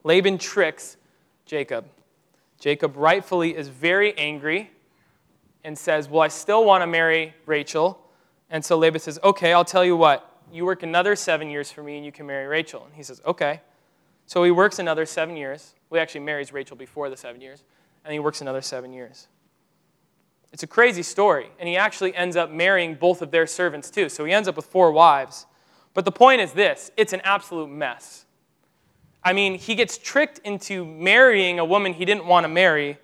Laban 0.05 0.39
tricks 0.39 0.97
Jacob. 1.45 1.85
Jacob 2.59 2.97
rightfully 2.97 3.55
is 3.55 3.69
very 3.69 4.17
angry 4.17 4.71
and 5.65 5.77
says, 5.79 6.09
Well, 6.09 6.23
I 6.23 6.29
still 6.29 6.65
want 6.65 6.83
to 6.83 6.87
marry 6.87 7.35
Rachel. 7.47 8.01
And 8.51 8.65
so 8.65 8.77
Laban 8.79 9.01
says, 9.01 9.19
Okay, 9.23 9.53
I'll 9.53 9.65
tell 9.65 9.85
you 9.85 9.97
what. 9.97 10.27
You 10.53 10.65
work 10.65 10.83
another 10.83 11.15
seven 11.15 11.49
years 11.49 11.71
for 11.71 11.83
me 11.83 11.97
and 11.97 12.05
you 12.05 12.13
can 12.13 12.27
marry 12.27 12.47
Rachel. 12.47 12.85
And 12.85 12.95
he 12.95 13.03
says, 13.03 13.21
Okay. 13.27 13.61
So 14.27 14.45
he 14.45 14.51
works 14.51 14.79
another 14.79 15.07
seven 15.07 15.37
years. 15.37 15.75
Well, 15.89 15.99
he 15.99 16.03
actually 16.03 16.21
marries 16.21 16.53
Rachel 16.53 16.77
before 16.77 17.11
the 17.11 17.17
seven 17.17 17.41
years. 17.41 17.65
And 18.05 18.13
he 18.13 18.21
works 18.21 18.41
another 18.41 18.63
seven 18.63 18.93
years. 18.93 19.27
It's 20.53 20.63
a 20.63 20.67
crazy 20.67 21.03
story. 21.03 21.51
And 21.59 21.69
he 21.69 21.77
actually 21.77 22.15
ends 22.15 22.37
up 22.37 22.51
marrying 22.51 22.95
both 22.95 23.23
of 23.23 23.31
their 23.31 23.47
servants 23.47 23.91
too. 23.91 24.09
So 24.09 24.25
he 24.25 24.33
ends 24.33 24.49
up 24.49 24.57
with 24.57 24.67
four 24.67 24.93
wives. 24.93 25.47
But 25.95 26.05
the 26.05 26.13
point 26.13 26.41
is 26.41 26.53
this 26.53 26.91
it's 26.97 27.13
an 27.13 27.21
absolute 27.25 27.69
mess. 27.69 28.27
I 29.23 29.33
mean, 29.33 29.59
he 29.59 29.75
gets 29.75 29.99
tricked 29.99 30.39
into 30.45 30.85
marrying 30.85 31.59
a 31.59 31.65
woman 31.65 31.93
he 31.93 32.05
didn't 32.05 32.25
want 32.25 32.45
to 32.45 32.49
marry. 32.49 32.99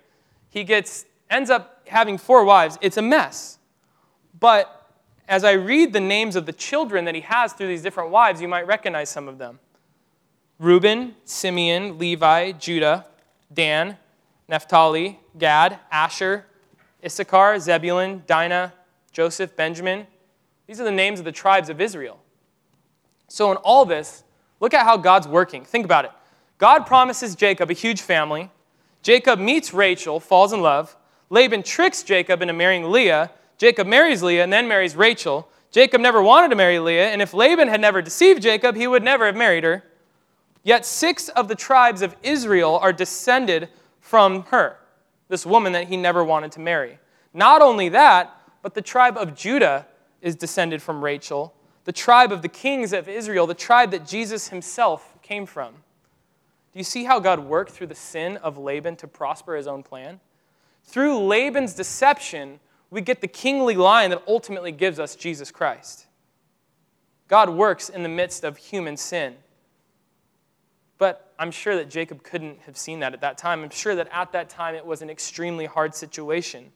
He 0.49 0.63
gets 0.63 1.05
ends 1.29 1.49
up 1.49 1.87
having 1.87 2.17
four 2.17 2.43
wives. 2.43 2.77
It's 2.81 2.97
a 2.97 3.01
mess. 3.01 3.59
But 4.39 4.89
as 5.27 5.43
I 5.43 5.53
read 5.53 5.93
the 5.93 5.99
names 5.99 6.35
of 6.35 6.45
the 6.45 6.53
children 6.53 7.05
that 7.05 7.15
he 7.15 7.21
has 7.21 7.53
through 7.53 7.67
these 7.67 7.81
different 7.81 8.09
wives, 8.09 8.41
you 8.41 8.47
might 8.47 8.65
recognize 8.67 9.09
some 9.09 9.27
of 9.27 9.37
them 9.37 9.59
Reuben, 10.59 11.15
Simeon, 11.25 11.97
Levi, 11.97 12.53
Judah, 12.53 13.05
Dan, 13.53 13.97
Naphtali, 14.47 15.19
Gad, 15.37 15.79
Asher, 15.91 16.45
Issachar, 17.03 17.59
Zebulun, 17.59 18.23
Dinah, 18.25 18.73
Joseph, 19.11 19.55
Benjamin. 19.55 20.07
These 20.65 20.81
are 20.81 20.83
the 20.83 20.91
names 20.91 21.19
of 21.19 21.25
the 21.25 21.31
tribes 21.31 21.69
of 21.69 21.79
Israel. 21.79 22.19
So, 23.27 23.51
in 23.51 23.57
all 23.57 23.85
this, 23.85 24.23
look 24.59 24.73
at 24.73 24.83
how 24.83 24.97
God's 24.97 25.27
working. 25.27 25.63
Think 25.63 25.85
about 25.85 26.05
it. 26.05 26.11
God 26.57 26.85
promises 26.85 27.35
Jacob 27.35 27.69
a 27.69 27.73
huge 27.73 28.01
family. 28.01 28.49
Jacob 29.03 29.39
meets 29.39 29.73
Rachel, 29.73 30.19
falls 30.19 30.53
in 30.53 30.61
love. 30.61 30.96
Laban 31.29 31.63
tricks 31.63 32.03
Jacob 32.03 32.41
into 32.41 32.53
marrying 32.53 32.91
Leah. 32.91 33.31
Jacob 33.57 33.87
marries 33.87 34.23
Leah 34.23 34.43
and 34.43 34.53
then 34.53 34.67
marries 34.67 34.95
Rachel. 34.95 35.49
Jacob 35.71 36.01
never 36.01 36.21
wanted 36.21 36.49
to 36.49 36.55
marry 36.55 36.79
Leah, 36.79 37.09
and 37.09 37.21
if 37.21 37.33
Laban 37.33 37.67
had 37.67 37.81
never 37.81 38.01
deceived 38.01 38.41
Jacob, 38.41 38.75
he 38.75 38.87
would 38.87 39.03
never 39.03 39.25
have 39.25 39.35
married 39.35 39.63
her. 39.63 39.83
Yet 40.63 40.85
six 40.85 41.29
of 41.29 41.47
the 41.47 41.55
tribes 41.55 42.01
of 42.01 42.15
Israel 42.23 42.79
are 42.81 42.93
descended 42.93 43.69
from 43.99 44.43
her, 44.43 44.77
this 45.27 45.45
woman 45.45 45.73
that 45.73 45.87
he 45.87 45.97
never 45.97 46.23
wanted 46.23 46.53
to 46.53 46.59
marry. 46.61 46.99
Not 47.33 47.61
only 47.61 47.89
that, 47.89 48.33
but 48.61 48.73
the 48.73 48.81
tribe 48.81 49.17
of 49.17 49.35
Judah 49.35 49.85
is 50.21 50.35
descended 50.35 50.81
from 50.81 51.03
Rachel, 51.03 51.53
the 51.83 51.91
tribe 51.91 52.31
of 52.31 52.41
the 52.41 52.49
kings 52.49 52.93
of 52.93 53.07
Israel, 53.07 53.45
the 53.47 53.53
tribe 53.53 53.91
that 53.91 54.05
Jesus 54.05 54.47
himself 54.49 55.13
came 55.21 55.45
from. 55.45 55.73
Do 55.73 56.79
you 56.79 56.83
see 56.83 57.03
how 57.03 57.19
God 57.19 57.39
worked 57.39 57.71
through 57.71 57.87
the 57.87 57.95
sin 57.95 58.37
of 58.37 58.57
Laban 58.57 58.95
to 58.97 59.07
prosper 59.07 59.55
his 59.55 59.67
own 59.67 59.83
plan? 59.83 60.19
Through 60.87 61.19
Laban's 61.19 61.73
deception, 61.73 62.59
we 62.89 63.01
get 63.01 63.21
the 63.21 63.27
kingly 63.27 63.75
line 63.75 64.09
that 64.09 64.23
ultimately 64.27 64.71
gives 64.71 64.99
us 64.99 65.15
Jesus 65.15 65.51
Christ. 65.51 66.07
God 67.27 67.49
works 67.49 67.89
in 67.89 68.03
the 68.03 68.09
midst 68.09 68.45
of 68.45 68.57
human 68.57 68.95
sin. 68.95 69.35
But 70.97 71.33
I'm 71.37 71.51
sure 71.51 71.75
that 71.75 71.89
Jacob 71.89 72.23
couldn't 72.23 72.61
have 72.61 72.77
seen 72.77 73.01
that 73.01 73.13
at 73.13 73.21
that 73.21 73.37
time. 73.37 73.63
I'm 73.63 73.69
sure 73.69 73.95
that 73.95 74.07
at 74.11 74.31
that 74.31 74.49
time 74.49 74.75
it 74.75 74.85
was 74.85 75.01
an 75.01 75.09
extremely 75.09 75.65
hard 75.65 75.93
situation. 75.93 76.71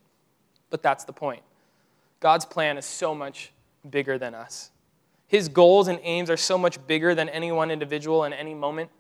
But 0.69 0.83
that's 0.83 1.05
the 1.05 1.13
point. 1.13 1.41
God's 2.19 2.45
plan 2.45 2.77
is 2.77 2.85
so 2.85 3.15
much 3.15 3.51
bigger 3.89 4.17
than 4.17 4.35
us. 4.35 4.71
His 5.27 5.47
goals 5.47 5.87
and 5.87 5.99
aims 6.03 6.29
are 6.29 6.37
so 6.37 6.57
much 6.57 6.85
bigger 6.85 7.15
than 7.15 7.29
any 7.29 7.51
one 7.51 7.71
individual 7.71 8.25
in 8.25 8.33
any 8.33 8.53
moment. 8.53 8.91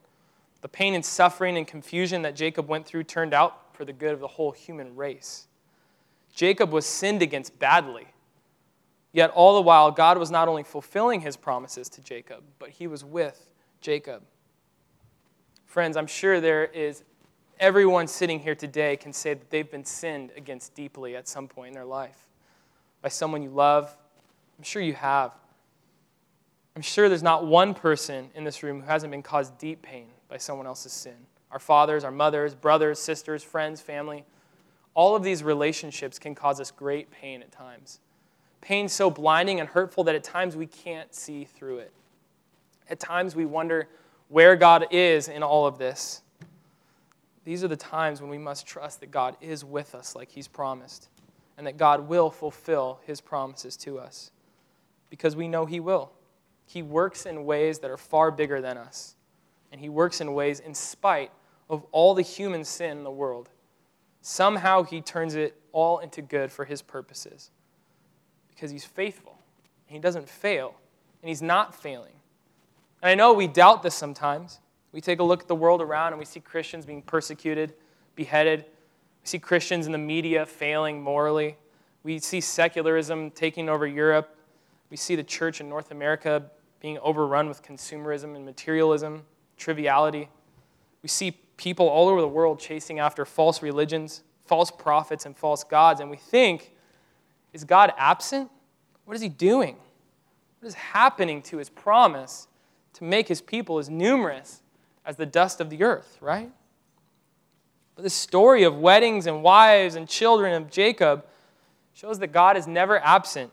The 0.61 0.69
pain 0.69 0.95
and 0.95 1.05
suffering 1.05 1.57
and 1.57 1.67
confusion 1.67 2.21
that 2.21 2.35
Jacob 2.35 2.69
went 2.69 2.85
through 2.85 3.03
turned 3.03 3.33
out 3.33 3.60
for 3.81 3.85
the 3.85 3.93
good 3.93 4.13
of 4.13 4.19
the 4.19 4.27
whole 4.27 4.51
human 4.51 4.95
race. 4.95 5.47
Jacob 6.35 6.71
was 6.71 6.85
sinned 6.85 7.23
against 7.23 7.57
badly. 7.57 8.05
Yet 9.11 9.31
all 9.31 9.55
the 9.55 9.61
while, 9.61 9.89
God 9.89 10.19
was 10.19 10.29
not 10.29 10.47
only 10.47 10.61
fulfilling 10.61 11.21
his 11.21 11.35
promises 11.35 11.89
to 11.89 12.01
Jacob, 12.03 12.43
but 12.59 12.69
he 12.69 12.85
was 12.85 13.03
with 13.03 13.49
Jacob. 13.81 14.21
Friends, 15.65 15.97
I'm 15.97 16.05
sure 16.05 16.39
there 16.39 16.65
is 16.65 17.03
everyone 17.59 18.05
sitting 18.05 18.39
here 18.39 18.53
today 18.53 18.97
can 18.97 19.13
say 19.13 19.33
that 19.33 19.49
they've 19.49 19.71
been 19.71 19.83
sinned 19.83 20.29
against 20.37 20.75
deeply 20.75 21.15
at 21.15 21.27
some 21.27 21.47
point 21.47 21.69
in 21.69 21.73
their 21.73 21.83
life 21.83 22.27
by 23.01 23.09
someone 23.09 23.41
you 23.41 23.49
love. 23.49 23.97
I'm 24.59 24.63
sure 24.63 24.83
you 24.83 24.93
have. 24.93 25.33
I'm 26.75 26.83
sure 26.83 27.09
there's 27.09 27.23
not 27.23 27.47
one 27.47 27.73
person 27.73 28.29
in 28.35 28.43
this 28.43 28.61
room 28.61 28.81
who 28.81 28.85
hasn't 28.85 29.09
been 29.09 29.23
caused 29.23 29.57
deep 29.57 29.81
pain 29.81 30.05
by 30.29 30.37
someone 30.37 30.67
else's 30.67 30.93
sin. 30.93 31.17
Our 31.51 31.59
fathers, 31.59 32.03
our 32.03 32.11
mothers, 32.11 32.55
brothers, 32.55 32.99
sisters, 32.99 33.43
friends, 33.43 33.81
family. 33.81 34.25
All 34.93 35.15
of 35.15 35.23
these 35.23 35.43
relationships 35.43 36.19
can 36.19 36.35
cause 36.35 36.59
us 36.59 36.71
great 36.71 37.11
pain 37.11 37.41
at 37.41 37.51
times. 37.51 37.99
Pain 38.61 38.87
so 38.87 39.09
blinding 39.09 39.59
and 39.59 39.67
hurtful 39.67 40.03
that 40.05 40.15
at 40.15 40.23
times 40.23 40.55
we 40.55 40.67
can't 40.67 41.13
see 41.13 41.45
through 41.45 41.79
it. 41.79 41.91
At 42.89 42.99
times 42.99 43.35
we 43.35 43.45
wonder 43.45 43.87
where 44.29 44.55
God 44.55 44.87
is 44.91 45.27
in 45.27 45.43
all 45.43 45.65
of 45.65 45.77
this. 45.77 46.21
These 47.43 47.63
are 47.63 47.67
the 47.67 47.75
times 47.75 48.21
when 48.21 48.29
we 48.29 48.37
must 48.37 48.67
trust 48.67 48.99
that 48.99 49.11
God 49.11 49.35
is 49.41 49.65
with 49.65 49.95
us 49.95 50.15
like 50.15 50.29
He's 50.29 50.47
promised, 50.47 51.09
and 51.57 51.65
that 51.65 51.77
God 51.77 52.07
will 52.07 52.29
fulfill 52.29 52.99
His 53.03 53.19
promises 53.19 53.75
to 53.77 53.97
us 53.97 54.31
because 55.09 55.35
we 55.35 55.47
know 55.47 55.65
He 55.65 55.79
will. 55.79 56.11
He 56.65 56.83
works 56.83 57.25
in 57.25 57.45
ways 57.45 57.79
that 57.79 57.91
are 57.91 57.97
far 57.97 58.31
bigger 58.31 58.61
than 58.61 58.77
us, 58.77 59.15
and 59.71 59.81
He 59.81 59.89
works 59.89 60.21
in 60.21 60.33
ways 60.33 60.59
in 60.59 60.75
spite 60.75 61.31
of 61.71 61.85
all 61.91 62.13
the 62.13 62.21
human 62.21 62.65
sin 62.65 62.97
in 62.97 63.03
the 63.03 63.09
world. 63.11 63.49
Somehow 64.21 64.83
he 64.83 65.01
turns 65.01 65.33
it 65.33 65.55
all 65.71 65.99
into 65.99 66.21
good 66.21 66.51
for 66.51 66.65
his 66.65 66.81
purposes 66.81 67.49
because 68.49 68.69
he's 68.69 68.85
faithful. 68.85 69.39
And 69.87 69.95
he 69.95 69.99
doesn't 69.99 70.29
fail, 70.29 70.75
and 71.21 71.29
he's 71.29 71.41
not 71.41 71.73
failing. 71.73 72.13
And 73.01 73.09
I 73.09 73.15
know 73.15 73.33
we 73.33 73.47
doubt 73.47 73.81
this 73.81 73.95
sometimes. 73.95 74.59
We 74.91 75.01
take 75.01 75.19
a 75.19 75.23
look 75.23 75.41
at 75.41 75.47
the 75.47 75.55
world 75.55 75.81
around 75.81 76.09
and 76.09 76.19
we 76.19 76.25
see 76.25 76.41
Christians 76.41 76.85
being 76.85 77.01
persecuted, 77.01 77.73
beheaded. 78.15 78.59
We 78.59 79.25
see 79.25 79.39
Christians 79.39 79.85
in 79.85 79.93
the 79.93 79.97
media 79.97 80.45
failing 80.45 81.01
morally. 81.01 81.57
We 82.03 82.19
see 82.19 82.41
secularism 82.41 83.31
taking 83.31 83.69
over 83.69 83.87
Europe. 83.87 84.35
We 84.89 84.97
see 84.97 85.15
the 85.15 85.23
church 85.23 85.61
in 85.61 85.69
North 85.69 85.91
America 85.91 86.43
being 86.81 86.97
overrun 86.99 87.47
with 87.47 87.63
consumerism 87.63 88.35
and 88.35 88.43
materialism, 88.43 89.23
triviality. 89.57 90.29
We 91.01 91.09
see 91.09 91.37
people 91.61 91.87
all 91.87 92.09
over 92.09 92.21
the 92.21 92.27
world 92.27 92.59
chasing 92.59 92.97
after 92.97 93.23
false 93.23 93.61
religions, 93.61 94.23
false 94.47 94.71
prophets, 94.71 95.27
and 95.27 95.37
false 95.37 95.63
gods. 95.63 96.01
And 96.01 96.09
we 96.09 96.17
think, 96.17 96.73
is 97.53 97.63
God 97.63 97.93
absent? 97.97 98.49
What 99.05 99.13
is 99.15 99.21
he 99.21 99.29
doing? 99.29 99.77
What 100.59 100.67
is 100.67 100.73
happening 100.73 101.43
to 101.43 101.57
his 101.57 101.69
promise 101.69 102.47
to 102.93 103.03
make 103.03 103.27
his 103.27 103.41
people 103.41 103.77
as 103.77 103.89
numerous 103.89 104.63
as 105.05 105.17
the 105.17 105.25
dust 105.27 105.61
of 105.61 105.69
the 105.69 105.83
earth, 105.83 106.17
right? 106.19 106.51
But 107.95 108.03
the 108.03 108.09
story 108.09 108.63
of 108.63 108.77
weddings 108.77 109.27
and 109.27 109.43
wives 109.43 109.93
and 109.93 110.09
children 110.09 110.53
of 110.53 110.71
Jacob 110.71 111.25
shows 111.93 112.17
that 112.19 112.31
God 112.31 112.57
is 112.57 112.65
never 112.65 112.99
absent 113.03 113.51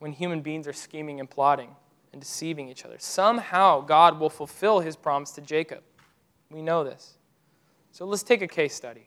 when 0.00 0.12
human 0.12 0.42
beings 0.42 0.68
are 0.68 0.72
scheming 0.74 1.18
and 1.18 1.30
plotting 1.30 1.70
and 2.12 2.20
deceiving 2.20 2.68
each 2.68 2.84
other. 2.84 2.96
Somehow, 2.98 3.80
God 3.80 4.20
will 4.20 4.28
fulfill 4.28 4.80
his 4.80 4.96
promise 4.96 5.30
to 5.32 5.40
Jacob 5.40 5.82
We 6.50 6.60
know 6.60 6.84
this. 6.84 7.16
So 7.92 8.06
let's 8.06 8.22
take 8.22 8.40
a 8.42 8.48
case 8.48 8.74
study. 8.74 9.06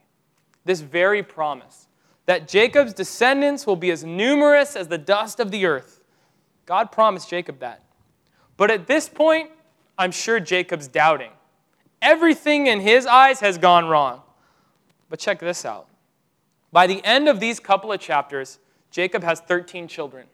This 0.64 0.80
very 0.80 1.24
promise 1.24 1.88
that 2.28 2.48
Jacob's 2.48 2.94
descendants 2.94 3.68
will 3.68 3.76
be 3.76 3.92
as 3.92 4.04
numerous 4.04 4.76
as 4.76 4.88
the 4.88 4.98
dust 4.98 5.40
of 5.40 5.52
the 5.52 5.66
earth. 5.66 6.02
God 6.66 6.92
promised 6.92 7.30
Jacob 7.30 7.60
that. 7.60 7.84
But 8.58 8.72
at 8.72 8.88
this 8.88 9.10
point, 9.10 9.50
I'm 9.98 10.12
sure 10.12 10.40
Jacob's 10.40 10.88
doubting. 10.88 11.32
Everything 12.02 12.68
in 12.68 12.80
his 12.80 13.06
eyes 13.06 13.40
has 13.40 13.58
gone 13.58 13.88
wrong. 13.88 14.22
But 15.10 15.20
check 15.20 15.40
this 15.40 15.66
out. 15.66 15.88
By 16.72 16.88
the 16.88 17.04
end 17.04 17.28
of 17.28 17.40
these 17.40 17.60
couple 17.60 17.92
of 17.92 18.00
chapters, 18.00 18.60
Jacob 18.92 19.24
has 19.24 19.40
13 19.40 19.88
children. 19.88 20.28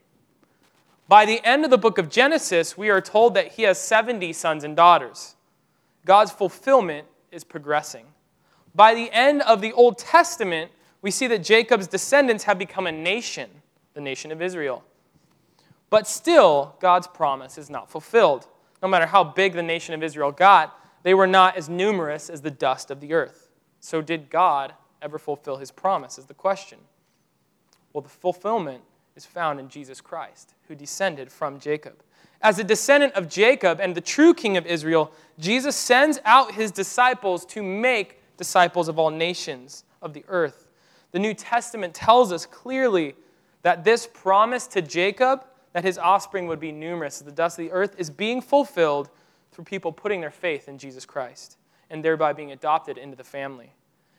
By 1.07 1.25
the 1.25 1.45
end 1.45 1.65
of 1.65 1.71
the 1.71 1.77
book 1.77 1.97
of 1.97 2.09
Genesis, 2.09 2.77
we 2.77 2.89
are 2.89 3.01
told 3.01 3.33
that 3.33 3.53
he 3.53 3.63
has 3.63 3.77
70 3.77 4.33
sons 4.33 4.63
and 4.63 4.75
daughters. 4.75 5.35
God's 6.05 6.31
fulfillment 6.31 7.07
is 7.31 7.43
progressing. 7.43 8.05
By 8.73 8.93
the 8.93 9.11
end 9.11 9.41
of 9.43 9.61
the 9.61 9.73
Old 9.73 9.97
Testament, 9.97 10.71
we 11.01 11.11
see 11.11 11.27
that 11.27 11.43
Jacob's 11.43 11.87
descendants 11.87 12.43
have 12.45 12.57
become 12.59 12.87
a 12.87 12.91
nation, 12.91 13.49
the 13.93 14.01
nation 14.01 14.31
of 14.31 14.41
Israel. 14.41 14.83
But 15.89 16.07
still, 16.07 16.75
God's 16.79 17.07
promise 17.07 17.57
is 17.57 17.69
not 17.69 17.89
fulfilled. 17.89 18.47
No 18.81 18.87
matter 18.87 19.05
how 19.05 19.23
big 19.23 19.53
the 19.53 19.63
nation 19.63 19.93
of 19.93 20.01
Israel 20.01 20.31
got, 20.31 20.77
they 21.03 21.13
were 21.13 21.27
not 21.27 21.57
as 21.57 21.67
numerous 21.67 22.29
as 22.29 22.41
the 22.41 22.51
dust 22.51 22.91
of 22.91 23.01
the 23.01 23.13
earth. 23.13 23.49
So, 23.79 24.01
did 24.01 24.29
God 24.29 24.73
ever 25.01 25.17
fulfill 25.17 25.57
his 25.57 25.71
promise? 25.71 26.17
Is 26.17 26.25
the 26.25 26.33
question. 26.33 26.79
Well, 27.91 28.01
the 28.01 28.09
fulfillment 28.09 28.83
is 29.15 29.25
found 29.25 29.59
in 29.59 29.67
Jesus 29.67 29.99
Christ, 29.99 30.53
who 30.67 30.75
descended 30.75 31.31
from 31.31 31.59
Jacob. 31.59 32.03
As 32.41 32.57
a 32.57 32.63
descendant 32.63 33.13
of 33.13 33.27
Jacob 33.27 33.79
and 33.79 33.93
the 33.93 34.01
true 34.01 34.33
king 34.33 34.55
of 34.57 34.65
Israel, 34.65 35.11
Jesus 35.37 35.75
sends 35.75 36.19
out 36.25 36.53
his 36.53 36.71
disciples 36.71 37.45
to 37.47 37.61
make 37.61 38.20
disciples 38.41 38.87
of 38.87 38.97
all 38.97 39.11
nations 39.11 39.83
of 40.01 40.13
the 40.13 40.25
earth. 40.27 40.67
The 41.11 41.19
New 41.19 41.35
Testament 41.35 41.93
tells 41.93 42.31
us 42.31 42.47
clearly 42.47 43.13
that 43.61 43.83
this 43.83 44.07
promise 44.11 44.65
to 44.67 44.81
Jacob, 44.81 45.45
that 45.73 45.83
his 45.83 45.99
offspring 45.99 46.47
would 46.47 46.59
be 46.59 46.71
numerous 46.71 47.21
as 47.21 47.25
the 47.25 47.31
dust 47.31 47.59
of 47.59 47.65
the 47.65 47.71
earth, 47.71 47.93
is 47.99 48.09
being 48.09 48.41
fulfilled 48.41 49.11
through 49.51 49.65
people 49.65 49.91
putting 49.91 50.21
their 50.21 50.31
faith 50.31 50.67
in 50.67 50.79
Jesus 50.79 51.05
Christ 51.05 51.57
and 51.91 52.03
thereby 52.03 52.33
being 52.33 52.51
adopted 52.51 52.97
into 52.97 53.15
the 53.15 53.23
family. 53.23 53.73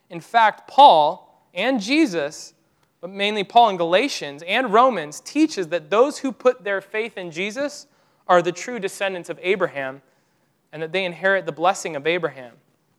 In 0.09 0.21
fact, 0.21 0.69
Paul 0.69 1.45
and 1.53 1.81
Jesus, 1.81 2.55
but 3.01 3.11
mainly 3.11 3.43
Paul 3.43 3.71
in 3.71 3.77
Galatians 3.77 4.45
and 4.47 4.73
Romans, 4.73 5.19
teaches 5.19 5.67
that 5.69 5.91
those 5.91 6.19
who 6.19 6.31
put 6.31 6.63
their 6.63 6.81
faith 6.81 7.19
in 7.19 7.33
Jesus 7.33 7.89
are 8.29 8.41
the 8.41 8.53
true 8.53 8.79
descendants 8.79 9.29
of 9.29 9.41
Abraham 9.43 10.01
and 10.73 10.81
that 10.81 10.93
they 10.93 11.05
inherit 11.05 11.45
the 11.45 11.51
blessing 11.51 11.97
of 11.97 12.07
Abraham, 12.07 12.53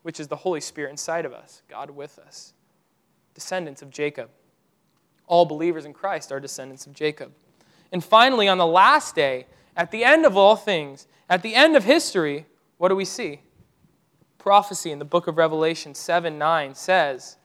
which 0.03 0.19
is 0.19 0.27
the 0.27 0.35
Holy 0.35 0.61
Spirit 0.61 0.91
inside 0.91 1.25
of 1.25 1.33
us, 1.33 1.63
God 1.67 1.89
with 1.89 2.19
us 2.19 2.53
descendants 3.33 3.81
of 3.81 3.89
Jacob. 3.89 4.29
All 5.27 5.45
believers 5.45 5.85
in 5.85 5.93
Christ 5.93 6.31
are 6.31 6.39
descendants 6.39 6.85
of 6.85 6.93
Jacob. 6.93 7.31
And 7.91 8.03
finally, 8.03 8.47
on 8.47 8.57
the 8.57 8.67
last 8.67 9.15
day, 9.15 9.47
at 9.75 9.91
the 9.91 10.03
end 10.03 10.25
of 10.25 10.37
all 10.37 10.55
things, 10.55 11.07
at 11.29 11.41
the 11.41 11.55
end 11.55 11.75
of 11.75 11.83
history, 11.83 12.45
what 12.77 12.89
do 12.89 12.95
we 12.95 13.05
see? 13.05 13.41
Prophecy 14.37 14.91
in 14.91 14.99
the 14.99 15.05
book 15.05 15.27
of 15.27 15.37
Revelation 15.37 15.95
7 15.95 16.37
9 16.37 16.75
says, 16.75 17.37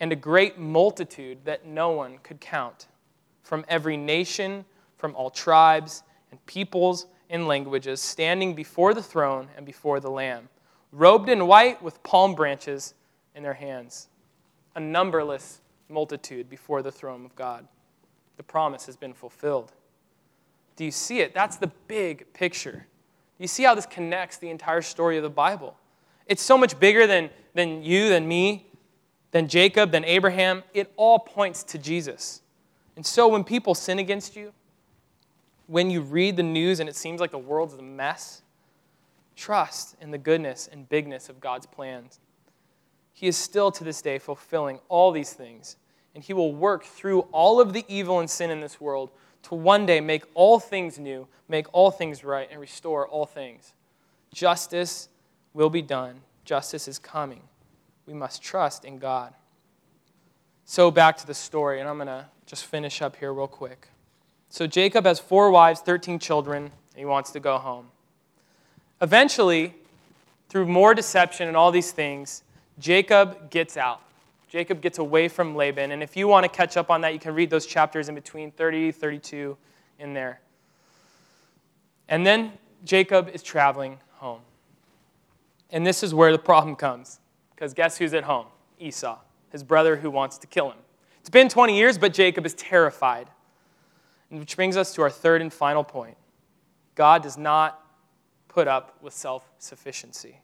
And 0.00 0.12
a 0.12 0.16
great 0.16 0.58
multitude 0.58 1.38
that 1.44 1.66
no 1.66 1.90
one 1.90 2.18
could 2.22 2.40
count, 2.40 2.88
from 3.42 3.64
every 3.68 3.96
nation, 3.96 4.64
from 4.96 5.14
all 5.14 5.30
tribes 5.30 6.02
and 6.30 6.44
peoples 6.46 7.06
and 7.28 7.46
languages, 7.46 8.00
standing 8.00 8.54
before 8.54 8.94
the 8.94 9.02
throne 9.02 9.48
and 9.56 9.66
before 9.66 10.00
the 10.00 10.10
Lamb, 10.10 10.48
robed 10.96 11.28
in 11.28 11.46
white 11.46 11.82
with 11.82 12.02
palm 12.02 12.34
branches 12.34 12.94
in 13.34 13.42
their 13.42 13.54
hands 13.54 14.08
a 14.74 14.80
numberless 14.80 15.60
multitude 15.88 16.50
before 16.50 16.82
the 16.82 16.92
throne 16.92 17.24
of 17.24 17.34
God. 17.34 17.66
The 18.36 18.42
promise 18.42 18.86
has 18.86 18.96
been 18.96 19.14
fulfilled. 19.14 19.72
Do 20.76 20.84
you 20.84 20.90
see 20.90 21.20
it? 21.20 21.32
That's 21.32 21.56
the 21.56 21.68
big 21.88 22.32
picture. 22.34 22.86
You 23.38 23.46
see 23.46 23.62
how 23.62 23.74
this 23.74 23.86
connects 23.86 24.36
the 24.36 24.50
entire 24.50 24.82
story 24.82 25.16
of 25.16 25.22
the 25.22 25.30
Bible? 25.30 25.76
It's 26.26 26.42
so 26.42 26.58
much 26.58 26.78
bigger 26.78 27.06
than, 27.06 27.30
than 27.54 27.82
you, 27.82 28.08
than 28.08 28.28
me, 28.28 28.66
than 29.30 29.48
Jacob, 29.48 29.92
than 29.92 30.04
Abraham. 30.04 30.62
It 30.74 30.92
all 30.96 31.18
points 31.18 31.62
to 31.64 31.78
Jesus. 31.78 32.42
And 32.96 33.04
so 33.04 33.28
when 33.28 33.44
people 33.44 33.74
sin 33.74 33.98
against 33.98 34.36
you, 34.36 34.52
when 35.66 35.90
you 35.90 36.02
read 36.02 36.36
the 36.36 36.42
news 36.42 36.80
and 36.80 36.88
it 36.88 36.96
seems 36.96 37.20
like 37.20 37.30
the 37.30 37.38
world's 37.38 37.74
a 37.74 37.82
mess, 37.82 38.42
trust 39.36 39.94
in 40.00 40.10
the 40.10 40.18
goodness 40.18 40.68
and 40.70 40.88
bigness 40.88 41.28
of 41.28 41.40
God's 41.40 41.66
plans. 41.66 42.18
He 43.12 43.26
is 43.26 43.36
still 43.36 43.70
to 43.72 43.84
this 43.84 44.02
day 44.02 44.18
fulfilling 44.18 44.80
all 44.88 45.12
these 45.12 45.32
things. 45.32 45.76
And 46.14 46.24
He 46.24 46.32
will 46.32 46.54
work 46.54 46.84
through 46.84 47.20
all 47.32 47.60
of 47.60 47.72
the 47.72 47.84
evil 47.88 48.18
and 48.18 48.28
sin 48.28 48.50
in 48.50 48.60
this 48.60 48.80
world 48.80 49.10
to 49.44 49.54
one 49.54 49.86
day 49.86 50.00
make 50.00 50.24
all 50.34 50.58
things 50.58 50.98
new, 50.98 51.28
make 51.48 51.66
all 51.72 51.90
things 51.90 52.24
right, 52.24 52.48
and 52.50 52.60
restore 52.60 53.06
all 53.06 53.26
things. 53.26 53.74
Justice 54.34 55.08
will 55.54 55.70
be 55.70 55.82
done. 55.82 56.20
Justice 56.44 56.88
is 56.88 56.98
coming. 56.98 57.42
We 58.06 58.14
must 58.14 58.42
trust 58.42 58.84
in 58.84 58.98
God. 58.98 59.34
So, 60.64 60.90
back 60.90 61.16
to 61.18 61.26
the 61.26 61.34
story, 61.34 61.80
and 61.80 61.88
I'm 61.88 61.96
going 61.96 62.08
to 62.08 62.26
just 62.44 62.64
finish 62.64 63.00
up 63.00 63.16
here 63.16 63.32
real 63.32 63.46
quick. 63.46 63.88
So, 64.48 64.66
Jacob 64.66 65.04
has 65.06 65.20
four 65.20 65.50
wives, 65.50 65.80
13 65.80 66.18
children, 66.18 66.64
and 66.64 66.98
he 66.98 67.04
wants 67.04 67.30
to 67.32 67.40
go 67.40 67.58
home. 67.58 67.86
Eventually, 69.00 69.74
through 70.48 70.66
more 70.66 70.94
deception 70.94 71.48
and 71.48 71.56
all 71.56 71.70
these 71.70 71.92
things, 71.92 72.42
Jacob 72.78 73.50
gets 73.50 73.76
out. 73.76 74.00
Jacob 74.48 74.80
gets 74.80 74.98
away 74.98 75.28
from 75.28 75.54
Laban. 75.54 75.92
And 75.92 76.02
if 76.02 76.16
you 76.16 76.28
want 76.28 76.44
to 76.44 76.48
catch 76.48 76.76
up 76.76 76.90
on 76.90 77.00
that, 77.02 77.12
you 77.12 77.18
can 77.18 77.34
read 77.34 77.50
those 77.50 77.66
chapters 77.66 78.08
in 78.08 78.14
between 78.14 78.50
30, 78.52 78.92
32 78.92 79.56
in 79.98 80.14
there. 80.14 80.40
And 82.08 82.26
then 82.26 82.52
Jacob 82.84 83.28
is 83.28 83.42
traveling 83.42 83.98
home. 84.14 84.40
And 85.70 85.86
this 85.86 86.02
is 86.02 86.14
where 86.14 86.32
the 86.32 86.38
problem 86.38 86.76
comes. 86.76 87.18
Because 87.54 87.74
guess 87.74 87.98
who's 87.98 88.14
at 88.14 88.24
home? 88.24 88.46
Esau, 88.78 89.18
his 89.50 89.64
brother 89.64 89.96
who 89.96 90.10
wants 90.10 90.38
to 90.38 90.46
kill 90.46 90.70
him. 90.70 90.78
It's 91.20 91.30
been 91.30 91.48
20 91.48 91.76
years, 91.76 91.98
but 91.98 92.12
Jacob 92.14 92.46
is 92.46 92.54
terrified. 92.54 93.28
Which 94.28 94.56
brings 94.56 94.76
us 94.76 94.94
to 94.94 95.02
our 95.02 95.10
third 95.10 95.40
and 95.40 95.52
final 95.52 95.84
point 95.84 96.16
God 96.94 97.22
does 97.22 97.38
not 97.38 97.85
put 98.56 98.66
up 98.66 98.96
with 99.02 99.12
self 99.12 99.50
sufficiency. 99.58 100.40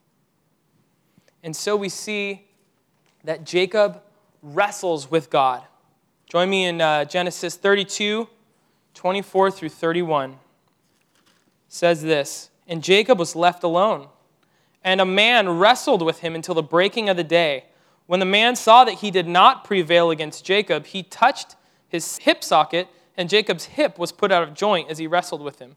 And 1.43 1.57
so 1.57 1.75
we 1.75 1.89
see 1.89 2.47
that 3.25 3.47
Jacob 3.47 4.03
wrestles 4.43 5.11
with 5.11 5.31
God. 5.31 5.63
Join 6.29 6.51
me 6.51 6.67
in 6.67 6.83
uh, 6.83 7.07
Genesis 7.07 7.57
32, 7.57 8.29
24 8.93 9.51
through 9.51 9.71
31. 9.71 10.33
It 10.33 10.37
says 11.69 12.03
this 12.03 12.51
And 12.67 12.85
Jacob 12.85 13.19
was 13.19 13.35
left 13.35 13.63
alone, 13.63 14.09
and 14.85 15.01
a 15.01 15.07
man 15.07 15.49
wrestled 15.49 16.03
with 16.03 16.19
him 16.19 16.35
until 16.35 16.55
the 16.55 16.63
breaking 16.63 17.09
of 17.09 17.17
the 17.17 17.25
day. 17.25 17.65
When 18.05 18.21
the 18.21 18.27
man 18.27 18.57
saw 18.57 18.85
that 18.85 18.97
he 18.97 19.11
did 19.11 19.27
not 19.27 19.65
prevail 19.65 20.11
against 20.11 20.45
Jacob, 20.45 20.85
he 20.85 21.03
touched 21.03 21.57
his 21.89 22.19
hip 22.19 22.45
socket, 22.45 22.89
and 23.17 23.31
Jacob's 23.31 23.65
hip 23.65 23.99
was 23.99 24.13
put 24.13 24.31
out 24.31 24.43
of 24.43 24.53
joint 24.53 24.91
as 24.91 24.99
he 24.99 25.07
wrestled 25.07 25.41
with 25.41 25.61
him. 25.61 25.77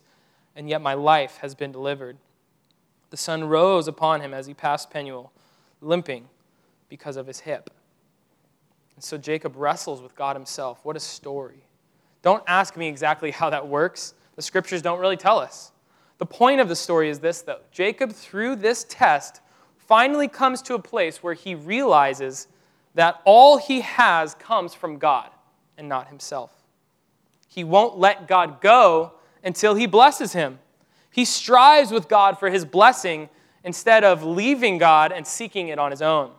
and 0.55 0.69
yet 0.69 0.81
my 0.81 0.93
life 0.93 1.37
has 1.41 1.55
been 1.55 1.71
delivered. 1.71 2.17
The 3.09 3.17
sun 3.17 3.43
rose 3.43 3.87
upon 3.87 4.21
him 4.21 4.33
as 4.33 4.47
he 4.47 4.53
passed 4.53 4.89
Penuel, 4.89 5.31
limping 5.81 6.29
because 6.89 7.17
of 7.17 7.27
his 7.27 7.41
hip. 7.41 7.69
And 8.95 9.03
so 9.03 9.17
Jacob 9.17 9.55
wrestles 9.55 10.01
with 10.01 10.15
God 10.15 10.35
himself. 10.35 10.79
What 10.83 10.95
a 10.95 10.99
story. 10.99 11.63
Don't 12.21 12.43
ask 12.47 12.77
me 12.77 12.87
exactly 12.87 13.31
how 13.31 13.49
that 13.49 13.67
works. 13.67 14.13
The 14.35 14.41
scriptures 14.41 14.81
don't 14.81 14.99
really 14.99 15.17
tell 15.17 15.39
us. 15.39 15.71
The 16.19 16.25
point 16.25 16.61
of 16.61 16.69
the 16.69 16.75
story 16.75 17.09
is 17.09 17.19
this, 17.19 17.41
though 17.41 17.61
Jacob, 17.71 18.11
through 18.11 18.57
this 18.57 18.85
test, 18.87 19.41
finally 19.77 20.27
comes 20.27 20.61
to 20.63 20.75
a 20.75 20.79
place 20.79 21.23
where 21.23 21.33
he 21.33 21.55
realizes 21.55 22.47
that 22.93 23.21
all 23.25 23.57
he 23.57 23.81
has 23.81 24.35
comes 24.35 24.73
from 24.73 24.97
God 24.97 25.29
and 25.77 25.89
not 25.89 26.07
himself. 26.07 26.51
He 27.47 27.63
won't 27.63 27.97
let 27.97 28.27
God 28.27 28.61
go 28.61 29.13
until 29.43 29.75
he 29.75 29.85
blesses 29.85 30.33
him. 30.33 30.59
He 31.11 31.25
strives 31.25 31.91
with 31.91 32.07
God 32.07 32.39
for 32.39 32.49
his 32.49 32.65
blessing 32.65 33.29
instead 33.63 34.03
of 34.03 34.23
leaving 34.23 34.77
God 34.77 35.11
and 35.11 35.25
seeking 35.25 35.67
it 35.67 35.77
on 35.79 35.91
his 35.91 36.01
own. 36.01 36.31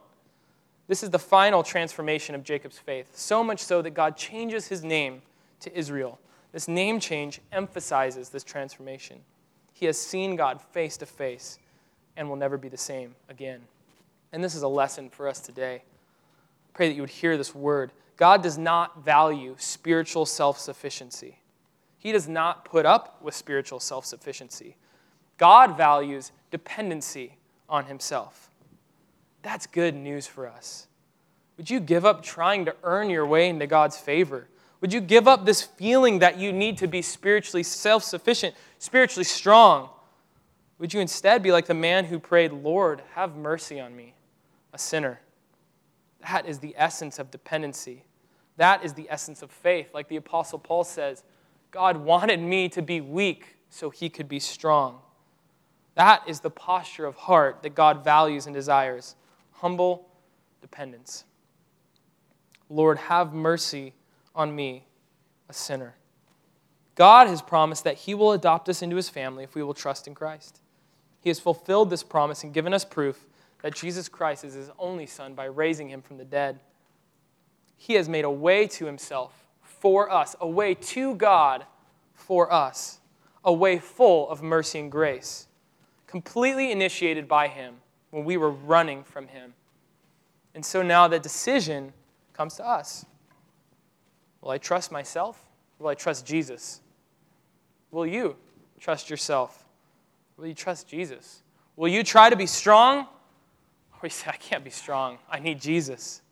This 0.88 1.02
is 1.02 1.10
the 1.10 1.18
final 1.18 1.62
transformation 1.62 2.34
of 2.34 2.42
Jacob's 2.42 2.78
faith, 2.78 3.16
so 3.16 3.44
much 3.44 3.60
so 3.60 3.82
that 3.82 3.90
God 3.90 4.16
changes 4.16 4.66
his 4.66 4.82
name 4.82 5.22
to 5.60 5.76
Israel. 5.76 6.18
This 6.52 6.68
name 6.68 7.00
change 7.00 7.40
emphasizes 7.50 8.28
this 8.28 8.44
transformation. 8.44 9.20
He 9.72 9.86
has 9.86 9.98
seen 9.98 10.36
God 10.36 10.60
face 10.60 10.96
to 10.98 11.06
face 11.06 11.58
and 12.16 12.28
will 12.28 12.36
never 12.36 12.58
be 12.58 12.68
the 12.68 12.76
same 12.76 13.14
again. 13.28 13.60
And 14.32 14.42
this 14.42 14.54
is 14.54 14.62
a 14.62 14.68
lesson 14.68 15.08
for 15.08 15.28
us 15.28 15.40
today. 15.40 15.82
Pray 16.74 16.88
that 16.88 16.94
you 16.94 17.02
would 17.02 17.10
hear 17.10 17.36
this 17.36 17.54
word. 17.54 17.90
God 18.16 18.42
does 18.42 18.58
not 18.58 19.02
value 19.02 19.56
spiritual 19.58 20.26
self 20.26 20.58
sufficiency, 20.58 21.38
He 22.02 22.10
does 22.10 22.26
not 22.26 22.64
put 22.64 22.84
up 22.84 23.22
with 23.22 23.32
spiritual 23.32 23.78
self 23.78 24.04
sufficiency. 24.04 24.74
God 25.38 25.76
values 25.76 26.32
dependency 26.50 27.36
on 27.68 27.84
Himself. 27.84 28.50
That's 29.42 29.68
good 29.68 29.94
news 29.94 30.26
for 30.26 30.48
us. 30.48 30.88
Would 31.56 31.70
you 31.70 31.78
give 31.78 32.04
up 32.04 32.24
trying 32.24 32.64
to 32.64 32.74
earn 32.82 33.08
your 33.08 33.24
way 33.24 33.48
into 33.48 33.68
God's 33.68 33.98
favor? 33.98 34.48
Would 34.80 34.92
you 34.92 35.00
give 35.00 35.28
up 35.28 35.44
this 35.44 35.62
feeling 35.62 36.18
that 36.18 36.38
you 36.38 36.52
need 36.52 36.76
to 36.78 36.88
be 36.88 37.02
spiritually 37.02 37.62
self 37.62 38.02
sufficient, 38.02 38.56
spiritually 38.80 39.22
strong? 39.22 39.88
Would 40.80 40.92
you 40.92 40.98
instead 40.98 41.40
be 41.40 41.52
like 41.52 41.66
the 41.66 41.74
man 41.74 42.06
who 42.06 42.18
prayed, 42.18 42.50
Lord, 42.50 43.00
have 43.14 43.36
mercy 43.36 43.78
on 43.78 43.94
me, 43.94 44.14
a 44.72 44.78
sinner? 44.78 45.20
That 46.28 46.46
is 46.46 46.58
the 46.58 46.74
essence 46.76 47.20
of 47.20 47.30
dependency. 47.30 48.02
That 48.56 48.84
is 48.84 48.92
the 48.94 49.06
essence 49.08 49.40
of 49.40 49.52
faith. 49.52 49.94
Like 49.94 50.08
the 50.08 50.16
Apostle 50.16 50.58
Paul 50.58 50.82
says, 50.82 51.22
God 51.72 51.96
wanted 51.96 52.38
me 52.38 52.68
to 52.68 52.82
be 52.82 53.00
weak 53.00 53.56
so 53.70 53.90
he 53.90 54.08
could 54.08 54.28
be 54.28 54.38
strong. 54.38 55.00
That 55.94 56.22
is 56.28 56.40
the 56.40 56.50
posture 56.50 57.06
of 57.06 57.16
heart 57.16 57.62
that 57.62 57.74
God 57.74 58.04
values 58.04 58.46
and 58.46 58.54
desires 58.54 59.16
humble 59.52 60.08
dependence. 60.60 61.24
Lord, 62.68 62.98
have 62.98 63.32
mercy 63.32 63.94
on 64.34 64.54
me, 64.54 64.86
a 65.48 65.52
sinner. 65.52 65.94
God 66.94 67.26
has 67.28 67.42
promised 67.42 67.84
that 67.84 67.96
He 67.96 68.14
will 68.14 68.32
adopt 68.32 68.68
us 68.68 68.82
into 68.82 68.96
His 68.96 69.08
family 69.08 69.44
if 69.44 69.54
we 69.54 69.62
will 69.62 69.74
trust 69.74 70.06
in 70.06 70.14
Christ. 70.14 70.60
He 71.20 71.30
has 71.30 71.38
fulfilled 71.38 71.90
this 71.90 72.02
promise 72.02 72.42
and 72.42 72.52
given 72.52 72.74
us 72.74 72.84
proof 72.84 73.26
that 73.62 73.74
Jesus 73.74 74.08
Christ 74.08 74.44
is 74.44 74.54
His 74.54 74.70
only 74.78 75.06
Son 75.06 75.34
by 75.34 75.44
raising 75.44 75.88
Him 75.88 76.02
from 76.02 76.18
the 76.18 76.24
dead. 76.24 76.60
He 77.76 77.94
has 77.94 78.08
made 78.08 78.24
a 78.24 78.30
way 78.30 78.66
to 78.68 78.86
Himself 78.86 79.41
for 79.82 80.08
us, 80.08 80.36
a 80.40 80.46
way 80.46 80.74
to 80.74 81.16
God 81.16 81.66
for 82.14 82.52
us, 82.52 83.00
a 83.44 83.52
way 83.52 83.80
full 83.80 84.30
of 84.30 84.40
mercy 84.40 84.78
and 84.78 84.92
grace, 84.92 85.48
completely 86.06 86.70
initiated 86.70 87.26
by 87.26 87.48
Him 87.48 87.74
when 88.12 88.24
we 88.24 88.36
were 88.36 88.52
running 88.52 89.02
from 89.02 89.26
Him. 89.26 89.54
And 90.54 90.64
so 90.64 90.82
now 90.82 91.08
the 91.08 91.18
decision 91.18 91.92
comes 92.32 92.54
to 92.58 92.64
us. 92.64 93.04
Will 94.40 94.50
I 94.50 94.58
trust 94.58 94.92
myself? 94.92 95.42
Will 95.80 95.88
I 95.88 95.96
trust 95.96 96.24
Jesus? 96.24 96.80
Will 97.90 98.06
you 98.06 98.36
trust 98.78 99.10
yourself? 99.10 99.64
Will 100.36 100.46
you 100.46 100.54
trust 100.54 100.86
Jesus? 100.86 101.42
Will 101.74 101.88
you 101.88 102.04
try 102.04 102.30
to 102.30 102.36
be 102.36 102.46
strong? 102.46 103.08
Or 103.94 104.04
you 104.04 104.10
say, 104.10 104.30
I 104.30 104.36
can't 104.36 104.62
be 104.62 104.70
strong. 104.70 105.18
I 105.28 105.40
need 105.40 105.60
Jesus. 105.60 106.22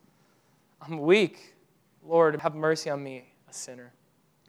I'm 0.80 1.00
weak. 1.00 1.56
Lord, 2.06 2.40
have 2.40 2.54
mercy 2.54 2.90
on 2.90 3.02
me, 3.02 3.29
a 3.50 3.54
sinner. 3.54 3.92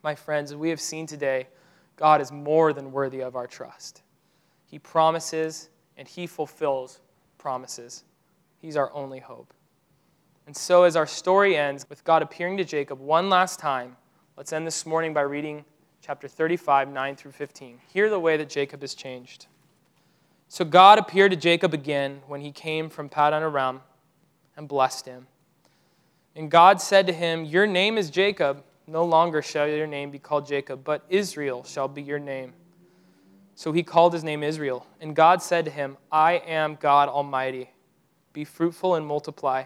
My 0.04 0.16
friends, 0.16 0.56
we 0.56 0.70
have 0.70 0.80
seen 0.80 1.08
today, 1.08 1.48
God 1.96 2.22
is 2.22 2.32
more 2.32 2.72
than 2.72 2.92
worthy 2.92 3.22
of 3.22 3.36
our 3.36 3.48
trust. 3.48 4.04
He 4.66 4.80
promises 4.80 5.70
and 5.98 6.08
He 6.08 6.28
fulfills 6.28 7.00
promises. 7.38 8.04
He's 8.60 8.78
our 8.78 8.94
only 8.94 9.20
hope. 9.20 9.54
And 10.46 10.56
so, 10.56 10.84
as 10.84 10.96
our 10.96 11.08
story 11.08 11.56
ends 11.56 11.88
with 11.90 12.04
God 12.04 12.22
appearing 12.22 12.58
to 12.58 12.64
Jacob 12.64 13.00
one 13.00 13.30
last 13.30 13.60
time, 13.60 13.98
let's 14.38 14.54
end 14.54 14.66
this 14.66 14.86
morning 14.86 15.14
by 15.14 15.22
reading 15.22 15.66
chapter 16.02 16.28
35, 16.28 16.90
9 16.90 17.16
through 17.16 17.32
15. 17.32 17.80
Hear 17.88 18.10
the 18.10 18.20
way 18.20 18.38
that 18.38 18.50
Jacob 18.50 18.84
is 18.84 18.96
changed. 18.96 19.48
So, 20.48 20.66
God 20.66 21.00
appeared 21.00 21.32
to 21.32 21.38
Jacob 21.38 21.74
again 21.74 22.22
when 22.28 22.42
he 22.42 22.52
came 22.52 22.90
from 22.90 23.10
Paddan 23.10 23.42
Aram 23.42 23.82
and 24.58 24.68
blessed 24.68 25.06
him. 25.06 25.28
And 26.36 26.50
God 26.50 26.82
said 26.82 27.08
to 27.08 27.14
him, 27.14 27.46
Your 27.46 27.66
name 27.68 27.98
is 27.98 28.10
Jacob. 28.10 28.64
No 28.88 29.06
longer 29.06 29.42
shall 29.42 29.68
your 29.68 29.88
name 29.88 30.12
be 30.12 30.20
called 30.20 30.46
Jacob, 30.46 30.84
but 30.84 31.06
Israel 31.10 31.64
shall 31.64 31.88
be 31.88 32.02
your 32.02 32.20
name. 32.20 32.54
So 33.56 33.72
he 33.72 33.84
called 33.84 34.14
his 34.14 34.24
name 34.24 34.44
Israel. 34.44 34.88
And 35.00 35.16
God 35.16 35.42
said 35.42 35.66
to 35.66 35.72
him, 35.72 35.98
I 36.12 36.34
am 36.34 36.76
God 36.76 37.10
Almighty. 37.10 37.72
Be 38.34 38.44
fruitful 38.44 38.96
and 38.96 39.06
multiply. 39.06 39.66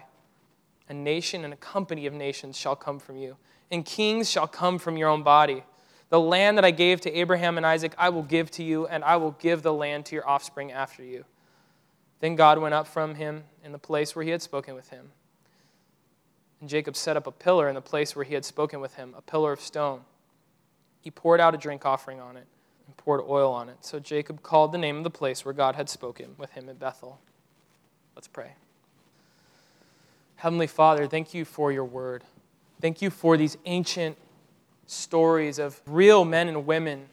A 0.88 0.94
nation 0.94 1.44
and 1.44 1.52
a 1.52 1.56
company 1.56 2.06
of 2.06 2.12
nations 2.12 2.56
shall 2.56 2.76
come 2.76 2.98
from 2.98 3.16
you, 3.16 3.36
and 3.70 3.84
kings 3.84 4.30
shall 4.30 4.46
come 4.46 4.78
from 4.78 4.96
your 4.96 5.08
own 5.08 5.22
body. 5.22 5.64
The 6.10 6.20
land 6.20 6.56
that 6.58 6.64
I 6.64 6.70
gave 6.70 7.00
to 7.00 7.12
Abraham 7.12 7.56
and 7.56 7.66
Isaac, 7.66 7.94
I 7.98 8.10
will 8.10 8.22
give 8.22 8.50
to 8.52 8.62
you, 8.62 8.86
and 8.86 9.02
I 9.02 9.16
will 9.16 9.32
give 9.32 9.62
the 9.62 9.72
land 9.72 10.06
to 10.06 10.14
your 10.14 10.28
offspring 10.28 10.70
after 10.70 11.02
you. 11.02 11.24
Then 12.20 12.36
God 12.36 12.58
went 12.58 12.74
up 12.74 12.86
from 12.86 13.16
him 13.16 13.44
in 13.64 13.72
the 13.72 13.78
place 13.78 14.14
where 14.14 14.24
he 14.24 14.30
had 14.30 14.42
spoken 14.42 14.74
with 14.74 14.90
him. 14.90 15.10
And 16.60 16.68
Jacob 16.68 16.96
set 16.96 17.16
up 17.16 17.26
a 17.26 17.32
pillar 17.32 17.68
in 17.68 17.74
the 17.74 17.80
place 17.80 18.16
where 18.16 18.24
he 18.24 18.34
had 18.34 18.44
spoken 18.44 18.80
with 18.80 18.94
him, 18.94 19.14
a 19.16 19.22
pillar 19.22 19.52
of 19.52 19.60
stone. 19.60 20.00
He 21.00 21.10
poured 21.10 21.40
out 21.40 21.54
a 21.54 21.58
drink 21.58 21.84
offering 21.84 22.20
on 22.20 22.36
it 22.36 22.46
and 22.86 22.96
poured 22.96 23.20
oil 23.28 23.52
on 23.52 23.68
it. 23.68 23.76
So 23.80 23.98
Jacob 23.98 24.42
called 24.42 24.72
the 24.72 24.78
name 24.78 24.96
of 24.96 25.04
the 25.04 25.10
place 25.10 25.44
where 25.44 25.54
God 25.54 25.74
had 25.74 25.88
spoken 25.88 26.34
with 26.38 26.52
him 26.52 26.68
at 26.68 26.78
Bethel. 26.78 27.20
Let's 28.14 28.28
pray. 28.28 28.52
Heavenly 30.36 30.66
Father, 30.66 31.06
thank 31.06 31.34
you 31.34 31.44
for 31.44 31.72
your 31.72 31.84
word. 31.84 32.24
Thank 32.80 33.00
you 33.00 33.10
for 33.10 33.36
these 33.36 33.56
ancient 33.64 34.16
stories 34.86 35.58
of 35.58 35.80
real 35.86 36.24
men 36.24 36.48
and 36.48 36.66
women. 36.66 37.06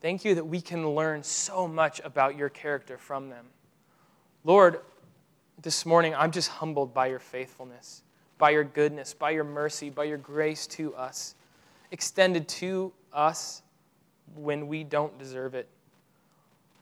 Thank 0.00 0.24
you 0.24 0.34
that 0.34 0.44
we 0.44 0.60
can 0.60 0.94
learn 0.94 1.22
so 1.22 1.68
much 1.68 2.00
about 2.04 2.36
your 2.36 2.48
character 2.48 2.98
from 2.98 3.28
them. 3.28 3.46
Lord, 4.44 4.80
this 5.60 5.86
morning 5.86 6.14
I'm 6.14 6.32
just 6.32 6.48
humbled 6.48 6.92
by 6.92 7.06
your 7.06 7.18
faithfulness, 7.20 8.02
by 8.42 8.50
your 8.50 8.64
goodness, 8.64 9.14
by 9.14 9.30
your 9.30 9.44
mercy, 9.44 9.88
by 9.88 10.02
your 10.02 10.18
grace 10.18 10.66
to 10.66 10.92
us, 10.96 11.36
extended 11.92 12.48
to 12.48 12.92
us 13.12 13.62
when 14.34 14.66
we 14.66 14.82
don't 14.82 15.16
deserve 15.16 15.54
it. 15.54 15.68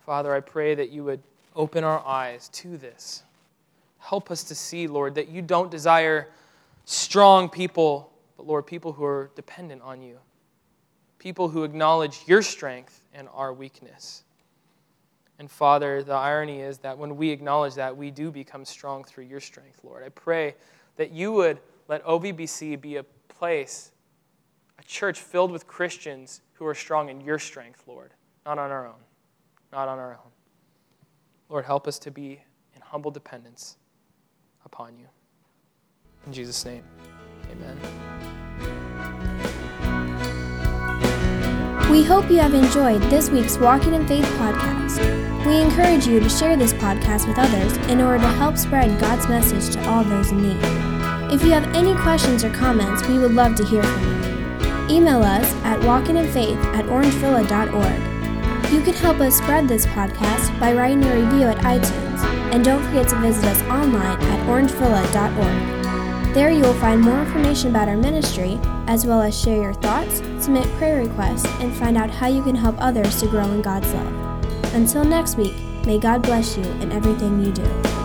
Father, 0.07 0.35
I 0.35 0.41
pray 0.41 0.75
that 0.75 0.89
you 0.89 1.05
would 1.05 1.21
open 1.55 1.85
our 1.85 2.03
eyes 2.07 2.49
to 2.49 2.79
this 2.79 3.25
Help 3.99 4.31
us 4.31 4.43
to 4.45 4.55
see, 4.55 4.87
Lord, 4.87 5.15
that 5.17 5.29
you 5.29 5.43
don't 5.43 5.71
desire 5.71 6.29
strong 6.87 7.51
people, 7.51 8.11
but, 8.39 8.47
Lord, 8.47 8.67
people 8.67 8.95
who 8.95 9.05
are 9.05 9.31
dependent 9.37 9.83
on 9.83 10.01
you, 10.01 10.17
people 11.19 11.51
who 11.51 11.65
acknowledge 11.65 12.21
your 12.27 12.41
strength 12.41 13.03
and 13.13 13.29
our 13.35 13.53
weakness. 13.53 14.23
And 15.39 15.51
Father, 15.51 16.03
the 16.03 16.15
irony 16.15 16.63
is 16.63 16.79
that 16.79 16.97
when 16.97 17.19
we 17.19 17.29
acknowledge 17.29 17.75
that, 17.75 17.95
we 17.95 18.11
do 18.11 18.31
become 18.31 18.65
strong 18.65 19.05
through 19.05 19.25
your 19.25 19.41
strength, 19.41 19.81
Lord. 19.85 20.03
I 20.03 20.09
pray 20.09 20.55
that 20.97 21.11
you 21.11 21.33
would 21.33 21.61
let 21.89 22.05
OVBC 22.05 22.81
be 22.81 22.97
a 22.97 23.05
place, 23.29 23.93
a 24.79 24.83
church 24.85 25.21
filled 25.21 25.51
with 25.51 25.67
Christians 25.67 26.43
who 26.55 26.67
are 26.67 26.75
strong 26.75 27.09
in 27.09 27.21
your 27.21 27.39
strength, 27.39 27.85
Lord, 27.87 28.13
not 28.45 28.59
on 28.59 28.71
our 28.71 28.87
own. 28.87 29.01
Not 29.73 29.89
on 29.89 29.99
our 29.99 30.13
own. 30.13 30.31
Lord, 31.49 31.65
help 31.65 31.87
us 31.87 31.99
to 32.01 32.11
be 32.11 32.43
in 32.75 32.83
humble 32.83 33.11
dependence 33.11 33.77
upon 34.65 34.97
you. 34.97 35.07
In 36.27 36.33
Jesus' 36.33 36.65
name, 36.65 36.85
amen. 37.51 37.79
We 41.89 42.05
hope 42.05 42.31
you 42.31 42.39
have 42.39 42.55
enjoyed 42.55 43.01
this 43.03 43.31
week's 43.31 43.57
Walking 43.59 43.95
in 43.95 44.07
Faith 44.07 44.25
podcast. 44.39 44.99
We 45.47 45.61
encourage 45.61 46.07
you 46.07 46.21
to 46.21 46.29
share 46.29 46.57
this 46.57 46.73
podcast 46.73 47.27
with 47.27 47.39
others 47.39 47.77
in 47.89 48.01
order 48.01 48.23
to 48.23 48.29
help 48.29 48.57
spread 48.57 49.01
God's 49.01 49.29
message 49.29 49.73
to 49.75 49.89
all 49.89 50.05
those 50.05 50.33
in 50.33 50.43
need. 50.43 50.59
If 51.33 51.43
you 51.45 51.51
have 51.51 51.75
any 51.75 51.95
questions 51.95 52.45
or 52.45 52.51
comments, 52.51 53.07
we 53.09 53.19
would 53.19 53.33
love 53.33 53.55
to 53.57 53.65
hear 53.65 53.83
from 53.83 54.05
you. 54.05 54.97
Email 54.97 55.23
us 55.23 55.53
at 55.65 55.79
walkinginfaith 55.81 56.63
at 56.75 56.85
orangevilla.org. 56.87 58.73
You 58.73 58.83
can 58.83 58.95
help 58.95 59.21
us 59.21 59.39
spread 59.39 59.69
this 59.69 59.87
podcast 59.87 60.59
by 60.61 60.73
writing 60.73 61.05
a 61.05 61.15
review 61.15 61.47
at 61.47 61.59
iTunes 61.59 62.21
and 62.53 62.65
don't 62.65 62.85
forget 62.85 63.09
to 63.09 63.17
visit 63.17 63.45
us 63.45 63.63
online 63.63 64.21
at 64.21 64.47
orangevilla.org. 64.47 66.35
There 66.35 66.51
you 66.51 66.63
will 66.63 66.75
find 66.75 67.01
more 67.01 67.21
information 67.23 67.71
about 67.71 67.89
our 67.89 67.97
ministry, 67.97 68.61
as 68.87 69.05
well 69.05 69.21
as 69.21 69.37
share 69.37 69.61
your 69.61 69.75
thoughts, 69.75 70.21
submit 70.51 70.79
prayer 70.79 70.97
requests, 70.97 71.47
and 71.61 71.73
find 71.73 71.97
out 71.97 72.11
how 72.11 72.27
you 72.27 72.43
can 72.43 72.57
help 72.57 72.75
others 72.79 73.21
to 73.21 73.29
grow 73.29 73.53
in 73.53 73.63
God's 73.63 73.93
love. 73.93 74.75
Until 74.75 75.05
next 75.05 75.37
week, 75.37 75.55
may 75.87 75.97
God 75.97 76.23
bless 76.23 76.57
you 76.57 76.65
in 76.65 76.91
everything 76.91 77.41
you 77.41 77.53
do. 77.53 78.00